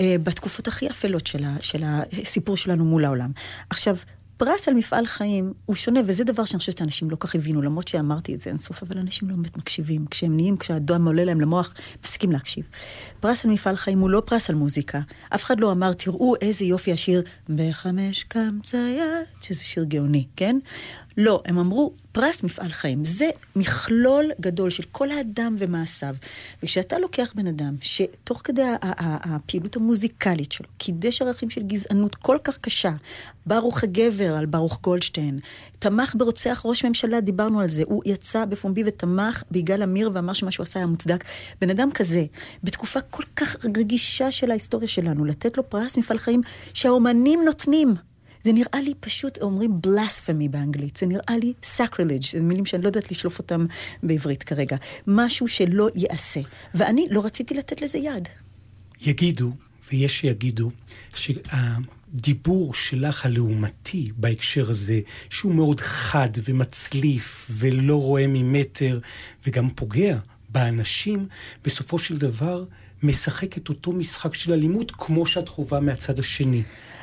אה, 0.00 0.16
בתקופות 0.22 0.68
הכי 0.68 0.90
אפלות 0.90 1.26
של, 1.26 1.44
ה, 1.44 1.56
של 1.60 1.82
הסיפור 1.86 2.56
שלנו 2.56 2.84
מול 2.84 3.04
העולם. 3.04 3.30
עכשיו, 3.70 3.96
פרס 4.44 4.68
על 4.68 4.74
מפעל 4.74 5.06
חיים 5.06 5.52
הוא 5.66 5.76
שונה, 5.76 6.00
וזה 6.06 6.24
דבר 6.24 6.44
שאני 6.44 6.58
חושבת 6.58 6.78
שאנשים 6.78 7.10
לא 7.10 7.16
כך 7.20 7.34
הבינו, 7.34 7.62
למרות 7.62 7.88
שאמרתי 7.88 8.34
את 8.34 8.40
זה 8.40 8.50
אינסוף, 8.50 8.82
אבל 8.82 8.98
אנשים 8.98 9.30
לא 9.30 9.36
באמת 9.36 9.56
מקשיבים. 9.56 10.06
כשהם 10.06 10.36
נהיים, 10.36 10.56
כשהדם 10.56 11.06
עולה 11.06 11.24
להם 11.24 11.40
למוח, 11.40 11.74
מפסיקים 12.00 12.32
להקשיב. 12.32 12.68
פרס 13.20 13.44
על 13.44 13.50
מפעל 13.50 13.76
חיים 13.76 13.98
הוא 13.98 14.10
לא 14.10 14.22
פרס 14.26 14.50
על 14.50 14.56
מוזיקה. 14.56 15.00
אף 15.34 15.44
אחד 15.44 15.60
לא 15.60 15.72
אמר, 15.72 15.92
תראו 15.92 16.34
איזה 16.40 16.64
יופי 16.64 16.92
השיר, 16.92 17.22
בחמש 17.48 18.22
קם 18.22 18.58
צייד, 18.62 19.26
שזה 19.40 19.64
שיר 19.64 19.84
גאוני, 19.84 20.26
כן? 20.36 20.58
לא, 21.16 21.42
הם 21.44 21.58
אמרו, 21.58 21.92
פרס 22.12 22.42
מפעל 22.42 22.72
חיים. 22.72 23.04
זה 23.04 23.30
מכלול 23.56 24.30
גדול 24.40 24.70
של 24.70 24.82
כל 24.92 25.10
האדם 25.10 25.54
ומעשיו. 25.58 26.14
וכשאתה 26.62 26.98
לוקח 26.98 27.32
בן 27.34 27.46
אדם 27.46 27.74
שתוך 27.80 28.40
כדי 28.44 28.62
הפעילות 28.82 29.76
המוזיקלית 29.76 30.52
שלו, 30.52 30.66
קידש 30.78 31.22
ערכים 31.22 31.50
של 31.50 31.62
גזענות 31.62 32.14
כל 32.14 32.38
כך 32.44 32.58
קשה, 32.58 32.92
ברוך 33.46 33.84
הגבר 33.84 34.36
על 34.36 34.46
ברוך 34.46 34.80
גולדשטיין, 34.82 35.38
תמך 35.78 36.14
ברוצח 36.18 36.62
ראש 36.64 36.84
ממשלה, 36.84 37.20
דיברנו 37.20 37.60
על 37.60 37.68
זה, 37.68 37.82
הוא 37.86 38.02
יצא 38.06 38.44
בפומבי 38.44 38.82
ותמך 38.86 39.42
ביגאל 39.50 39.82
עמיר 39.82 40.10
ואמר 40.12 40.32
שמה 40.32 40.50
שהוא 40.50 40.64
עשה 40.64 40.78
היה 40.78 40.86
מוצדק. 40.86 41.24
בן 41.60 41.70
אדם 41.70 41.90
כזה, 41.94 42.24
בתקופה 42.64 43.00
כל 43.00 43.24
כך 43.36 43.56
רגישה 43.76 44.30
של 44.30 44.50
ההיסטוריה 44.50 44.88
שלנו, 44.88 45.24
לתת 45.24 45.56
לו 45.56 45.70
פרס 45.70 45.98
מפעל 45.98 46.18
חיים 46.18 46.40
שהאומנים 46.74 47.40
נותנים. 47.44 48.11
זה 48.44 48.52
נראה 48.52 48.80
לי 48.84 48.94
פשוט, 49.00 49.38
אומרים 49.42 49.80
blasphemy 49.86 50.48
באנגלית, 50.50 50.96
זה 50.96 51.06
נראה 51.06 51.36
לי 51.42 51.52
sacrilege, 51.76 52.32
זה 52.32 52.40
מילים 52.40 52.66
שאני 52.66 52.82
לא 52.82 52.88
יודעת 52.88 53.10
לשלוף 53.10 53.38
אותם 53.38 53.66
בעברית 54.02 54.42
כרגע. 54.42 54.76
משהו 55.06 55.48
שלא 55.48 55.88
ייעשה. 55.94 56.40
ואני 56.74 57.06
לא 57.10 57.24
רציתי 57.24 57.54
לתת 57.54 57.82
לזה 57.82 57.98
יד. 57.98 58.28
יגידו, 59.00 59.52
ויש 59.92 60.20
שיגידו, 60.20 60.70
שהדיבור 61.14 62.74
שלך 62.74 63.26
הלעומתי 63.26 64.10
בהקשר 64.16 64.70
הזה, 64.70 65.00
שהוא 65.30 65.54
מאוד 65.54 65.80
חד 65.80 66.30
ומצליף 66.44 67.50
ולא 67.50 67.96
רואה 67.96 68.24
ממטר, 68.28 69.00
וגם 69.46 69.70
פוגע 69.70 70.18
באנשים, 70.48 71.26
בסופו 71.64 71.98
של 71.98 72.16
דבר 72.16 72.64
משחק 73.02 73.56
את 73.56 73.68
אותו 73.68 73.92
משחק 73.92 74.34
של 74.34 74.52
אלימות 74.52 74.90
כמו 74.90 75.26
שאת 75.26 75.48
חווה 75.48 75.80
מהצד 75.80 76.18
השני. 76.18 76.62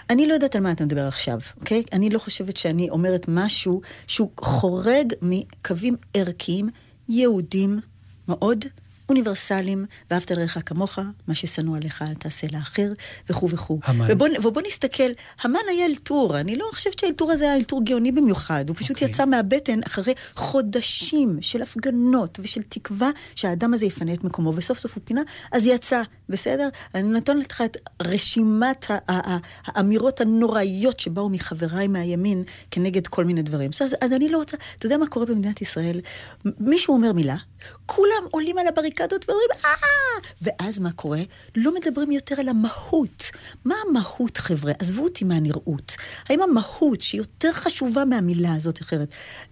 אני 0.10 0.28
לא 0.28 0.34
יודעת 0.34 0.55
על 0.55 0.62
מה 0.64 0.72
אתה 0.72 0.86
מדבר 0.86 1.07
עכשיו, 1.07 1.39
אוקיי? 1.60 1.84
אני 1.93 2.10
לא 2.10 2.20
חושבת 2.20 2.57
שאני 2.57 2.89
אומרת 2.89 3.26
משהו 3.28 3.82
שהוא 4.07 4.32
חורג 4.39 5.14
מקווים 5.22 5.95
ערכיים, 6.14 6.70
יהודים, 7.10 7.80
מאוד 8.28 8.66
אוניברסליים, 9.10 9.86
ואהבת 10.12 10.32
לרעך 10.32 10.57
כמוך, 10.66 10.99
מה 11.28 11.36
ששנוא 11.36 11.78
עליך 11.78 12.01
אל 12.01 12.14
תעשה 12.14 12.47
לאחר, 12.51 12.91
וכו' 13.30 13.49
וכו'. 13.49 13.80
המן. 13.84 14.07
ובוא, 14.10 14.28
ובוא 14.43 14.62
נסתכל, 14.68 15.12
המן 15.41 15.60
היה 15.70 15.86
אלתור, 15.86 16.39
אני 16.39 16.55
לא 16.55 16.66
חושבת 16.74 16.99
שהאלתור 16.99 17.32
הזה 17.32 17.43
היה 17.43 17.55
אלתור 17.55 17.84
גאוני 17.84 18.12
במיוחד, 18.12 18.66
הוא 18.68 18.76
פשוט 18.76 18.97
okay. 18.97 19.05
יצא 19.05 19.26
מהבטן 19.26 19.80
אחרי 19.88 20.14
חודשים 20.36 21.38
של 21.41 21.62
הפגנות 21.62 22.39
ושל 22.41 22.62
תקווה 22.62 23.10
שהאדם 23.36 23.74
הזה 23.74 23.86
יפנה 23.86 24.14
את 24.14 24.24
מקומו, 24.24 24.53
וסוף 24.55 24.80
סוף 24.80 24.95
הוא 24.95 25.03
פינה, 25.05 25.22
אז 25.51 25.68
יצא, 25.68 26.01
בסדר? 26.30 26.70
אני 26.95 27.03
נותנת 27.03 27.51
לך 27.51 27.62
את 27.62 27.78
רשימת 28.01 28.86
האמירות 29.66 30.22
הנוראיות 30.22 30.99
שבאו 30.99 31.30
מחבריי 31.30 31.88
מהימין 31.88 32.43
כנגד 32.72 33.07
כל 33.07 33.26
מיני 33.26 33.41
דברים. 33.41 33.72
אז, 33.82 33.95
אז 34.01 34.14
אני 34.14 34.30
לא 34.30 34.38
רוצה, 34.38 34.57
אתה 34.76 34.86
יודע 34.86 34.97
מה 34.97 35.07
קורה 35.07 35.26
במדינת 35.26 35.62
ישראל? 35.62 36.01
מישהו 36.60 36.93
אומר 36.93 37.14
מילה, 37.14 37.36
כולם 37.86 38.24
עולים 38.32 38.57
על 38.57 38.68
הבריקדות 38.68 39.30
ואומרים, 39.30 39.49
אה! 39.66 39.70
ואז 40.41 40.80
מה 40.80 40.91
קורה? 40.91 41.20
לא 41.55 41.74
מדברים 41.76 42.12
יותר 42.12 42.39
על 42.39 42.49
המהות. 42.49 43.32
מה 43.66 43.76
המהות, 43.89 44.38
חבר'ה? 44.38 44.74
עזבו 44.80 45.03
אותי 45.03 45.26
מהנראות. 45.26 45.95
האם 46.30 46.41
המהות, 46.41 47.01
שהיא 47.01 47.22
יותר 47.22 47.51
חשובה 47.51 48.05
מהמילה 48.05 48.53
הזאת 48.53 48.82
אחרת, 48.82 49.10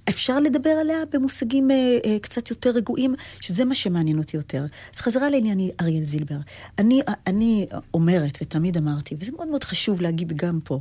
אפשר 0.09 0.39
לדבר 0.39 0.69
עליה 0.69 0.97
במושגים 1.13 1.71
אה, 1.71 1.75
אה, 2.05 2.19
קצת 2.19 2.49
יותר 2.49 2.69
רגועים? 2.69 3.15
שזה 3.41 3.65
מה 3.65 3.75
שמעניין 3.75 4.17
אותי 4.17 4.37
יותר. 4.37 4.65
אז 4.95 5.01
חזרה 5.01 5.29
לעניין 5.29 5.59
אריאל 5.81 6.05
זילבר. 6.05 6.37
אני, 6.79 7.01
אני 7.27 7.67
אומרת, 7.93 8.37
ותמיד 8.41 8.77
אמרתי, 8.77 9.15
וזה 9.19 9.31
מאוד 9.31 9.47
מאוד 9.47 9.63
חשוב 9.63 10.01
להגיד 10.01 10.33
גם 10.37 10.59
פה, 10.63 10.79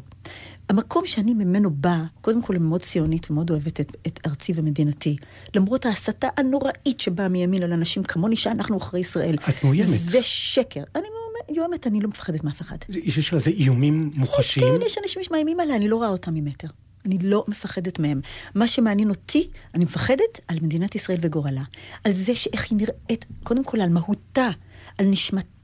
המקום 0.68 1.06
שאני 1.06 1.34
ממנו 1.34 1.70
באה, 1.70 2.04
קודם 2.20 2.42
כל 2.42 2.58
מאוד 2.58 2.82
ציונית 2.82 3.30
ומאוד 3.30 3.50
אוהבת 3.50 3.80
את, 3.80 3.92
את 4.06 4.20
ארצי 4.26 4.52
ומדינתי. 4.56 5.16
למרות 5.54 5.86
ההסתה 5.86 6.28
הנוראית 6.36 7.00
שבאה 7.00 7.28
מימין 7.28 7.62
על 7.62 7.72
אנשים 7.72 8.02
כמוני, 8.02 8.36
שאנחנו 8.36 8.76
אחרי 8.76 9.00
ישראל. 9.00 9.34
את 9.48 9.64
מאוימת. 9.64 9.86
זה 9.86 10.22
שקר. 10.22 10.82
אני 10.94 11.04
מאוימת, 11.50 11.86
אני 11.86 12.00
לא 12.00 12.08
מפחדת 12.08 12.44
מאף 12.44 12.60
אחד. 12.60 12.76
יש 12.88 13.32
על 13.32 13.38
זה 13.38 13.50
איומים 13.50 14.10
מוחשיים? 14.16 14.66
כן, 14.80 14.86
יש 14.86 14.98
אנשים 15.02 15.22
שמאיימים 15.22 15.60
עליי, 15.60 15.76
אני 15.76 15.88
לא 15.88 15.96
רואה 15.96 16.08
אותם 16.08 16.34
ממטר. 16.34 16.68
אני 17.04 17.18
לא 17.18 17.44
מפחדת 17.48 17.98
מהם. 17.98 18.20
מה 18.54 18.68
שמעניין 18.68 19.10
אותי, 19.10 19.48
אני 19.74 19.84
מפחדת 19.84 20.40
על 20.48 20.58
מדינת 20.62 20.94
ישראל 20.94 21.18
וגורלה. 21.20 21.62
על 22.04 22.12
זה 22.12 22.36
שאיך 22.36 22.70
היא 22.70 22.78
נראית, 22.78 23.26
קודם 23.42 23.64
כל 23.64 23.80
על 23.80 23.88
מהותה, 23.88 24.50
על 24.98 25.06
נשמתה, 25.06 25.55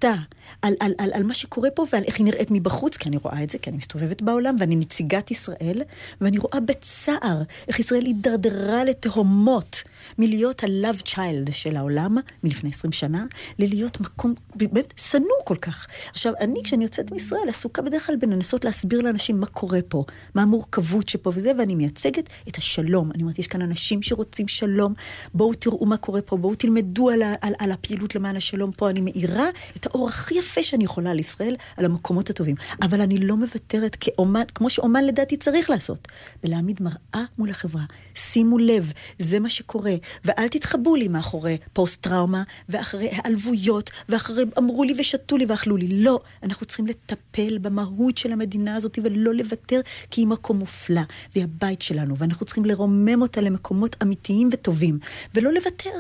על, 0.63 0.75
על, 0.81 0.93
על, 0.99 1.11
על 1.13 1.23
מה 1.23 1.35
שקורה 1.35 1.71
פה 1.71 1.85
ועל 1.93 2.03
איך 2.07 2.19
היא 2.19 2.25
נראית 2.25 2.49
מבחוץ, 2.51 2.97
כי 2.97 3.09
אני 3.09 3.17
רואה 3.17 3.43
את 3.43 3.51
זה, 3.51 3.59
כי 3.59 3.71
אני 3.71 3.77
מסתובבת 3.77 4.23
בעולם 4.23 4.57
ואני 4.61 4.77
נציגת 4.77 5.31
ישראל, 5.31 5.83
ואני 6.21 6.39
רואה 6.39 6.61
בצער 6.61 7.43
איך 7.69 7.81
ישראל 7.81 8.05
הידרדרה 8.05 8.85
לתהומות 8.85 9.83
מלהיות 10.19 10.65
ה-love 10.65 11.09
child 11.09 11.53
של 11.53 11.77
העולם 11.77 12.17
מלפני 12.45 12.71
20 12.71 12.93
שנה, 12.93 13.27
ללהיות 13.59 14.01
מקום 14.01 14.35
באמת 14.55 14.95
שנוא 14.97 15.27
כל 15.45 15.57
כך. 15.57 15.87
עכשיו, 16.11 16.33
אני, 16.41 16.61
כשאני 16.65 16.85
יוצאת 16.85 17.11
מישראל, 17.11 17.49
עסוקה 17.49 17.83
בדרך 17.83 18.07
כלל 18.07 18.17
בלנסות 18.17 18.65
להסביר 18.65 19.01
לאנשים 19.01 19.41
מה 19.41 19.47
קורה 19.47 19.79
פה, 19.89 20.05
מה 20.35 20.43
המורכבות 20.43 21.09
שפה 21.09 21.33
וזה, 21.35 21.53
ואני 21.59 21.75
מייצגת 21.75 22.29
את 22.49 22.57
השלום. 22.57 23.11
אני 23.15 23.23
אומרת, 23.23 23.39
יש 23.39 23.47
כאן 23.47 23.63
אנשים 23.63 24.03
שרוצים 24.03 24.49
שלום, 24.49 24.95
בואו 25.35 25.55
תראו 25.55 25.87
מה 25.87 25.97
קורה 25.97 26.23
פה, 26.23 26.37
בואו 26.37 26.55
תלמדו 26.55 27.11
על, 27.11 27.23
על, 27.41 27.53
על 27.59 27.73
הפעילות 27.73 28.15
למען 28.15 28.37
השלום 28.37 28.73
פה. 28.73 28.91
אני 28.91 29.01
מאירה 29.01 29.49
את 29.77 29.87
האור 29.93 30.09
הכי 30.09 30.35
יפה 30.35 30.63
שאני 30.63 30.85
יכולה 30.85 31.11
על 31.11 31.19
ישראל, 31.19 31.57
על 31.77 31.85
המקומות 31.85 32.31
הטובים. 32.31 32.57
אבל 32.83 33.01
אני 33.01 33.19
לא 33.19 33.37
מוותרת 33.37 33.97
כאומן, 34.01 34.43
כמו 34.55 34.71
שאומן 34.71 35.05
לדעתי 35.05 35.37
צריך 35.37 35.71
לעשות, 35.71 36.09
ולהעמיד 36.45 36.83
מראה 36.83 37.25
מול 37.39 37.51
החברה. 37.51 37.83
שימו 38.15 38.59
לב, 38.59 38.93
זה 39.19 39.41
מה 39.41 39.49
שקורה, 39.49 39.95
ואל 40.25 40.49
תתחבאו 40.49 40.97
לי 40.97 41.09
מאחורי 41.09 41.59
פוסט-טראומה, 41.73 42.43
ואחרי 42.69 43.11
העלבויות, 43.13 43.91
ואחרי 44.09 44.45
אמרו 44.59 44.85
לי 44.85 44.95
ושתו 44.99 45.37
לי 45.37 45.45
ואכלו 45.45 45.77
לי. 45.77 45.89
לא, 45.89 46.21
אנחנו 46.43 46.67
צריכים 46.67 46.87
לטפל 46.87 47.59
במהות 47.59 48.19
של 48.19 48.33
המדינה 48.33 48.77
הזאת 48.77 48.99
ולא 49.03 49.35
לוותר, 49.35 49.81
כי 50.11 50.21
היא 50.21 50.27
מקום 50.27 50.59
מופלא, 50.59 51.03
והיא 51.35 51.45
הבית 51.45 51.83
שלנו, 51.83 52.19
ואנחנו 52.19 52.47
צריכים 52.47 52.65
לרומם 52.65 53.23
אותה 53.23 53.41
למקומות 53.41 53.97
אמיתיים 54.03 54.49
וטובים, 54.53 54.99
ולא 55.35 55.53
לוותר. 55.53 55.91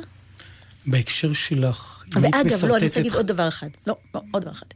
בהקשר 0.87 1.33
שלך, 1.33 2.05
אם 2.17 2.23
ואגב, 2.23 2.65
לא, 2.65 2.77
אני 2.77 2.85
רוצה 2.85 3.01
להגיד 3.01 3.13
עוד 3.13 3.27
דבר 3.27 3.49
אחד. 3.49 3.69
לא, 3.87 3.97
לא, 4.15 4.21
עוד 4.31 4.43
דבר 4.43 4.53
אחד. 4.53 4.67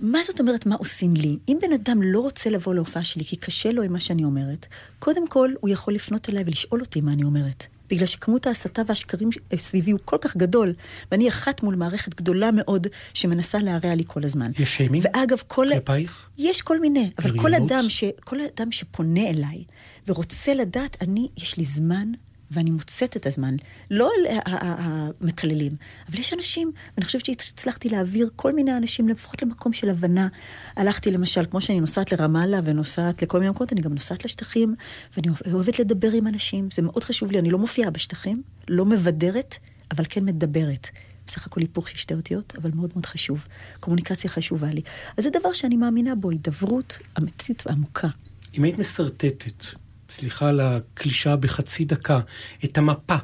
מה 0.00 0.18
זאת 0.26 0.40
אומרת, 0.40 0.66
מה 0.66 0.74
עושים 0.74 1.16
לי? 1.16 1.38
אם 1.48 1.58
בן 1.62 1.72
אדם 1.72 2.02
לא 2.02 2.20
רוצה 2.20 2.50
לבוא 2.50 2.74
להופעה 2.74 3.04
שלי 3.04 3.24
כי 3.24 3.36
קשה 3.36 3.72
לו 3.72 3.82
עם 3.82 3.92
מה 3.92 4.00
שאני 4.00 4.24
אומרת, 4.24 4.66
קודם 4.98 5.26
כל 5.26 5.50
הוא 5.60 5.70
יכול 5.70 5.94
לפנות 5.94 6.28
אליי 6.28 6.42
ולשאול 6.46 6.80
אותי 6.80 7.00
מה 7.00 7.12
אני 7.12 7.24
אומרת. 7.24 7.66
בגלל 7.90 8.06
שכמות 8.06 8.46
ההסתה 8.46 8.82
והשקרים 8.86 9.28
סביבי 9.56 9.90
הוא 9.90 10.00
כל 10.04 10.16
כך 10.20 10.36
גדול, 10.36 10.74
ואני 11.12 11.28
אחת 11.28 11.62
מול 11.62 11.74
מערכת 11.74 12.14
גדולה 12.14 12.50
מאוד 12.52 12.86
שמנסה 13.14 13.58
להרע 13.58 13.94
לי 13.94 14.02
כל 14.06 14.24
הזמן. 14.24 14.50
יש 14.58 14.76
שיימינג? 14.76 15.04
ואגב, 15.04 15.38
כל... 15.46 15.66
כלפייך? 15.72 16.28
יש 16.38 16.62
כל 16.62 16.80
מיני, 16.80 17.10
אבל 17.18 17.40
כל? 17.40 17.54
אדם, 17.54 17.84
ש... 17.88 18.04
כל 18.20 18.36
אדם 18.40 18.72
שפונה 18.72 19.28
אליי 19.28 19.64
ורוצה 20.08 20.54
לדעת, 20.54 20.96
אני, 21.00 21.28
יש 21.36 21.56
לי 21.56 21.64
זמן 21.64 22.12
ואני 22.50 22.70
מוצאת 22.70 23.16
את 23.16 23.26
הזמן. 23.26 23.56
לא 23.90 24.10
על 24.18 24.36
המקללים, 24.46 25.72
אבל 26.08 26.18
יש 26.18 26.32
אנשים, 26.32 26.72
ואני 26.96 27.04
חושבת 27.04 27.24
שהצלחתי 27.24 27.88
להעביר 27.88 28.30
כל 28.36 28.52
מיני 28.52 28.76
אנשים, 28.76 29.08
לפחות 29.08 29.42
למקום 29.42 29.72
של 29.72 29.88
הבנה. 29.88 30.28
הלכתי 30.76 31.10
למשל, 31.10 31.44
כמו 31.50 31.60
שאני 31.60 31.80
נוסעת 31.80 32.12
לרמאללה 32.12 32.60
ונוסעת 32.64 33.22
לכל 33.22 33.38
מיני 33.38 33.50
מקומות, 33.50 33.72
אני 33.72 33.80
גם 33.80 33.92
נוסעת 33.92 34.24
לשטחים, 34.24 34.74
ואני 35.16 35.28
אוהבת 35.52 35.78
לדבר 35.78 36.12
עם 36.12 36.26
אנשים, 36.26 36.68
זה 36.72 36.82
מאוד 36.82 37.04
חשוב 37.04 37.32
לי, 37.32 37.38
אני 37.38 37.50
לא 37.50 37.58
מופיעה 37.58 37.90
בשטחים, 37.90 38.42
לא 38.68 38.84
מבדרת, 38.84 39.54
אבל 39.90 40.04
כן 40.08 40.24
מדברת. 40.24 40.88
בסך 41.26 41.46
הכל 41.46 41.60
היפוך 41.60 41.88
של 41.88 41.96
שתי 41.96 42.14
אותיות, 42.14 42.54
אבל 42.58 42.70
מאוד 42.74 42.90
מאוד 42.94 43.06
חשוב. 43.06 43.48
קומוניקציה 43.80 44.30
חשובה 44.30 44.72
לי. 44.72 44.82
אז 45.16 45.24
זה 45.24 45.30
דבר 45.30 45.52
שאני 45.52 45.76
מאמינה 45.76 46.14
בו, 46.14 46.30
הידברות 46.30 46.98
אמיתית 47.18 47.62
ועמוקה. 47.66 48.08
אם 48.54 48.64
היית 48.64 48.78
משרטטת, 48.78 49.64
סליחה 50.10 50.48
על 50.48 50.60
הקלישאה 50.60 51.36
בחצי 51.36 51.84
דקה, 51.84 52.20
את 52.64 52.78
המפה 52.78 53.16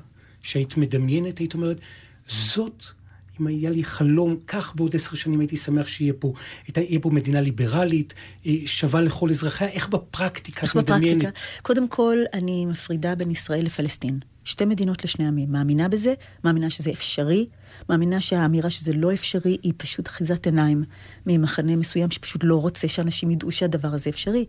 שהיית 0.42 0.76
מדמיינת, 0.76 1.38
היית 1.38 1.54
אומרת, 1.54 1.80
זאת, 2.28 2.84
אם 3.40 3.46
היה 3.46 3.70
לי 3.70 3.84
חלום, 3.84 4.36
כך 4.46 4.72
בעוד 4.76 4.94
עשר 4.96 5.16
שנים 5.16 5.40
הייתי 5.40 5.56
שמח 5.56 5.86
שיהיה 5.86 6.12
פה, 6.18 6.32
הייתה- 6.66 6.80
יהיה 6.80 7.00
פה 7.00 7.10
מדינה 7.10 7.40
ליברלית, 7.40 8.14
אה, 8.46 8.52
שווה 8.66 9.00
לכל 9.00 9.30
אזרחיה, 9.30 9.68
איך 9.68 9.88
בפרקטיקה 9.88 10.60
איך 10.62 10.70
את 10.70 10.76
מדמיינת? 10.76 11.18
בפרקטיקה? 11.22 11.60
קודם 11.62 11.88
כל, 11.88 12.18
אני 12.32 12.66
מפרידה 12.66 13.14
בין 13.14 13.30
ישראל 13.30 13.64
לפלסטין. 13.64 14.18
שתי 14.44 14.64
מדינות 14.64 15.04
לשני 15.04 15.26
עמים. 15.26 15.52
מאמינה 15.52 15.88
בזה, 15.88 16.14
מאמינה 16.44 16.70
שזה 16.70 16.90
אפשרי, 16.90 17.46
מאמינה 17.88 18.20
שהאמירה 18.20 18.70
שזה 18.70 18.92
לא 18.92 19.12
אפשרי 19.12 19.56
היא 19.62 19.72
פשוט 19.76 20.08
אחיזת 20.08 20.46
עיניים 20.46 20.84
ממחנה 21.26 21.76
מסוים 21.76 22.10
שפשוט 22.10 22.44
לא 22.44 22.60
רוצה 22.60 22.88
שאנשים 22.88 23.30
ידעו 23.30 23.50
שהדבר 23.50 23.88
הזה 23.88 24.10
אפשרי. 24.10 24.44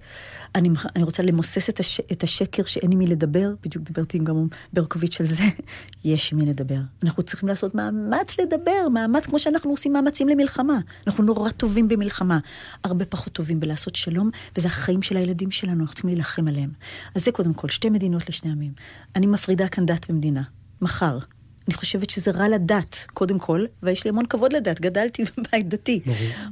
אני, 0.55 0.69
אני 0.95 1.03
רוצה 1.03 1.23
למוסס 1.23 1.69
את, 1.69 1.79
הש, 1.79 2.01
את 2.11 2.23
השקר 2.23 2.63
שאין 2.63 2.91
עם 2.91 2.99
מי 2.99 3.07
לדבר, 3.07 3.53
בדיוק 3.63 3.83
דיברתי 3.83 4.17
עם 4.17 4.23
גם 4.23 4.47
ברקוביץ' 4.73 5.21
על 5.21 5.27
זה, 5.27 5.43
יש 6.03 6.33
עם 6.33 6.39
מי 6.39 6.45
לדבר. 6.45 6.79
אנחנו 7.03 7.23
צריכים 7.23 7.49
לעשות 7.49 7.75
מאמץ 7.75 8.39
לדבר, 8.39 8.89
מאמץ 8.93 9.25
כמו 9.25 9.39
שאנחנו 9.39 9.71
עושים 9.71 9.93
מאמצים 9.93 10.29
למלחמה. 10.29 10.77
אנחנו 11.07 11.23
נורא 11.23 11.49
טובים 11.49 11.87
במלחמה, 11.87 12.39
הרבה 12.83 13.05
פחות 13.05 13.33
טובים 13.33 13.59
בלעשות 13.59 13.95
שלום, 13.95 14.29
וזה 14.57 14.67
החיים 14.67 15.01
של 15.01 15.17
הילדים 15.17 15.51
שלנו, 15.51 15.81
אנחנו 15.81 15.93
צריכים 15.93 16.07
להילחם 16.07 16.47
עליהם. 16.47 16.69
אז 17.15 17.25
זה 17.25 17.31
קודם 17.31 17.53
כל, 17.53 17.69
שתי 17.69 17.89
מדינות 17.89 18.29
לשני 18.29 18.51
עמים. 18.51 18.73
אני 19.15 19.25
מפרידה 19.25 19.67
כאן 19.67 19.85
דת 19.85 20.05
ומדינה. 20.09 20.41
מחר. 20.81 21.19
אני 21.67 21.73
חושבת 21.73 22.09
שזה 22.09 22.31
רע 22.31 22.49
לדת, 22.49 23.05
קודם 23.13 23.39
כל, 23.39 23.65
ויש 23.83 24.03
לי 24.03 24.09
המון 24.09 24.25
כבוד 24.25 24.53
לדת, 24.53 24.81
גדלתי 24.81 25.23
בבית 25.37 25.69
דתי. 25.69 26.01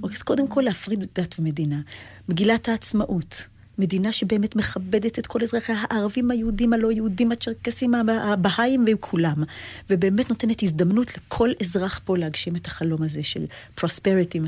אוקיי, 0.04 0.16
אז 0.16 0.22
קודם 0.22 0.48
כל 0.48 0.62
להפריד 0.62 1.06
דת 1.16 1.36
ומדינה. 1.40 1.80
מגילת 2.30 2.70
העצמאות. 2.70 3.48
מדינה 3.78 4.12
שבאמת 4.12 4.56
מכבדת 4.56 5.20
את 5.20 5.28
כל 5.28 5.40
אזרחיה, 5.44 5.76
הערבים, 5.90 6.32
היהודים, 6.32 6.74
הלא 6.74 6.92
יהודים, 6.92 7.32
הצ'רקסים, 7.32 7.94
הבהאים 8.10 8.86
וכולם. 8.94 9.44
ובאמת 9.90 10.30
נותנת 10.30 10.64
הזדמנות 10.64 11.18
לכל 11.18 11.50
אזרח 11.62 12.00
פה 12.06 12.18
להגשים 12.18 12.56
את 12.56 12.66
החלום 12.66 13.04
הזה 13.04 13.24
של 13.24 13.46
פרוספריטי, 13.76 14.40
מה 14.40 14.48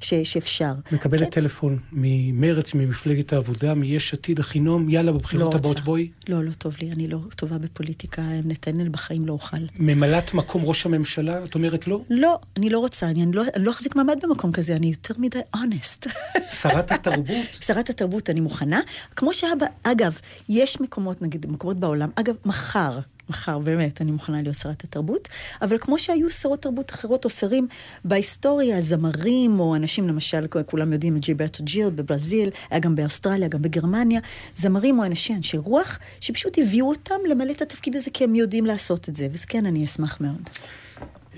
שאפשר. 0.00 0.72
מקבלת 0.92 1.30
טלפון 1.30 1.78
ממרץ, 1.92 2.74
ממפלגת 2.74 3.32
העבודה, 3.32 3.74
מיש 3.74 4.14
עתיד, 4.14 4.38
אחינום, 4.38 4.88
יאללה, 4.88 5.12
בבחירות 5.12 5.54
לא 5.54 5.58
הבאות. 5.58 5.80
בואי. 5.80 6.08
לא, 6.28 6.44
לא 6.44 6.50
טוב 6.50 6.76
לי, 6.80 6.92
אני 6.92 7.08
לא 7.08 7.18
טובה 7.36 7.58
בפוליטיקה, 7.58 8.22
נתנאל 8.44 8.88
בחיים 8.88 9.26
לא 9.26 9.32
אוכל. 9.32 9.56
ממלאת 9.78 10.34
מקום 10.34 10.62
ראש 10.64 10.86
הממשלה, 10.86 11.44
את 11.44 11.54
אומרת 11.54 11.88
לא? 11.88 12.02
לא, 12.10 12.38
אני 12.56 12.70
לא 12.70 12.78
רוצה, 12.78 13.08
אני, 13.08 13.22
אני, 13.22 13.32
לא, 13.32 13.42
לא 13.56 13.70
אחזיק 13.70 13.96
מעמד 13.96 14.18
במקום 14.22 14.52
כזה, 14.52 14.76
אני 14.76 14.86
יותר 14.86 15.14
מדי 15.18 15.38
אונסט. 15.54 16.06
שרת 16.48 16.92
התרבות? 16.92 17.58
שרת 17.66 17.90
התרבות, 17.90 18.30
אני 18.30 18.40
מוכנה. 18.52 18.80
כמו 19.16 19.32
שאבא, 19.32 19.66
אגב, 19.82 20.18
יש 20.48 20.80
מקומות, 20.80 21.22
נגיד, 21.22 21.46
מקומות 21.50 21.76
בעולם, 21.76 22.10
אגב, 22.14 22.34
מחר, 22.44 22.98
מחר, 23.30 23.58
באמת, 23.58 24.00
אני 24.00 24.10
מוכנה 24.10 24.42
להיות 24.42 24.56
שרת 24.56 24.84
התרבות, 24.84 25.28
אבל 25.62 25.78
כמו 25.80 25.98
שהיו 25.98 26.30
שרות 26.30 26.62
תרבות 26.62 26.90
אחרות 26.90 27.24
או 27.24 27.30
שרים 27.30 27.68
בהיסטוריה, 28.04 28.80
זמרים 28.80 29.60
או 29.60 29.76
אנשים, 29.76 30.08
למשל, 30.08 30.46
כולם 30.66 30.92
יודעים 30.92 31.18
ג'יברטו 31.18 31.64
ג'יל 31.64 31.90
בברזיל, 31.90 32.50
היה 32.70 32.80
גם 32.80 32.96
באוסטרליה, 32.96 33.48
גם 33.48 33.62
בגרמניה, 33.62 34.20
זמרים 34.56 34.98
או 34.98 35.04
אנשי 35.04 35.34
אנשי 35.34 35.56
רוח, 35.56 35.98
שפשוט 36.20 36.58
הביאו 36.58 36.88
אותם 36.88 37.20
למלא 37.28 37.50
את 37.50 37.62
התפקיד 37.62 37.96
הזה 37.96 38.10
כי 38.10 38.24
הם 38.24 38.34
יודעים 38.34 38.66
לעשות 38.66 39.08
את 39.08 39.16
זה, 39.16 39.28
אז 39.34 39.44
כן, 39.44 39.66
אני 39.66 39.84
אשמח 39.84 40.20
מאוד. 40.20 40.50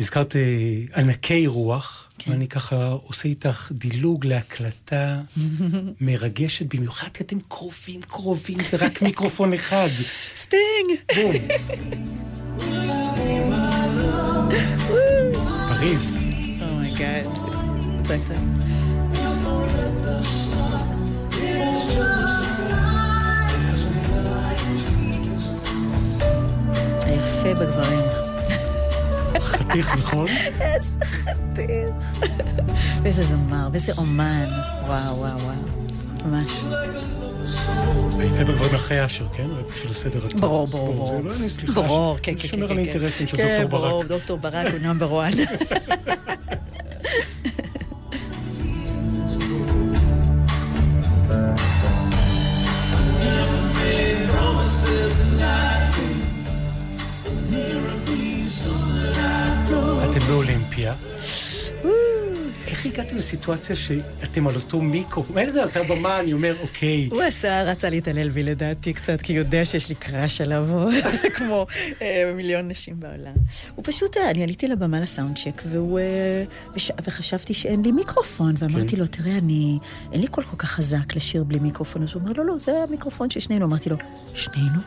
הזכרת 0.00 0.36
אה, 0.36 0.42
ענקי 0.96 1.46
רוח, 1.46 2.08
כן. 2.24 2.30
ואני 2.30 2.48
ככה 2.48 2.88
עושה 2.88 3.28
איתך 3.28 3.72
דילוג 3.74 4.26
להקלטה 4.26 5.20
מרגשת 6.00 6.74
במיוחד, 6.74 7.08
כי 7.14 7.22
אתם 7.22 7.38
קרובים, 7.48 8.02
קרובים, 8.02 8.58
זה 8.70 8.76
רק 8.76 9.02
מיקרופון 9.02 9.52
אחד. 9.52 9.88
סטינג! 10.36 10.88
בום. 11.14 11.34
פריז. 15.68 16.18
Oh 16.60 16.77
my 16.77 16.93
god. 16.93 17.26
היפה 27.06 27.54
בגברים. 27.54 28.03
חתיך, 29.44 29.96
נכון? 29.96 30.26
איזה 30.60 30.98
חתיך. 31.04 31.90
ואיזה 33.02 33.22
זמר, 33.22 33.68
ואיזה 33.72 33.92
אומן. 33.98 34.46
וואו, 34.86 35.16
וואו, 35.18 35.38
וואו. 35.40 35.54
ממש. 36.26 36.52
היפה 38.18 38.44
בגברים 38.44 38.74
אחרי 38.74 39.04
אשר, 39.06 39.26
כן? 39.28 39.46
בשביל 39.72 39.90
הסדר 39.90 40.26
הטוב. 40.26 40.40
ברור, 40.40 40.66
ברור, 40.68 40.94
ברור. 40.94 41.20
לא. 41.22 41.32
ברור, 41.74 42.16
ש- 42.16 42.20
כן, 42.22 42.32
כן, 42.34 42.42
כן. 42.42 42.48
שומר 42.48 42.66
כן, 42.66 42.70
על 42.72 42.76
כן. 42.76 42.78
האינטרסים 42.78 43.26
של 43.26 43.36
כן, 43.36 43.60
דוקטור 43.62 43.80
ברור, 43.80 44.00
ברק. 44.02 44.08
דוקטור 44.08 44.38
ברק 44.38 44.72
הוא 44.72 44.80
נאמבר 44.82 45.22
1. 45.28 45.32
הגעתם 62.94 63.16
לסיטואציה 63.16 63.76
שאתם 63.76 64.46
על 64.46 64.54
אותו 64.54 64.80
מיקרופון? 64.80 65.38
אין 65.38 65.48
לזה 65.48 65.60
יותר 65.60 65.82
במה, 65.82 66.20
אני 66.20 66.32
אומר, 66.32 66.54
אוקיי. 66.62 67.08
הוא 67.10 67.22
עשה, 67.22 67.62
רצה 67.62 67.90
להתעלל 67.90 68.28
בי 68.28 68.42
לדעתי 68.42 68.92
קצת, 68.92 69.20
כי 69.20 69.32
הוא 69.32 69.38
יודע 69.38 69.64
שיש 69.64 69.88
לי 69.88 69.94
crush 69.94 70.40
עליו, 70.40 70.68
כמו 71.36 71.66
אה, 72.02 72.32
מיליון 72.36 72.68
נשים 72.68 73.00
בעולם. 73.00 73.34
הוא 73.74 73.84
פשוט, 73.84 74.16
אה, 74.16 74.30
אני 74.30 74.42
עליתי 74.42 74.68
לבמה 74.68 75.00
ל 75.00 75.07
sound 75.07 75.38
check. 75.38 75.62
אה, 75.66 76.44
וחשבתי 77.04 77.54
שאין 77.54 77.82
לי 77.82 77.92
מיקרופון, 77.92 78.54
ואמרתי 78.58 78.96
לו, 78.96 79.06
תראה, 79.06 79.38
אני... 79.38 79.78
אין 80.12 80.20
לי 80.20 80.26
קול 80.26 80.44
כל 80.44 80.56
כך 80.56 80.70
חזק 80.70 81.16
לשיר 81.16 81.44
בלי 81.44 81.58
מיקרופון. 81.58 82.02
אז 82.02 82.08
הוא 82.14 82.22
אומר, 82.22 82.32
לא, 82.32 82.44
לא, 82.44 82.58
זה 82.58 82.72
המיקרופון 82.88 83.30
של 83.30 83.40
שנינו. 83.40 83.66
אמרתי 83.66 83.90
לו, 83.90 83.96
שנינו? 84.34 84.80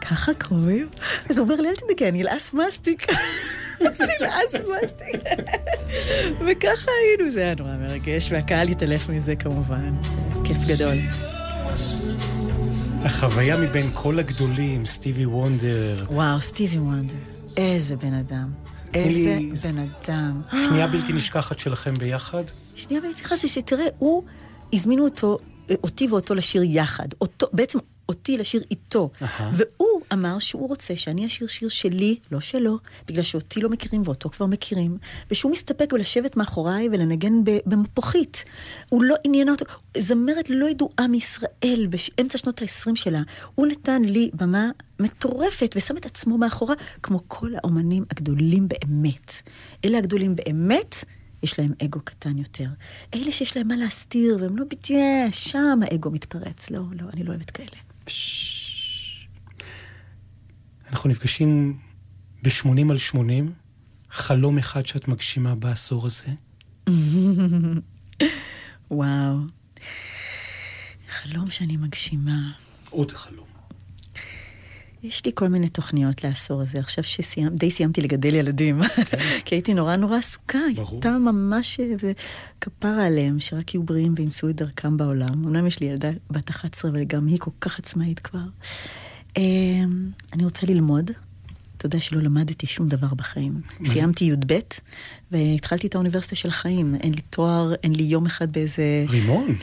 ככה 0.00 0.34
קרובים? 0.34 0.88
אז 1.30 1.38
הוא 1.38 1.44
אומר 1.44 1.60
לי, 1.60 1.68
אל 1.68 1.74
תדאגי, 1.74 2.08
אני 2.08 2.22
אלעס 2.22 2.52
מסטיק. 2.52 3.06
מסטיק. 3.80 5.22
וככה 6.46 6.90
היינו, 7.00 7.30
זה 7.30 7.42
היה 7.42 7.54
נורא 7.54 7.70
מרגש, 7.70 8.32
והקהל 8.32 8.68
התעלף 8.68 9.08
מזה 9.08 9.36
כמובן, 9.36 9.94
זה 10.02 10.16
כיף 10.44 10.58
גדול. 10.66 10.96
החוויה 13.04 13.56
מבין 13.56 13.90
כל 13.94 14.18
הגדולים, 14.18 14.86
סטיבי 14.86 15.26
וונדר. 15.26 16.04
וואו, 16.10 16.40
סטיבי 16.40 16.78
וונדר, 16.78 17.14
איזה 17.56 17.96
בן 17.96 18.14
אדם. 18.14 18.52
איזה 18.94 19.38
בן 19.64 19.78
אדם. 19.78 20.42
שנייה 20.68 20.86
בלתי 20.86 21.12
נשכחת 21.12 21.58
שלכם 21.58 21.94
ביחד. 21.94 22.42
שנייה, 22.74 23.02
ואני 23.02 23.14
צריכה 23.14 23.36
שתראה, 23.36 23.86
הוא, 23.98 24.22
הזמינו 24.72 25.04
אותו, 25.04 25.38
אה, 25.70 25.74
אותי 25.82 26.08
ואותו 26.08 26.34
לשיר 26.34 26.62
יחד. 26.64 27.08
אותו, 27.20 27.46
בעצם 27.52 27.78
אותי 28.08 28.38
לשיר 28.38 28.62
איתו. 28.70 29.10
אהה. 29.22 29.50
והוא 29.52 30.02
אמר 30.12 30.38
שהוא 30.38 30.68
רוצה 30.68 30.96
שאני 30.96 31.26
אשיר 31.26 31.46
שיר 31.46 31.68
שלי, 31.68 32.18
לא 32.32 32.40
שלו, 32.40 32.78
בגלל 33.06 33.22
שאותי 33.22 33.60
לא 33.60 33.68
מכירים 33.68 34.02
ואותו 34.04 34.30
כבר 34.30 34.46
מכירים, 34.46 34.98
ושהוא 35.30 35.52
מסתפק 35.52 35.92
בלשבת 35.92 36.36
מאחוריי 36.36 36.88
ולנגן 36.92 37.32
במפוחית. 37.66 38.44
הוא 38.88 39.02
לא 39.02 39.14
עניין 39.24 39.48
אותו, 39.48 39.64
זמרת 39.96 40.50
לא 40.50 40.68
ידועה 40.68 41.08
מישראל 41.08 41.86
באמצע 41.90 42.38
שנות 42.38 42.62
ה-20 42.62 42.96
שלה. 42.96 43.22
הוא 43.54 43.66
נתן 43.66 44.02
לי 44.02 44.30
במה 44.34 44.70
מטורפת 45.00 45.74
ושם 45.76 45.96
את 45.96 46.06
עצמו 46.06 46.38
מאחורה, 46.38 46.74
כמו 47.02 47.20
כל 47.26 47.50
האומנים 47.56 48.04
הגדולים 48.10 48.68
באמת. 48.68 49.32
אלה 49.84 49.98
הגדולים 49.98 50.36
באמת, 50.36 51.04
יש 51.42 51.58
להם 51.58 51.72
אגו 51.84 52.00
קטן 52.04 52.38
יותר. 52.38 52.68
אלה 53.14 53.32
שיש 53.32 53.56
להם 53.56 53.68
מה 53.68 53.76
להסתיר, 53.76 54.38
והם 54.40 54.56
לא 54.56 54.64
בדיוק, 54.64 55.32
שם 55.32 55.80
האגו 55.82 56.10
מתפרץ. 56.10 56.70
לא, 56.70 56.80
לא, 56.92 57.06
אני 57.14 57.24
לא 57.24 57.30
אוהבת 57.30 57.50
כאלה. 57.50 57.87
אנחנו 60.90 61.10
נפגשים 61.10 61.78
ב-80 62.42 62.90
על 62.90 62.98
80, 62.98 63.52
חלום 64.10 64.58
אחד 64.58 64.86
שאת 64.86 65.08
מגשימה 65.08 65.54
בעשור 65.54 66.06
הזה. 66.06 66.28
וואו. 68.90 69.36
חלום 71.08 71.50
שאני 71.50 71.76
מגשימה. 71.76 72.52
עוד 72.90 73.12
חלום. 73.12 73.47
יש 75.02 75.24
לי 75.24 75.32
כל 75.34 75.48
מיני 75.48 75.68
תוכניות 75.68 76.24
לעשור 76.24 76.62
הזה. 76.62 76.78
עכשיו 76.78 77.04
שדי 77.04 77.70
סיימתי 77.70 78.00
לגדל 78.00 78.34
ילדים, 78.34 78.80
כי 79.44 79.54
הייתי 79.54 79.74
נורא 79.74 79.96
נורא 79.96 80.16
עסוקה. 80.16 80.58
ברור. 80.76 80.90
הייתה 80.92 81.10
ממש 81.10 81.80
כפרה 82.60 83.06
עליהם, 83.06 83.40
שרק 83.40 83.74
יהיו 83.74 83.82
בריאים 83.82 84.14
וימצאו 84.16 84.50
את 84.50 84.56
דרכם 84.56 84.96
בעולם. 84.96 85.44
אמנם 85.44 85.66
יש 85.66 85.80
לי 85.80 85.86
ילדה 85.86 86.10
בת 86.30 86.50
11, 86.50 86.90
אבל 86.90 87.04
גם 87.04 87.26
היא 87.26 87.38
כל 87.38 87.50
כך 87.60 87.78
עצמאית 87.78 88.18
כבר. 88.18 88.38
אמ, 89.36 90.10
אני 90.32 90.44
רוצה 90.44 90.66
ללמוד. 90.66 91.10
אתה 91.76 91.86
יודע 91.86 92.00
שלא 92.00 92.22
למדתי 92.22 92.66
שום 92.66 92.88
דבר 92.88 93.14
בחיים. 93.14 93.60
סיימתי 93.86 94.24
י"ב, 94.24 94.58
והתחלתי 95.30 95.86
את 95.86 95.94
האוניברסיטה 95.94 96.34
של 96.34 96.48
החיים. 96.48 96.94
אין 96.94 97.14
לי 97.14 97.20
תואר, 97.30 97.74
אין 97.82 97.94
לי 97.94 98.02
יום 98.02 98.26
אחד 98.26 98.52
באיזה... 98.52 99.04
רימון? 99.08 99.56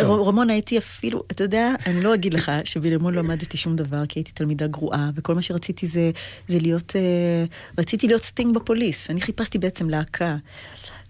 רימון 0.00 0.50
הייתי 0.50 0.78
אפילו, 0.78 1.22
אתה 1.30 1.44
יודע, 1.44 1.74
אני 1.86 2.02
לא 2.02 2.14
אגיד 2.14 2.34
לך 2.34 2.52
שברימון 2.64 3.14
לא 3.14 3.22
למדתי 3.22 3.56
שום 3.56 3.76
דבר, 3.76 4.06
כי 4.06 4.18
הייתי 4.18 4.32
תלמידה 4.32 4.66
גרועה, 4.66 5.10
וכל 5.14 5.34
מה 5.34 5.42
שרציתי 5.42 5.86
זה, 5.86 6.10
זה 6.48 6.58
להיות, 6.58 6.96
אה, 6.96 7.44
רציתי 7.78 8.06
להיות 8.06 8.22
סטינג 8.22 8.54
ב-Police. 8.54 9.10
אני 9.10 9.20
חיפשתי 9.20 9.58
בעצם 9.58 9.90
להקה. 9.90 10.36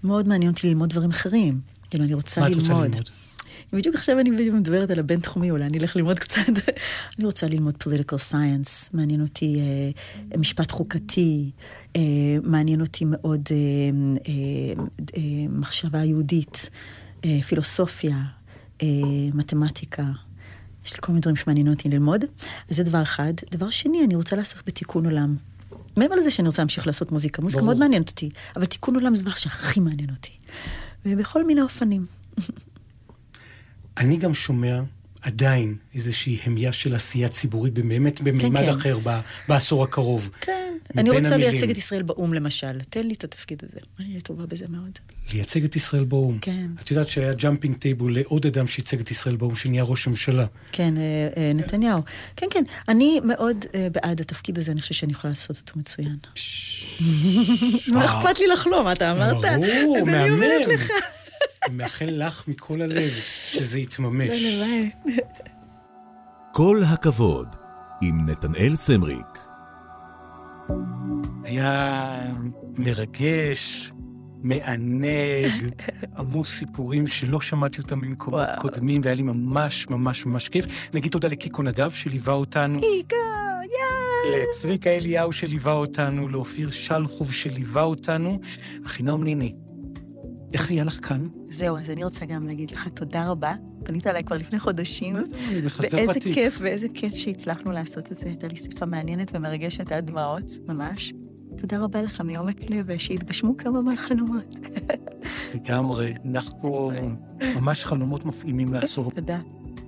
מאוד 0.04 0.28
מעניין 0.28 0.52
אותי 0.52 0.68
ללמוד 0.68 0.90
דברים 0.90 1.10
אחרים. 1.10 1.60
כאילו, 1.90 2.04
אני 2.04 2.14
רוצה 2.14 2.40
ללמוד. 2.40 2.56
מה 2.56 2.60
את 2.60 2.70
רוצה 2.70 2.74
ללמוד? 2.74 3.08
בדיוק 3.72 3.94
עכשיו 3.94 4.20
אני 4.20 4.30
בדיוק 4.30 4.54
מדברת 4.56 4.90
על 4.90 4.98
הבינתחומי, 4.98 5.50
אולי 5.50 5.64
אני 5.64 5.78
אלך 5.78 5.96
ללמוד 5.96 6.18
קצת. 6.18 6.48
אני 7.18 7.24
רוצה 7.24 7.46
ללמוד 7.46 7.74
political 7.84 8.32
science, 8.32 8.88
מעניין 8.92 9.20
אותי 9.20 9.60
אה, 9.60 10.38
משפט 10.38 10.70
חוקתי, 10.70 11.50
אה, 11.96 12.00
מעניין 12.42 12.80
אותי 12.80 13.04
מאוד 13.08 13.48
אה, 13.50 13.56
אה, 14.28 14.84
אה, 15.16 15.22
מחשבה 15.48 16.04
יהודית, 16.04 16.70
אה, 17.24 17.38
פילוסופיה, 17.48 18.16
מתמטיקה. 19.34 20.04
יש 20.86 20.92
לי 20.92 20.98
כל 21.00 21.12
מיני 21.12 21.20
דברים 21.20 21.36
שמעניינים 21.36 21.72
אותי 21.72 21.88
ללמוד, 21.88 22.24
אז 22.70 22.76
זה 22.76 22.82
דבר 22.82 23.02
אחד. 23.02 23.32
דבר 23.50 23.70
שני, 23.70 24.04
אני 24.04 24.14
רוצה 24.14 24.36
לעשות 24.36 24.62
בתיקון 24.66 25.04
עולם. 25.04 25.36
מעבר 25.96 26.14
לזה 26.14 26.30
שאני 26.30 26.48
רוצה 26.48 26.62
להמשיך 26.62 26.86
לעשות 26.86 27.12
מוזיקה, 27.12 27.42
מוזיקה 27.42 27.60
ברור. 27.60 27.72
מאוד 27.72 27.80
מעניינת 27.80 28.08
אותי, 28.08 28.30
אבל 28.56 28.66
תיקון 28.66 28.94
עולם 28.94 29.14
זה 29.14 29.22
דבר 29.22 29.32
שהכי 29.32 29.80
מעניין 29.80 30.10
אותי. 30.10 30.32
ובכל 31.06 31.44
מיני 31.44 31.60
אופנים. 31.60 32.06
אני 33.98 34.16
גם 34.16 34.34
שומע 34.34 34.80
עדיין 35.22 35.76
איזושהי 35.94 36.38
המיה 36.44 36.72
של 36.72 36.94
עשייה 36.94 37.28
ציבורית 37.28 37.74
באמת 37.74 38.20
במימד 38.20 38.60
כן, 38.60 38.72
כן. 38.72 38.78
אחר 38.78 39.00
כן. 39.00 39.20
בעשור 39.48 39.84
הקרוב. 39.84 40.30
כן, 40.40 40.61
אני 40.96 41.10
רוצה 41.10 41.34
המילים. 41.34 41.50
לייצג 41.50 41.70
את 41.70 41.78
ישראל 41.78 42.02
באו"ם 42.02 42.34
למשל. 42.34 42.80
תן 42.90 43.06
לי 43.06 43.14
את 43.14 43.24
התפקיד 43.24 43.62
הזה, 43.68 43.78
אני 44.00 44.08
אהיה 44.08 44.20
טובה 44.20 44.46
בזה 44.46 44.64
מאוד. 44.68 44.98
לייצג 45.32 45.64
את 45.64 45.76
ישראל 45.76 46.04
באו"ם. 46.04 46.38
כן. 46.40 46.66
את 46.80 46.90
יודעת 46.90 47.08
שהיה 47.08 47.32
jumping 47.32 47.76
table 47.76 48.14
לעוד 48.14 48.46
אדם 48.46 48.66
שייצג 48.66 49.00
את 49.00 49.10
ישראל 49.10 49.36
באו"ם, 49.36 49.56
שנהיה 49.56 49.82
ראש 49.82 50.06
הממשלה. 50.06 50.46
כן, 50.72 50.94
אה, 50.96 51.02
אה, 51.36 51.52
נתניהו. 51.54 52.02
כן, 52.36 52.46
כן, 52.50 52.64
אני 52.88 53.20
מאוד 53.24 53.64
אה, 53.74 53.88
בעד 53.92 54.20
התפקיד 54.20 54.58
הזה, 54.58 54.72
אני 54.72 54.80
חושבת 54.80 54.96
שאני 54.96 55.12
יכולה 55.12 55.30
לעשות 55.30 55.58
אותו 55.58 55.80
מצוין. 55.80 56.16
מה 57.88 58.04
אכפת 58.20 58.38
לי 58.38 58.46
לחלום, 58.46 58.92
אתה 58.92 59.12
אמרת? 59.12 59.36
ברור, 59.36 59.96
מהמם. 59.96 60.08
אז 60.08 60.08
אני 60.08 60.30
אומרת 60.30 60.66
לך. 60.66 60.90
מאחל 61.72 62.08
לך 62.10 62.48
מכל 62.48 62.82
הלב 62.82 63.10
שזה 63.52 63.78
יתממש. 63.78 64.42
כל 66.52 66.82
הכבוד, 66.86 67.48
עם 68.02 68.30
נתנאל 68.30 68.76
סמריק. 68.76 69.31
היה 71.44 72.14
מרגש, 72.78 73.92
מענג, 74.42 75.70
עמוס 76.18 76.58
סיפורים 76.58 77.06
שלא 77.06 77.40
שמעתי 77.40 77.80
אותם 77.80 77.98
ממקומות 77.98 78.48
קודמים, 78.58 79.00
והיה 79.04 79.14
לי 79.14 79.22
ממש 79.22 79.88
ממש 79.90 80.26
ממש 80.26 80.48
כיף. 80.48 80.90
נגיד 80.94 81.12
תודה 81.12 81.28
לקיקו 81.28 81.62
נדב 81.62 81.90
שליווה 81.90 82.34
אותנו. 82.34 82.80
קיקו, 82.80 83.16
יאי! 83.62 84.42
לצביקה 84.48 84.90
אליהו 84.90 85.32
שליווה 85.32 85.72
אותנו, 85.72 86.28
לאופיר 86.28 86.70
שלחוב 86.70 87.32
שליווה 87.32 87.82
אותנו, 87.82 88.40
אחינום 88.86 89.24
ניני. 89.24 89.54
איך 90.54 90.70
היה 90.70 90.84
לך 90.84 91.08
כאן? 91.08 91.28
זהו, 91.50 91.76
אז 91.76 91.90
אני 91.90 92.04
רוצה 92.04 92.24
גם 92.24 92.46
להגיד 92.46 92.70
לך 92.70 92.88
תודה 92.88 93.28
רבה. 93.28 93.52
פנית 93.84 94.06
אליי 94.06 94.24
כבר 94.24 94.36
לפני 94.36 94.58
חודשים. 94.58 95.16
ואיזה 95.92 96.20
כיף, 96.34 96.58
ואיזה 96.60 96.86
כיף 96.94 97.14
שהצלחנו 97.14 97.72
לעשות 97.72 98.12
את 98.12 98.16
זה. 98.16 98.26
הייתה 98.26 98.48
לי 98.48 98.56
שיחה 98.56 98.86
מעניינת 98.86 99.30
ומרגשת 99.34 99.92
עד 99.92 100.06
דמעות, 100.06 100.58
ממש. 100.68 101.12
תודה 101.56 101.78
רבה 101.78 102.02
לך 102.02 102.20
מעומק 102.20 102.70
לב, 102.70 102.84
ושהתגשמו 102.86 103.56
כמה 103.56 103.80
מהחלומות. 103.80 104.54
לגמרי, 105.54 106.14
אנחנו 106.24 106.92
ממש 107.56 107.84
חלומות 107.84 108.24
מפעימים 108.24 108.72
לעשור. 108.72 109.10
תודה. 109.10 109.40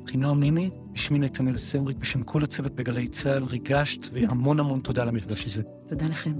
חינום 0.06 0.40
ניני, 0.40 0.70
בשמי 0.92 1.18
נתנאל 1.18 1.56
סמריק, 1.56 1.96
בשם 1.96 2.22
כל 2.22 2.42
הצוות 2.44 2.74
בגלי 2.74 3.08
צה"ל, 3.08 3.44
ריגשת, 3.44 4.08
והמון 4.12 4.60
המון 4.60 4.80
תודה 4.80 5.02
על 5.02 5.08
המפגש 5.08 5.46
הזה. 5.46 5.62
תודה 5.86 6.06
לכם. 6.06 6.32